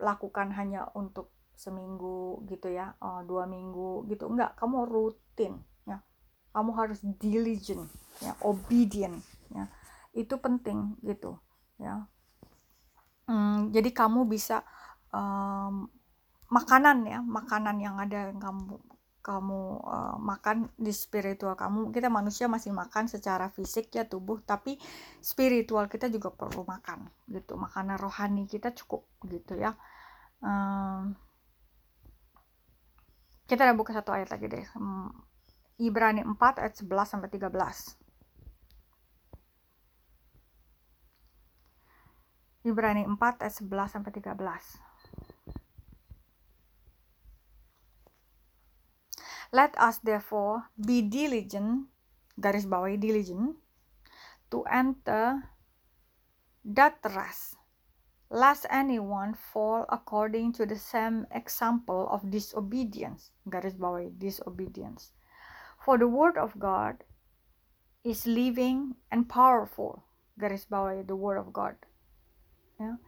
lakukan 0.00 0.48
hanya 0.56 0.88
untuk 0.96 1.32
seminggu 1.52 2.40
gitu 2.48 2.72
ya 2.72 2.96
uh, 3.04 3.20
dua 3.24 3.44
minggu 3.44 4.08
gitu. 4.08 4.28
Enggak 4.28 4.56
kamu 4.56 4.88
rutin 4.88 5.60
ya. 5.84 6.00
Kamu 6.56 6.72
harus 6.72 7.04
diligent 7.20 7.84
ya 8.24 8.32
obedient 8.40 9.20
ya. 9.52 9.68
Itu 10.16 10.40
penting 10.40 10.96
gitu 11.04 11.36
ya. 11.76 12.08
Hmm, 13.30 13.70
jadi 13.70 13.94
kamu 13.94 14.26
bisa 14.26 14.66
um, 15.14 15.86
makanan 16.50 17.06
ya 17.06 17.22
makanan 17.22 17.78
yang 17.78 17.94
ada 18.02 18.26
yang 18.34 18.42
kamu 18.42 18.74
kamu 19.20 19.60
uh, 19.84 20.16
makan 20.16 20.72
di 20.80 20.92
spiritual 20.92 21.52
kamu 21.54 21.92
kita 21.92 22.08
manusia 22.08 22.48
masih 22.48 22.72
makan 22.72 23.06
secara 23.06 23.52
fisik 23.52 23.92
ya 23.92 24.08
tubuh 24.08 24.40
tapi 24.40 24.80
spiritual 25.20 25.86
kita 25.92 26.08
juga 26.08 26.32
perlu 26.32 26.64
makan 26.64 27.08
gitu. 27.28 27.60
Makanan 27.60 28.00
rohani 28.00 28.48
kita 28.48 28.72
cukup 28.72 29.04
gitu 29.28 29.60
ya. 29.60 29.76
Um, 30.40 31.14
kita 33.44 33.66
udah 33.68 33.76
buka 33.76 33.92
satu 33.92 34.14
ayat 34.14 34.32
lagi 34.32 34.46
deh. 34.48 34.64
Um, 34.78 35.12
Ibrani 35.80 36.20
4 36.20 36.60
ayat 36.60 36.76
11 36.76 37.08
sampai 37.08 37.32
13 37.32 37.56
Ibrani 42.68 43.08
4 43.08 43.16
ayat 43.40 43.54
11 43.64 43.88
sampai 43.88 44.12
13 44.12 44.89
Let 49.52 49.74
us 49.78 49.98
therefore 49.98 50.70
be 50.78 51.02
diligent, 51.02 51.90
garis 52.38 52.66
bawahi 52.66 53.00
diligent, 53.02 53.58
to 54.50 54.62
enter 54.70 55.42
that 56.64 57.02
rest, 57.02 57.58
lest 58.30 58.66
anyone 58.70 59.34
fall 59.34 59.86
according 59.90 60.52
to 60.54 60.66
the 60.66 60.78
same 60.78 61.26
example 61.34 62.06
of 62.10 62.30
disobedience, 62.30 63.32
garis 63.50 63.74
bawahi 63.74 64.14
disobedience. 64.18 65.10
For 65.82 65.98
the 65.98 66.06
word 66.06 66.38
of 66.38 66.54
God 66.58 67.02
is 68.04 68.26
living 68.30 68.94
and 69.10 69.28
powerful, 69.28 70.04
garis 70.38 70.66
bawahi 70.70 71.02
the 71.02 71.16
word 71.16 71.38
of 71.38 71.52
God, 71.52 71.74
yeah, 72.78 73.02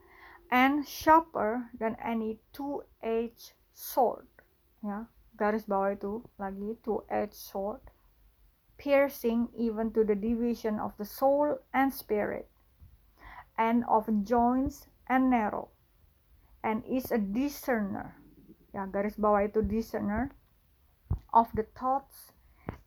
and 0.51 0.82
sharper 0.88 1.70
than 1.78 1.95
any 2.03 2.40
two-edged 2.53 3.53
sword, 3.74 4.26
yeah 4.82 5.07
garis 5.37 5.64
bawah 5.64 5.97
itu 5.97 6.24
lagi 6.37 6.76
to 6.85 7.05
edge 7.09 7.35
sword. 7.35 7.80
Piercing 8.76 9.49
even 9.55 9.95
to 9.95 10.03
the 10.03 10.18
division 10.18 10.83
of 10.83 10.97
the 10.99 11.07
soul 11.07 11.62
and 11.70 11.95
spirit. 11.95 12.51
And 13.55 13.85
of 13.87 14.11
joints 14.26 14.89
and 15.07 15.30
narrow 15.30 15.72
and 16.62 16.87
is 16.87 17.11
a 17.11 17.18
discerner. 17.18 18.16
Ya 18.72 18.87
garis 18.87 19.18
bawah 19.18 19.45
itu 19.45 19.61
discerner 19.61 20.33
of 21.35 21.51
the 21.53 21.66
thoughts 21.76 22.33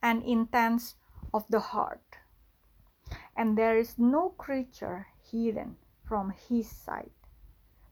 and 0.02 0.24
intents 0.24 0.96
of 1.36 1.46
the 1.52 1.76
heart. 1.76 2.24
And 3.36 3.60
there 3.60 3.76
is 3.78 4.00
no 4.00 4.34
creature 4.40 5.12
hidden 5.20 5.76
from 6.08 6.32
his 6.32 6.72
sight. 6.72 7.12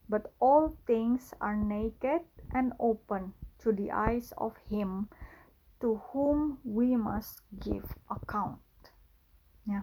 But 0.08 0.32
all 0.40 0.76
things 0.88 1.32
are 1.40 1.56
naked 1.56 2.24
and 2.52 2.72
open 2.80 3.36
to 3.64 3.72
the 3.72 3.88
eyes 3.88 4.36
of 4.36 4.52
him 4.68 5.08
to 5.80 6.00
whom 6.12 6.60
we 6.62 6.94
must 6.94 7.40
give 7.56 7.88
account. 8.12 8.60
Ya. 9.64 9.80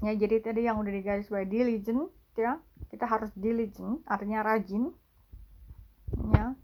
Ya, 0.00 0.16
jadi 0.16 0.40
tadi 0.40 0.64
yang 0.64 0.80
udah 0.80 0.92
digaris 0.92 1.28
by 1.28 1.44
diligent 1.44 2.08
ya, 2.32 2.56
kita 2.88 3.04
harus 3.04 3.28
diligent, 3.36 4.00
artinya 4.08 4.40
rajin. 4.40 4.96
Ya. 6.32 6.56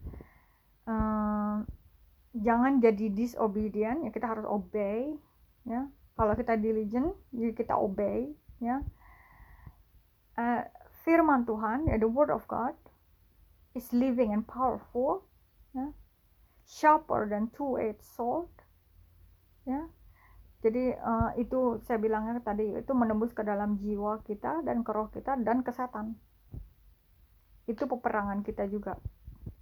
Um, 0.89 1.69
jangan 2.33 2.81
jadi 2.81 3.13
disobedient, 3.13 4.09
ya 4.09 4.11
kita 4.11 4.25
harus 4.25 4.49
obey, 4.49 5.21
ya. 5.69 5.85
Kalau 6.17 6.33
kita 6.33 6.57
diligent, 6.57 7.13
jadi 7.29 7.53
kita 7.53 7.77
obey, 7.77 8.33
ya. 8.65 8.81
Uh, 10.37 10.65
firman 11.05 11.45
Tuhan, 11.45 11.89
ya 11.93 12.01
the 12.01 12.09
word 12.09 12.33
of 12.33 12.45
God 12.49 12.73
is 13.77 13.93
living 13.93 14.33
and 14.33 14.49
powerful, 14.49 15.29
ya. 15.77 15.93
sharper 16.65 17.29
than 17.29 17.53
two-edged 17.53 18.01
sword. 18.01 18.49
Ya. 19.69 19.93
Jadi 20.65 20.97
uh, 20.97 21.31
itu 21.37 21.85
saya 21.85 22.01
bilangnya 22.01 22.41
tadi 22.41 22.73
itu 22.73 22.91
menembus 22.97 23.37
ke 23.37 23.45
dalam 23.45 23.77
jiwa 23.77 24.25
kita 24.25 24.65
dan 24.65 24.81
ke 24.81 24.91
roh 24.91 25.13
kita 25.13 25.37
dan 25.45 25.61
ke. 25.61 25.71
Itu 27.69 27.85
peperangan 27.85 28.41
kita 28.41 28.65
juga. 28.67 28.97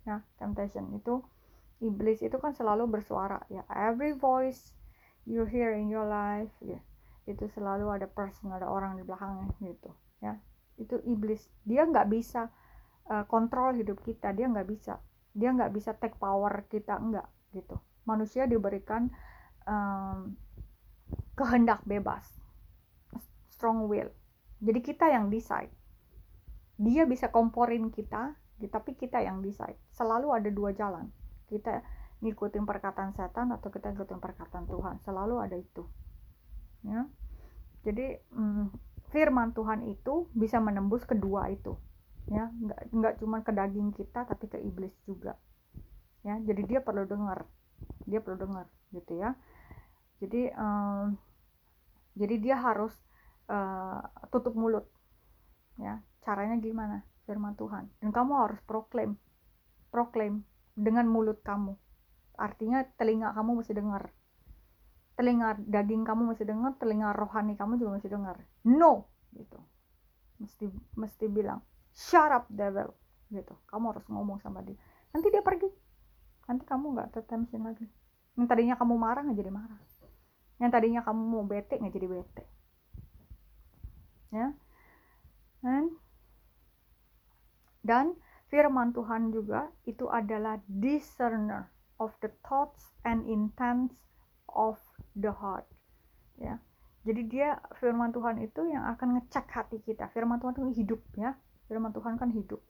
Ya, 0.04 0.20
temptation 0.36 0.92
itu 0.94 1.24
iblis 1.80 2.20
itu 2.22 2.36
kan 2.38 2.54
selalu 2.54 2.88
bersuara 2.88 3.42
ya. 3.50 3.66
Every 3.68 4.14
voice 4.14 4.72
you 5.26 5.44
hear 5.44 5.74
in 5.74 5.90
your 5.90 6.06
life 6.06 6.52
ya. 6.62 6.78
Itu 7.26 7.50
selalu 7.52 7.90
ada 7.90 8.06
person, 8.08 8.52
ada 8.54 8.68
orang 8.68 8.96
di 8.96 9.02
belakangnya 9.02 9.50
gitu 9.60 9.90
ya. 10.22 10.38
Itu 10.78 11.02
iblis. 11.04 11.44
Dia 11.68 11.84
nggak 11.84 12.08
bisa 12.08 12.48
uh, 13.10 13.24
kontrol 13.28 13.76
hidup 13.76 14.00
kita 14.04 14.32
dia 14.32 14.48
nggak 14.48 14.68
bisa. 14.68 15.00
Dia 15.34 15.50
nggak 15.52 15.72
bisa 15.74 15.96
take 15.98 16.16
power 16.16 16.64
kita 16.70 16.96
enggak 16.96 17.26
gitu. 17.52 17.76
Manusia 18.06 18.46
diberikan 18.48 19.10
um, 19.66 20.36
kehendak 21.34 21.82
bebas. 21.84 22.24
Strong 23.52 23.90
will. 23.90 24.10
Jadi 24.62 24.80
kita 24.80 25.10
yang 25.10 25.28
decide. 25.28 25.72
Dia 26.80 27.06
bisa 27.06 27.30
komporin 27.30 27.92
kita 27.92 28.34
tapi 28.64 28.96
kita 28.96 29.20
yang 29.20 29.44
decide. 29.44 29.76
Selalu 29.92 30.32
ada 30.32 30.48
dua 30.48 30.72
jalan. 30.72 31.12
Kita 31.44 31.84
ngikutin 32.24 32.64
perkataan 32.64 33.12
setan 33.12 33.52
atau 33.52 33.68
kita 33.68 33.92
ngikutin 33.92 34.16
perkataan 34.16 34.64
Tuhan. 34.64 34.96
Selalu 35.04 35.34
ada 35.36 35.56
itu. 35.60 35.84
Ya. 36.80 37.04
Jadi 37.84 38.16
mm, 38.32 38.72
firman 39.12 39.52
Tuhan 39.52 39.84
itu 39.84 40.32
bisa 40.32 40.56
menembus 40.64 41.04
kedua 41.04 41.52
itu 41.52 41.76
ya 42.24 42.48
nggak 42.48 42.80
nggak 42.88 43.14
cuma 43.20 43.44
ke 43.44 43.52
daging 43.52 43.92
kita 43.92 44.24
tapi 44.24 44.48
ke 44.48 44.56
iblis 44.60 44.92
juga. 45.04 45.36
Ya 46.24 46.40
jadi 46.40 46.62
dia 46.64 46.80
perlu 46.80 47.04
dengar. 47.04 47.44
Dia 48.08 48.24
perlu 48.24 48.48
dengar 48.48 48.66
gitu 48.96 49.20
ya. 49.20 49.36
Jadi 50.24 50.48
um, 50.56 51.20
jadi 52.16 52.34
dia 52.40 52.56
harus 52.56 52.94
uh, 53.52 54.00
tutup 54.32 54.56
mulut. 54.56 54.88
Ya 55.76 56.00
caranya 56.24 56.56
gimana? 56.56 57.04
Firman 57.28 57.56
Tuhan. 57.60 57.92
Dan 58.00 58.12
kamu 58.12 58.32
harus 58.40 58.60
proklaim. 58.64 59.20
Proklaim 59.92 60.44
dengan 60.72 61.04
mulut 61.08 61.44
kamu. 61.44 61.76
Artinya 62.40 62.88
telinga 62.96 63.36
kamu 63.36 63.60
mesti 63.60 63.76
dengar. 63.76 64.08
Telinga 65.14 65.60
daging 65.60 66.02
kamu 66.02 66.34
mesti 66.34 66.42
dengar 66.48 66.74
telinga 66.80 67.14
rohani 67.14 67.54
kamu 67.54 67.78
juga 67.78 68.00
mesti 68.00 68.08
dengar. 68.08 68.36
No! 68.64 69.12
Gitu. 69.30 69.60
Mesti 70.42 70.66
mesti 70.98 71.30
bilang 71.30 71.62
shut 71.94 72.30
up 72.34 72.50
devil. 72.50 72.92
Gitu. 73.30 73.54
Kamu 73.70 73.94
harus 73.94 74.04
ngomong 74.10 74.42
sama 74.42 74.60
dia. 74.66 74.76
Nanti 75.14 75.30
dia 75.30 75.40
pergi. 75.40 75.70
Nanti 76.50 76.66
kamu 76.66 76.98
nggak 76.98 77.10
tertension 77.14 77.62
lagi. 77.64 77.86
Yang 78.34 78.46
tadinya 78.50 78.74
kamu 78.76 78.94
marah 78.98 79.22
nggak 79.22 79.38
jadi 79.38 79.52
marah. 79.54 79.80
Yang 80.58 80.70
tadinya 80.74 81.00
kamu 81.06 81.22
mau 81.22 81.44
bete 81.46 81.78
nggak 81.78 81.94
jadi 81.94 82.06
bete. 82.10 82.44
Ya. 84.34 84.46
Dan 85.62 85.94
dan 87.86 88.06
firman 88.50 88.90
Tuhan 88.92 89.30
juga 89.30 89.70
itu 89.86 90.10
adalah 90.10 90.58
discerner 90.66 91.70
of 92.02 92.10
the 92.20 92.30
thoughts 92.42 92.92
and 93.06 93.24
intents 93.30 93.94
of 94.50 94.76
the 95.14 95.30
heart. 95.30 95.64
Ya. 96.36 96.58
Jadi 97.04 97.22
dia 97.28 97.60
firman 97.78 98.10
Tuhan 98.10 98.40
itu 98.40 98.64
yang 98.66 98.88
akan 98.96 99.20
ngecek 99.20 99.46
hati 99.52 99.78
kita. 99.84 100.08
Firman 100.10 100.40
Tuhan 100.40 100.56
itu 100.58 100.84
hidup 100.84 101.00
ya 101.14 101.36
firman 101.66 101.92
Tuhan 101.92 102.20
kan 102.20 102.30
hidup 102.30 102.60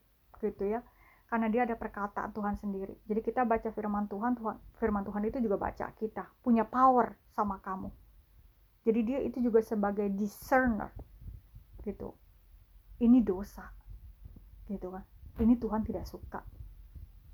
gitu 0.40 0.64
ya. 0.66 0.80
Karena 1.24 1.48
dia 1.48 1.66
ada 1.66 1.74
perkataan 1.74 2.30
Tuhan 2.36 2.54
sendiri. 2.60 2.94
Jadi 3.08 3.20
kita 3.24 3.42
baca 3.48 3.72
firman 3.72 4.06
Tuhan 4.06 4.36
Tuhan 4.38 4.56
firman 4.78 5.02
Tuhan 5.02 5.22
itu 5.26 5.38
juga 5.40 5.56
baca 5.58 5.90
kita. 5.96 6.24
Punya 6.44 6.62
power 6.68 7.16
sama 7.32 7.58
kamu. 7.58 7.90
Jadi 8.84 9.00
dia 9.02 9.18
itu 9.24 9.40
juga 9.40 9.64
sebagai 9.64 10.06
discerner 10.12 10.92
gitu. 11.82 12.12
Ini 13.00 13.24
dosa 13.24 13.72
gitu 14.68 14.92
kan. 14.92 15.04
Ini 15.40 15.58
Tuhan 15.58 15.82
tidak 15.82 16.06
suka. 16.06 16.44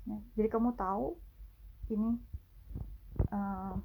Ya, 0.09 0.17
jadi 0.33 0.49
kamu 0.49 0.73
tahu 0.73 1.13
ini 1.93 2.17
uh, 3.29 3.75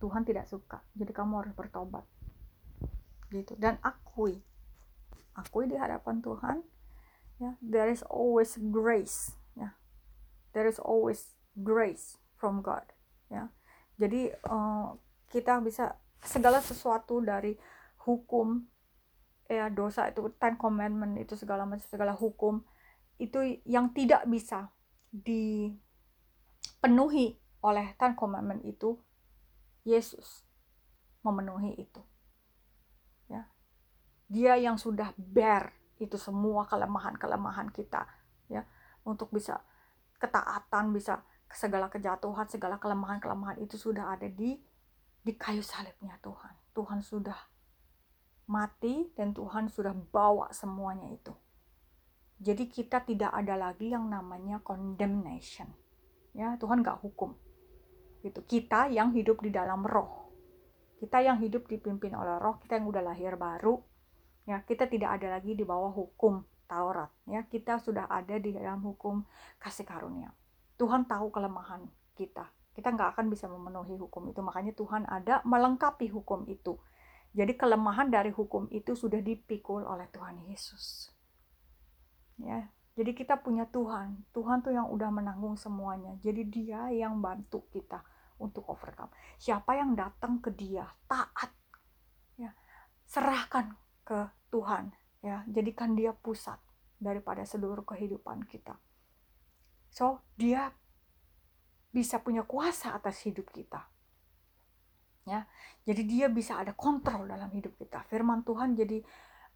Tuhan 0.00 0.22
tidak 0.24 0.48
suka. 0.48 0.80
Jadi 0.96 1.12
kamu 1.12 1.44
harus 1.44 1.52
bertobat 1.52 2.06
gitu. 3.34 3.58
Dan 3.58 3.76
akui 3.84 4.40
akui 5.40 5.64
di 5.64 5.80
hadapan 5.80 6.20
Tuhan 6.20 6.60
ya 7.40 7.56
there 7.64 7.88
is 7.88 8.04
always 8.12 8.60
grace 8.60 9.32
ya. 9.56 9.72
There 10.52 10.66
is 10.68 10.78
always 10.82 11.34
grace 11.56 12.18
from 12.36 12.62
God 12.62 12.82
ya. 13.30 13.48
Jadi 14.00 14.32
uh, 14.48 14.96
kita 15.30 15.60
bisa 15.62 15.96
segala 16.20 16.60
sesuatu 16.60 17.20
dari 17.24 17.56
hukum 18.04 18.64
ya 19.50 19.68
dosa 19.72 20.08
itu 20.08 20.30
ten 20.38 20.56
commandment 20.56 21.18
itu 21.18 21.34
segala 21.36 21.66
macam 21.66 21.84
segala 21.88 22.14
hukum 22.14 22.62
itu 23.20 23.60
yang 23.66 23.92
tidak 23.92 24.24
bisa 24.30 24.70
dipenuhi 25.12 25.76
oleh 27.60 27.92
ten 27.98 28.14
commandment 28.16 28.62
itu 28.64 28.96
Yesus 29.84 30.44
memenuhi 31.20 31.76
itu 31.76 32.00
dia 34.30 34.54
yang 34.54 34.78
sudah 34.78 35.10
bear 35.18 35.74
itu 35.98 36.14
semua 36.14 36.64
kelemahan-kelemahan 36.70 37.74
kita 37.74 38.06
ya 38.46 38.62
untuk 39.02 39.34
bisa 39.34 39.58
ketaatan 40.22 40.94
bisa 40.94 41.20
segala 41.50 41.90
kejatuhan 41.90 42.46
segala 42.46 42.78
kelemahan-kelemahan 42.78 43.58
itu 43.58 43.74
sudah 43.74 44.14
ada 44.14 44.30
di 44.30 44.54
di 45.20 45.32
kayu 45.34 45.60
salibnya 45.60 46.14
Tuhan 46.22 46.54
Tuhan 46.72 47.02
sudah 47.02 47.36
mati 48.50 49.14
dan 49.14 49.30
Tuhan 49.30 49.70
sudah 49.70 49.94
bawa 49.94 50.50
semuanya 50.50 51.06
itu. 51.06 51.30
Jadi 52.42 52.66
kita 52.66 53.06
tidak 53.06 53.30
ada 53.30 53.54
lagi 53.54 53.94
yang 53.94 54.10
namanya 54.10 54.58
condemnation. 54.66 55.70
Ya, 56.34 56.58
Tuhan 56.58 56.82
gak 56.82 56.98
hukum. 57.06 57.38
Gitu. 58.26 58.42
Kita 58.42 58.90
yang 58.90 59.14
hidup 59.14 59.38
di 59.38 59.54
dalam 59.54 59.86
roh. 59.86 60.26
Kita 60.98 61.22
yang 61.22 61.40
hidup 61.40 61.64
dipimpin 61.64 62.12
oleh 62.12 62.36
roh, 62.36 62.60
kita 62.60 62.76
yang 62.76 62.90
udah 62.90 63.00
lahir 63.00 63.38
baru. 63.38 63.80
Ya, 64.48 64.62
kita 64.64 64.88
tidak 64.88 65.20
ada 65.20 65.40
lagi 65.40 65.52
di 65.52 65.64
bawah 65.64 65.92
hukum 65.92 66.44
Taurat. 66.64 67.10
Ya, 67.28 67.44
kita 67.44 67.82
sudah 67.82 68.08
ada 68.08 68.38
di 68.40 68.54
dalam 68.54 68.80
hukum 68.84 69.26
kasih 69.60 69.84
karunia. 69.84 70.32
Tuhan 70.80 71.04
tahu 71.04 71.28
kelemahan 71.28 71.84
kita. 72.16 72.48
Kita 72.72 72.88
nggak 72.94 73.18
akan 73.18 73.26
bisa 73.28 73.50
memenuhi 73.50 73.98
hukum 74.00 74.30
itu. 74.30 74.40
Makanya 74.40 74.72
Tuhan 74.72 75.04
ada 75.04 75.44
melengkapi 75.44 76.08
hukum 76.08 76.48
itu 76.48 76.80
jadi 77.30 77.54
kelemahan 77.54 78.10
dari 78.10 78.34
hukum 78.34 78.66
itu 78.74 78.98
sudah 78.98 79.22
dipikul 79.22 79.86
oleh 79.86 80.10
Tuhan 80.10 80.42
Yesus. 80.50 81.14
Ya, 82.42 82.66
jadi 82.98 83.14
kita 83.14 83.38
punya 83.38 83.70
Tuhan. 83.70 84.26
Tuhan 84.34 84.66
tuh 84.66 84.74
yang 84.74 84.90
udah 84.90 85.14
menanggung 85.14 85.54
semuanya. 85.54 86.18
Jadi 86.18 86.42
dia 86.50 86.90
yang 86.90 87.22
bantu 87.22 87.70
kita 87.70 88.02
untuk 88.42 88.66
overcome. 88.66 89.14
Siapa 89.38 89.78
yang 89.78 89.94
datang 89.94 90.42
ke 90.42 90.50
dia 90.50 90.90
taat, 91.06 91.54
ya 92.34 92.50
serahkan 93.06 93.78
ke 94.10 94.26
Tuhan. 94.50 94.90
Ya, 95.22 95.46
jadikan 95.46 95.94
dia 95.94 96.10
pusat 96.10 96.58
daripada 96.98 97.46
seluruh 97.46 97.86
kehidupan 97.86 98.50
kita. 98.50 98.74
So 99.94 100.26
dia 100.34 100.74
bisa 101.94 102.18
punya 102.18 102.42
kuasa 102.42 102.94
atas 102.98 103.22
hidup 103.22 103.50
kita 103.54 103.86
ya. 105.30 105.46
Jadi 105.86 106.02
dia 106.06 106.26
bisa 106.30 106.58
ada 106.60 106.72
kontrol 106.74 107.30
dalam 107.30 107.50
hidup 107.54 107.78
kita. 107.78 108.02
Firman 108.10 108.42
Tuhan 108.46 108.74
jadi 108.74 108.98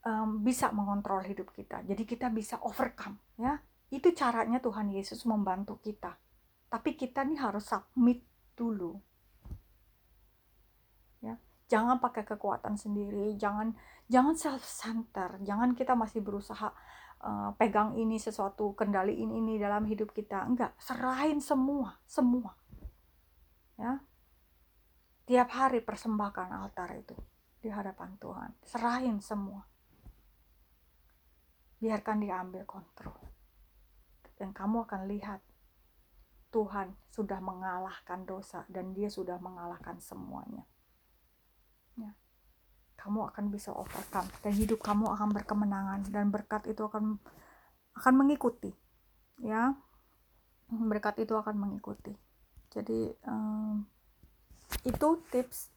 um, 0.07 0.43
bisa 0.43 0.71
mengontrol 0.75 1.27
hidup 1.27 1.51
kita. 1.55 1.83
Jadi 1.83 2.03
kita 2.07 2.29
bisa 2.31 2.61
overcome 2.63 3.19
ya. 3.39 3.59
Itu 3.91 4.11
caranya 4.15 4.59
Tuhan 4.59 4.91
Yesus 4.91 5.23
membantu 5.27 5.79
kita. 5.83 6.15
Tapi 6.71 6.99
kita 6.99 7.23
nih 7.23 7.39
harus 7.39 7.67
submit 7.67 8.23
dulu 8.55 8.99
ya. 11.23 11.39
Jangan 11.71 11.99
pakai 11.99 12.23
kekuatan 12.27 12.79
sendiri 12.79 13.35
jangan 13.39 13.75
jangan 14.09 14.35
self 14.37 14.65
center 14.65 15.41
jangan 15.43 15.73
kita 15.73 15.97
masih 15.97 16.21
berusaha 16.21 16.73
uh, 17.25 17.51
pegang 17.57 17.97
ini 17.97 18.21
sesuatu 18.21 18.77
kendali 18.77 19.17
ini 19.17 19.41
ini 19.41 19.55
dalam 19.57 19.89
hidup 19.89 20.13
kita 20.13 20.45
enggak 20.45 20.77
serahin 20.77 21.41
semua 21.41 22.01
semua 22.05 22.53
ya 23.81 24.01
tiap 25.25 25.49
hari 25.57 25.81
persembahkan 25.81 26.53
altar 26.53 26.93
itu 27.01 27.17
di 27.65 27.73
hadapan 27.73 28.13
Tuhan. 28.21 28.53
Serahin 28.61 29.25
semua. 29.25 29.65
Biarkan 31.81 32.21
dia 32.21 32.45
ambil 32.45 32.69
kontrol. 32.69 33.17
Dan 34.37 34.53
kamu 34.53 34.85
akan 34.85 35.09
lihat 35.09 35.41
Tuhan 36.53 36.93
sudah 37.09 37.41
mengalahkan 37.41 38.29
dosa 38.29 38.69
dan 38.69 38.93
dia 38.93 39.09
sudah 39.09 39.41
mengalahkan 39.41 39.97
semuanya. 39.97 40.69
Kamu 43.05 43.29
akan 43.29 43.53
bisa 43.53 43.69
overcome 43.77 44.27
dan 44.41 44.53
hidup 44.57 44.81
kamu 44.81 45.13
akan 45.13 45.37
berkemenangan 45.37 46.09
dan 46.09 46.33
berkat 46.33 46.65
itu 46.65 46.89
akan 46.89 47.21
akan 48.01 48.15
mengikuti. 48.17 48.73
Ya. 49.45 49.77
Berkat 50.73 51.21
itu 51.21 51.37
akan 51.37 51.61
mengikuti. 51.61 52.17
Jadi 52.73 53.13
um, 53.29 53.85
itu 54.89 55.09
tips 55.29 55.69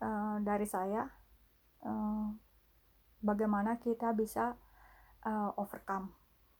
uh, 0.00 0.40
dari 0.40 0.64
saya 0.64 1.04
uh, 1.84 2.32
bagaimana 3.20 3.76
kita 3.76 4.16
bisa 4.16 4.56
uh, 5.28 5.50
overcome 5.60 6.16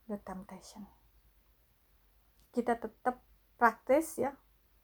the 0.06 0.20
temptation 0.20 0.84
kita 2.56 2.80
tetap 2.80 3.20
praktis 3.60 4.16
ya 4.16 4.32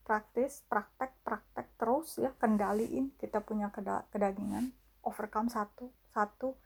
praktis 0.03 0.67
praktek 0.67 1.15
praktek 1.23 1.67
terus 1.79 2.19
ya 2.19 2.35
kendaliin 2.37 3.15
kita 3.19 3.41
punya 3.43 3.71
keda 3.71 4.07
kedagingan 4.11 4.75
overcome 5.07 5.49
satu 5.49 5.91
satu 6.13 6.59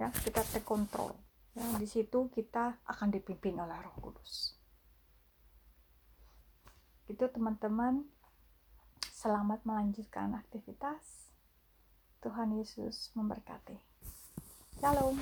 ya 0.00 0.08
kita 0.10 0.40
take 0.44 0.64
control 0.64 1.12
ya 1.52 1.64
di 1.76 1.86
situ 1.86 2.32
kita 2.32 2.80
akan 2.88 3.08
dipimpin 3.12 3.60
oleh 3.60 3.76
Roh 3.78 3.96
Kudus 4.00 4.56
itu 7.08 7.24
teman-teman 7.24 8.04
Selamat 9.18 9.66
melanjutkan 9.66 10.30
aktivitas. 10.30 11.34
Tuhan 12.22 12.54
Yesus 12.54 13.10
memberkati. 13.18 13.74
Shalom. 14.78 15.18